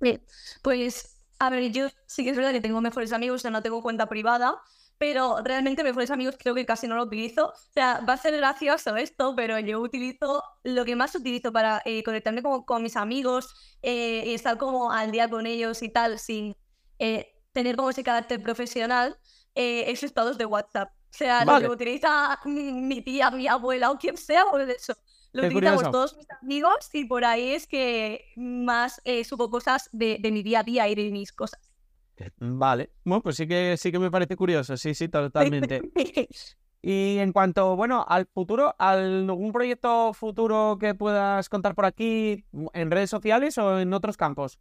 Bien, 0.00 0.20
Pues, 0.62 1.15
a 1.38 1.50
ver, 1.50 1.70
yo 1.72 1.88
sí 2.06 2.24
que 2.24 2.30
es 2.30 2.36
verdad 2.36 2.52
que 2.52 2.60
tengo 2.60 2.80
mejores 2.80 3.12
amigos, 3.12 3.42
sea, 3.42 3.50
no 3.50 3.62
tengo 3.62 3.82
cuenta 3.82 4.06
privada, 4.06 4.56
pero 4.98 5.38
realmente 5.44 5.84
mejores 5.84 6.10
amigos 6.10 6.36
creo 6.38 6.54
que 6.54 6.64
casi 6.66 6.88
no 6.88 6.96
lo 6.96 7.02
utilizo. 7.04 7.48
O 7.48 7.72
sea, 7.72 8.00
va 8.08 8.14
a 8.14 8.16
ser 8.16 8.36
gracioso 8.36 8.96
esto, 8.96 9.34
pero 9.36 9.58
yo 9.58 9.80
utilizo 9.80 10.42
lo 10.64 10.84
que 10.84 10.96
más 10.96 11.14
utilizo 11.14 11.52
para 11.52 11.82
eh, 11.84 12.02
conectarme 12.02 12.42
como 12.42 12.64
con 12.64 12.82
mis 12.82 12.96
amigos 12.96 13.54
eh, 13.82 14.24
y 14.26 14.34
estar 14.34 14.56
como 14.56 14.90
al 14.90 15.10
día 15.10 15.28
con 15.28 15.46
ellos 15.46 15.82
y 15.82 15.90
tal, 15.90 16.18
sin 16.18 16.56
eh, 16.98 17.34
tener 17.52 17.76
como 17.76 17.90
ese 17.90 18.04
carácter 18.04 18.42
profesional, 18.42 19.18
eh, 19.54 19.90
es 19.90 20.02
estados 20.02 20.38
de 20.38 20.46
WhatsApp. 20.46 20.90
O 20.92 21.18
sea, 21.18 21.44
lo 21.44 21.52
Vale. 21.52 21.66
que 21.66 21.72
utiliza 21.72 22.38
mi 22.44 23.02
tía, 23.02 23.30
mi 23.30 23.46
abuela 23.48 23.90
o 23.90 23.98
quien 23.98 24.16
sea, 24.16 24.44
pues 24.50 24.68
eso. 24.68 24.94
Lo 25.36 25.42
Qué 25.42 25.48
utilizamos 25.48 25.82
curioso. 25.82 25.92
todos 25.92 26.16
mis 26.16 26.30
amigos 26.42 26.88
y 26.94 27.04
por 27.04 27.24
ahí 27.24 27.50
es 27.50 27.66
que 27.66 28.24
más 28.36 29.02
eh, 29.04 29.22
subo 29.22 29.50
cosas 29.50 29.90
de, 29.92 30.18
de 30.18 30.30
mi 30.32 30.42
día 30.42 30.60
a 30.60 30.62
día 30.62 30.88
y 30.88 30.94
de 30.94 31.10
mis 31.10 31.30
cosas. 31.32 31.60
Vale. 32.38 32.90
Bueno, 33.04 33.22
pues 33.22 33.36
sí 33.36 33.46
que 33.46 33.76
sí 33.76 33.92
que 33.92 33.98
me 33.98 34.10
parece 34.10 34.36
curioso, 34.36 34.76
sí, 34.76 34.94
sí, 34.94 35.08
totalmente. 35.08 35.82
Y 36.82 37.18
en 37.18 37.32
cuanto, 37.32 37.74
bueno, 37.74 38.04
al 38.08 38.26
futuro, 38.26 38.76
¿algún 38.78 39.50
proyecto 39.50 40.12
futuro 40.12 40.76
que 40.78 40.94
puedas 40.94 41.48
contar 41.48 41.74
por 41.74 41.84
aquí 41.84 42.44
en 42.74 42.90
redes 42.92 43.10
sociales 43.10 43.58
o 43.58 43.80
en 43.80 43.92
otros 43.92 44.16
campos? 44.16 44.60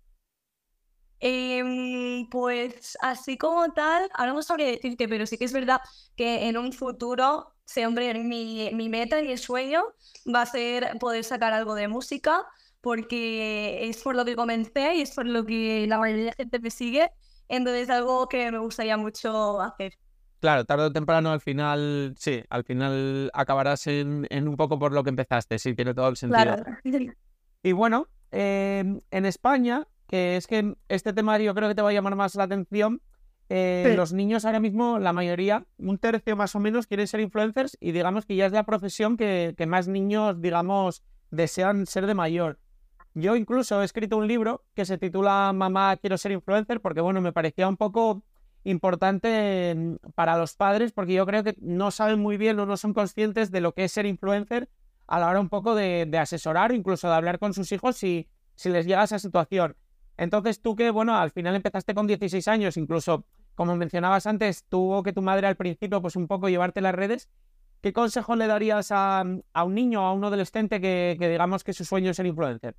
Em, 1.20 2.30
pues 2.30 2.98
así 3.02 3.38
como 3.38 3.72
tal, 3.74 4.10
ahora 4.14 4.34
no 4.34 4.42
sabría 4.44 4.68
decirte, 4.68 5.08
pero 5.08 5.26
sí 5.26 5.38
que 5.38 5.46
es 5.46 5.54
verdad 5.54 5.80
que 6.16 6.48
en 6.48 6.58
un 6.58 6.74
futuro, 6.74 7.54
sí, 7.64 7.84
hombre, 7.84 8.14
mi, 8.16 8.70
mi 8.74 8.90
meta 8.90 9.22
y 9.22 9.32
el 9.32 9.38
sueño 9.38 9.84
va 10.34 10.42
a 10.42 10.46
ser 10.46 10.98
poder 11.00 11.24
sacar 11.24 11.54
algo 11.54 11.74
de 11.76 11.88
música, 11.88 12.46
porque 12.82 13.88
es 13.90 14.04
por 14.04 14.16
lo 14.16 14.26
que 14.26 14.36
comencé 14.36 14.96
y 14.96 15.02
es 15.02 15.12
por 15.12 15.26
lo 15.26 15.46
que 15.46 15.88
la 15.88 15.98
mayoría 15.98 16.26
de 16.26 16.34
gente 16.34 16.60
me 16.60 16.70
sigue, 16.70 17.10
entonces 17.48 17.84
es 17.84 17.90
algo 17.90 18.28
que 18.28 18.52
me 18.52 18.60
gustaría 18.60 18.98
mucho 18.98 19.62
hacer. 19.62 19.94
Claro, 20.40 20.66
tarde 20.66 20.86
o 20.86 20.92
temprano 20.92 21.32
al 21.32 21.42
final, 21.42 22.14
sí, 22.20 22.44
al 22.50 22.64
final 22.64 23.32
acabarás 23.34 23.88
en, 23.88 24.28
en 24.30 24.48
un 24.48 24.58
poco 24.58 24.78
por 24.78 24.92
lo 24.92 25.04
que 25.04 25.10
empezaste, 25.10 25.58
sí, 25.58 25.74
tiene 25.74 25.94
todo 25.94 26.10
el 26.10 26.18
sentido. 26.18 26.56
Claro. 26.56 26.64
Y 27.64 27.72
bueno, 27.72 28.08
em, 28.30 29.02
en 29.10 29.26
España, 29.26 29.88
que 30.08 30.38
es 30.38 30.48
que 30.48 30.76
este 30.90 31.14
tema 31.14 31.38
yo 31.40 31.54
creo 31.56 31.68
que 31.70 31.76
te 31.76 31.82
va 31.82 31.90
a 31.90 31.94
llamar 31.94 32.16
más 32.16 32.36
la 32.36 32.44
atención, 32.44 33.02
eh, 33.50 33.86
Sí. 33.92 33.96
los 33.96 34.12
niños 34.14 34.44
ahora 34.46 34.60
mismo, 34.60 34.98
la 35.00 35.14
mayoría, 35.14 35.66
un 35.78 35.98
tercio 36.00 36.36
más 36.36 36.56
o 36.56 36.60
menos, 36.60 36.88
quieren 36.88 37.08
ser 37.08 37.20
influencers 37.20 37.78
y 37.80 37.92
digamos 37.92 38.26
que 38.26 38.36
ya 38.36 38.46
es 38.48 38.52
la 38.52 38.64
profesión 38.64 39.18
que, 39.18 39.54
que 39.58 39.66
más 39.68 39.88
niños, 39.88 40.42
digamos, 40.42 41.04
desean 41.32 41.86
ser 41.86 42.08
de 42.08 42.16
mayor. 42.16 42.60
Yo 43.14 43.36
incluso 43.36 43.82
he 43.82 43.86
escrito 43.86 44.18
un 44.18 44.28
libro 44.28 44.64
que 44.74 44.84
se 44.86 44.98
titula 44.98 45.52
Mamá, 45.54 45.96
quiero 45.98 46.18
ser 46.18 46.32
influencer, 46.34 46.82
porque 46.82 47.02
bueno, 47.02 47.22
me 47.22 47.32
parecía 47.34 47.68
un 47.68 47.78
poco 47.78 48.24
importante 48.76 49.70
em, 49.70 49.98
para 50.16 50.38
los 50.38 50.56
padres, 50.56 50.92
porque 50.92 51.14
yo 51.14 51.26
creo 51.26 51.44
que 51.44 51.56
no 51.62 51.92
saben 51.92 52.20
muy 52.20 52.38
bien 52.38 52.60
o 52.60 52.66
no 52.66 52.78
son 52.78 52.94
conscientes 52.94 53.52
de 53.52 53.62
lo 53.62 53.74
que 53.74 53.86
es 53.86 53.92
ser 53.92 54.06
influencer 54.06 54.70
a 55.08 55.20
la 55.20 55.30
hora 55.30 55.40
un 55.40 55.50
poco 55.50 55.76
de, 55.76 56.06
de 56.08 56.18
asesorar 56.18 56.72
o 56.72 56.74
incluso 56.74 57.08
de 57.08 57.14
hablar 57.14 57.38
con 57.40 57.54
sus 57.54 57.72
hijos 57.72 57.96
si, 57.96 58.28
si 58.56 58.70
les 58.70 58.86
llega 58.86 59.04
esa 59.04 59.20
situación. 59.20 59.76
Entonces 60.18 60.62
tú 60.62 60.76
que, 60.76 60.92
bueno, 60.92 61.16
al 61.16 61.32
final 61.32 61.56
empezaste 61.56 61.94
con 61.94 62.08
16 62.08 62.48
años, 62.48 62.78
incluso 62.78 63.26
como 63.56 63.76
mencionabas 63.76 64.28
antes, 64.28 64.66
tuvo 64.68 65.02
que 65.02 65.14
tu 65.14 65.22
madre 65.22 65.48
al 65.48 65.56
principio 65.56 66.02
pues 66.02 66.16
un 66.16 66.28
poco 66.28 66.50
llevarte 66.50 66.82
las 66.82 66.94
redes. 66.94 67.30
¿Qué 67.82 67.94
consejo 67.94 68.36
le 68.36 68.48
darías 68.48 68.92
a, 68.92 69.24
a 69.54 69.64
un 69.64 69.76
niño 69.76 70.02
a 70.02 70.14
un 70.14 70.24
adolescente 70.24 70.82
que, 70.82 71.16
que 71.20 71.30
digamos 71.30 71.64
que 71.64 71.74
su 71.74 71.86
sueño 71.86 72.12
es 72.12 72.18
ser 72.18 72.26
influencer? 72.26 72.76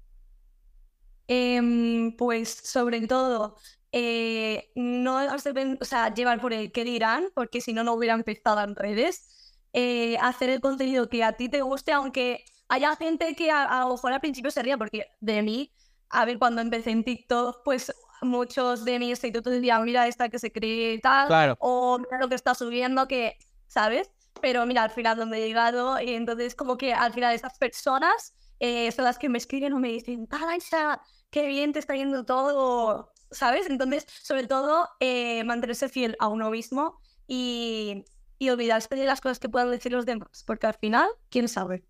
Em, 1.28 2.16
pues 2.16 2.51
sobre 2.51 3.07
todo, 3.07 3.57
eh, 3.93 4.70
no 4.74 5.18
o 5.34 5.84
sea, 5.84 6.14
llevar 6.14 6.41
por 6.41 6.53
el 6.53 6.70
qué 6.72 6.84
dirán, 6.84 7.28
porque 7.34 7.61
si 7.61 7.72
no, 7.72 7.82
no 7.84 7.95
hubiera 7.95 8.14
empezado 8.14 8.61
en 8.62 8.74
redes. 8.76 9.32
Eh, 9.72 10.16
hacer 10.20 10.49
el 10.51 10.61
contenido 10.61 11.09
que 11.09 11.22
a 11.22 11.32
ti 11.34 11.49
te 11.49 11.61
guste, 11.62 11.93
aunque 11.93 12.45
haya 12.68 12.97
gente 12.97 13.34
que 13.34 13.51
a, 13.51 13.64
a 13.64 13.80
lo 13.80 13.93
mejor 13.93 14.12
al 14.12 14.20
principio 14.20 14.51
se 14.51 14.62
ría, 14.62 14.78
porque 14.78 15.07
de 15.20 15.43
mí, 15.43 15.72
a 16.11 16.25
ver, 16.25 16.39
cuando 16.39 16.61
empecé 16.63 16.91
en 16.91 17.05
TikTok, 17.05 17.63
pues 17.65 17.93
muchos 18.23 18.85
de 18.85 18.99
mis 18.99 19.19
seguidores 19.19 19.61
decían, 19.61 19.85
mira 19.85 20.07
esta 20.07 20.29
que 20.29 20.39
se 20.39 20.53
cree 20.53 20.99
tal, 21.01 21.29
Claro, 21.29 21.57
o 21.61 21.99
mira 21.99 22.19
lo 22.19 22.29
que 22.29 22.35
está 22.35 22.55
subiendo, 22.55 23.07
que, 23.09 23.39
¿sabes? 23.67 24.11
Pero 24.41 24.67
mira, 24.67 24.83
al 24.83 24.91
final 24.91 25.17
donde 25.17 25.39
he 25.39 25.47
llegado, 25.47 26.01
y 26.01 26.15
entonces 26.15 26.55
como 26.55 26.77
que 26.77 26.95
al 26.95 27.13
final 27.13 27.35
esas 27.35 27.59
personas 27.59 28.35
eh, 28.61 28.91
son 28.93 29.05
las 29.05 29.19
que 29.19 29.29
me 29.29 29.39
escriben 29.39 29.73
o 29.73 29.79
me 29.79 29.89
dicen, 29.89 30.27
tal, 30.27 30.49
Aisha, 30.49 31.01
qué 31.31 31.47
bien 31.47 31.73
te 31.73 31.79
está 31.79 31.95
yendo 31.95 32.25
todo, 32.25 33.13
¿sabes? 33.31 33.69
Entonces, 33.69 34.07
sobre 34.23 34.47
todo, 34.47 34.89
eh, 35.01 35.45
mantenerse 35.45 35.89
fiel 35.89 36.17
a 36.21 36.29
uno 36.29 36.51
mismo 36.51 37.01
y, 37.27 38.05
y 38.39 38.51
olvidarse 38.51 38.95
de 38.95 39.05
las 39.05 39.21
cosas 39.21 39.39
que 39.39 39.49
puedan 39.49 39.71
decir 39.71 39.93
los 39.93 40.07
demás, 40.07 40.45
porque 40.47 40.67
al 40.67 40.75
final, 40.75 41.09
¿quién 41.31 41.49
sabe? 41.49 41.85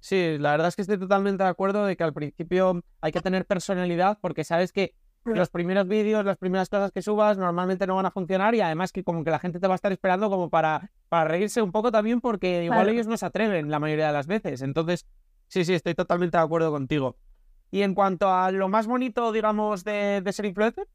Sí, 0.00 0.36
la 0.38 0.52
verdad 0.52 0.68
es 0.68 0.76
que 0.76 0.82
estoy 0.82 0.98
totalmente 0.98 1.44
de 1.44 1.50
acuerdo 1.50 1.84
de 1.86 1.96
que 1.96 2.04
al 2.04 2.12
principio 2.12 2.82
hay 3.00 3.12
que 3.12 3.20
tener 3.20 3.46
personalidad 3.46 4.18
porque 4.20 4.44
sabes 4.44 4.72
que 4.72 4.94
los 5.24 5.50
primeros 5.50 5.86
vídeos, 5.86 6.24
las 6.24 6.38
primeras 6.38 6.70
cosas 6.70 6.92
que 6.92 7.02
subas 7.02 7.36
normalmente 7.36 7.86
no 7.86 7.94
van 7.94 8.06
a 8.06 8.10
funcionar 8.10 8.54
y 8.54 8.62
además 8.62 8.90
que 8.90 9.04
como 9.04 9.22
que 9.22 9.30
la 9.30 9.38
gente 9.38 9.60
te 9.60 9.66
va 9.66 9.74
a 9.74 9.76
estar 9.76 9.92
esperando 9.92 10.30
como 10.30 10.48
para, 10.48 10.90
para 11.10 11.28
reírse 11.28 11.60
un 11.60 11.72
poco 11.72 11.92
también 11.92 12.20
porque 12.22 12.64
igual 12.64 12.88
ellos 12.88 13.06
no 13.06 13.18
se 13.18 13.26
atreven 13.26 13.70
la 13.70 13.78
mayoría 13.78 14.06
de 14.06 14.12
las 14.14 14.26
veces. 14.26 14.62
Entonces, 14.62 15.06
sí, 15.48 15.64
sí, 15.66 15.74
estoy 15.74 15.94
totalmente 15.94 16.38
de 16.38 16.42
acuerdo 16.42 16.70
contigo. 16.72 17.18
Y 17.70 17.82
en 17.82 17.94
cuanto 17.94 18.32
a 18.32 18.50
lo 18.50 18.68
más 18.68 18.86
bonito, 18.86 19.30
digamos, 19.30 19.84
de, 19.84 20.22
de 20.22 20.32
ser 20.32 20.46
influencer, 20.46 20.88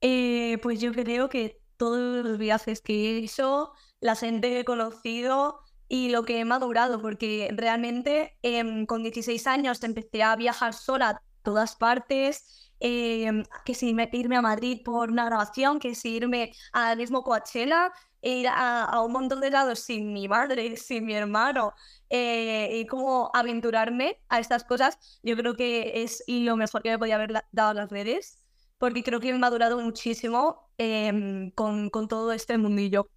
Eh, 0.00 0.58
pues 0.62 0.80
yo 0.80 0.92
creo 0.92 1.28
que 1.28 1.60
todos 1.76 2.24
los 2.24 2.38
viajes 2.38 2.80
que 2.80 2.92
he 2.94 3.18
hecho, 3.18 3.72
la 4.00 4.14
gente 4.14 4.48
que 4.48 4.60
he 4.60 4.64
conocido 4.64 5.60
y 5.88 6.10
lo 6.10 6.22
que 6.24 6.40
he 6.40 6.44
madurado, 6.44 7.00
porque 7.00 7.50
realmente 7.56 8.36
em, 8.42 8.86
con 8.86 9.02
16 9.02 9.46
años 9.46 9.82
empecé 9.82 10.22
a 10.22 10.36
viajar 10.36 10.74
sola 10.74 11.10
a 11.10 11.22
todas 11.42 11.76
partes, 11.76 12.72
em, 12.80 13.44
que 13.64 13.74
si 13.74 13.94
me- 13.94 14.08
irme 14.12 14.36
a 14.36 14.42
Madrid 14.42 14.82
por 14.84 15.10
una 15.10 15.24
grabación, 15.24 15.78
que 15.80 15.94
si 15.94 16.16
irme 16.16 16.52
al 16.72 16.96
mismo 16.98 17.22
Coachella, 17.22 17.92
e 18.20 18.30
ir 18.40 18.48
a, 18.48 18.84
a 18.84 19.02
un 19.02 19.12
montón 19.12 19.40
de 19.40 19.50
lados 19.50 19.78
sin 19.80 20.12
mi 20.12 20.26
madre, 20.28 20.76
sin 20.76 21.04
mi 21.06 21.14
hermano, 21.14 21.72
eh, 22.10 22.80
y 22.80 22.86
como 22.86 23.30
aventurarme 23.34 24.20
a 24.28 24.40
estas 24.40 24.64
cosas, 24.64 24.98
yo 25.22 25.36
creo 25.36 25.54
que 25.56 26.02
es 26.02 26.24
lo 26.26 26.56
mejor 26.56 26.82
que 26.82 26.90
me 26.90 26.98
podía 26.98 27.14
haber 27.16 27.32
dado 27.52 27.74
las 27.74 27.90
redes 27.90 28.38
porque 28.78 29.02
creo 29.02 29.20
que 29.20 29.30
he 29.30 29.38
madurado 29.38 29.78
muchísimo 29.80 30.70
em, 30.78 31.50
con, 31.52 31.90
con 31.90 32.08
todo 32.08 32.32
este 32.32 32.58
mundillo. 32.58 33.08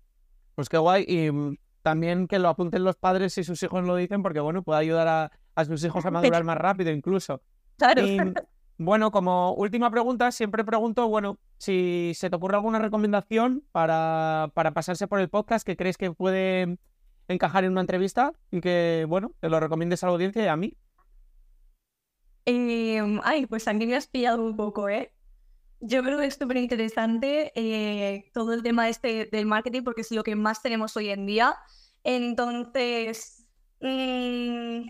pues 0.55 0.69
qué 0.69 0.77
guay. 0.77 1.05
Y 1.07 1.31
mm, 1.31 1.57
también 1.81 2.27
que 2.27 2.39
lo 2.39 2.49
apunten 2.49 2.83
los 2.83 2.95
padres 2.95 3.33
si 3.33 3.43
sus 3.43 3.61
hijos 3.63 3.83
lo 3.83 3.95
dicen 3.95 4.23
porque, 4.23 4.39
bueno, 4.39 4.63
puede 4.63 4.79
ayudar 4.79 5.07
a, 5.07 5.31
a 5.55 5.65
sus 5.65 5.83
hijos 5.83 6.05
a 6.05 6.11
madurar 6.11 6.43
más 6.43 6.57
rápido 6.57 6.91
incluso. 6.91 7.41
Claro. 7.77 8.05
Y 8.05 8.19
bueno, 8.77 9.11
como 9.11 9.53
última 9.53 9.91
pregunta, 9.91 10.31
siempre 10.31 10.63
pregunto, 10.63 11.07
bueno, 11.07 11.37
si 11.57 12.13
se 12.15 12.29
te 12.29 12.35
ocurre 12.35 12.55
alguna 12.55 12.79
recomendación 12.79 13.63
para, 13.71 14.49
para 14.53 14.71
pasarse 14.71 15.07
por 15.07 15.19
el 15.19 15.29
podcast 15.29 15.65
que 15.65 15.77
crees 15.77 15.97
que 15.97 16.11
puede 16.11 16.77
encajar 17.27 17.63
en 17.63 17.73
una 17.73 17.81
entrevista 17.81 18.33
y 18.49 18.61
que, 18.61 19.05
bueno, 19.07 19.33
te 19.39 19.49
lo 19.49 19.59
recomiendes 19.59 20.03
a 20.03 20.07
la 20.07 20.13
audiencia 20.13 20.43
y 20.43 20.47
a 20.47 20.55
mí. 20.55 20.75
Em, 22.45 23.19
ay, 23.23 23.45
pues 23.45 23.67
a 23.67 23.73
mí 23.73 23.85
me 23.85 23.95
has 23.95 24.07
pillado 24.07 24.43
un 24.43 24.55
poco, 24.55 24.89
¿eh? 24.89 25.13
Yo 25.83 26.03
creo 26.03 26.19
que 26.19 26.27
es 26.27 26.35
súper 26.35 26.57
interesante 26.57 27.51
eh, 27.55 28.29
todo 28.33 28.53
el 28.53 28.61
tema 28.61 28.87
este 28.87 29.25
del 29.31 29.47
marketing 29.47 29.81
porque 29.83 30.01
es 30.01 30.11
lo 30.11 30.23
que 30.23 30.35
más 30.35 30.61
tenemos 30.61 30.95
hoy 30.95 31.09
en 31.09 31.25
día. 31.25 31.55
Entonces, 32.03 33.47
mm, 33.81 34.81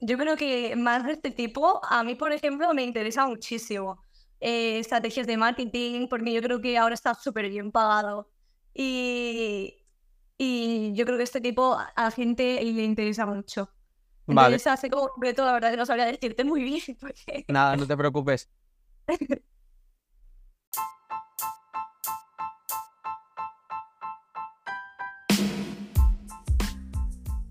yo 0.00 0.16
creo 0.18 0.36
que 0.36 0.76
más 0.76 1.04
de 1.04 1.12
este 1.12 1.30
tipo, 1.32 1.80
a 1.84 2.04
mí, 2.04 2.14
por 2.14 2.32
ejemplo, 2.32 2.72
me 2.74 2.84
interesa 2.84 3.26
muchísimo. 3.26 4.00
eh, 4.40 4.78
estrategias 4.78 5.26
de 5.26 5.36
marketing, 5.36 6.06
porque 6.08 6.32
yo 6.32 6.40
creo 6.40 6.60
que 6.60 6.78
ahora 6.78 6.94
está 6.94 7.14
súper 7.14 7.48
bien 7.50 7.72
pagado. 7.72 8.30
Y, 8.74 9.84
y 10.36 10.92
yo 10.94 11.04
creo 11.04 11.18
que 11.18 11.24
este 11.24 11.40
tipo 11.40 11.74
a 11.74 11.92
la 11.96 12.10
gente 12.12 12.62
le 12.62 12.84
interesa 12.84 13.26
mucho. 13.26 13.70
Vale, 14.26 14.56
Entonces, 14.56 14.66
hace 14.68 14.90
como 14.90 15.08
completo, 15.08 15.44
la 15.44 15.52
verdad 15.54 15.70
que 15.72 15.76
no 15.78 15.86
sabría 15.86 16.06
decirte 16.06 16.44
muy 16.44 16.62
bien, 16.62 16.82
porque... 17.00 17.44
nada, 17.48 17.76
no 17.76 17.86
te 17.86 17.96
preocupes. 17.96 18.48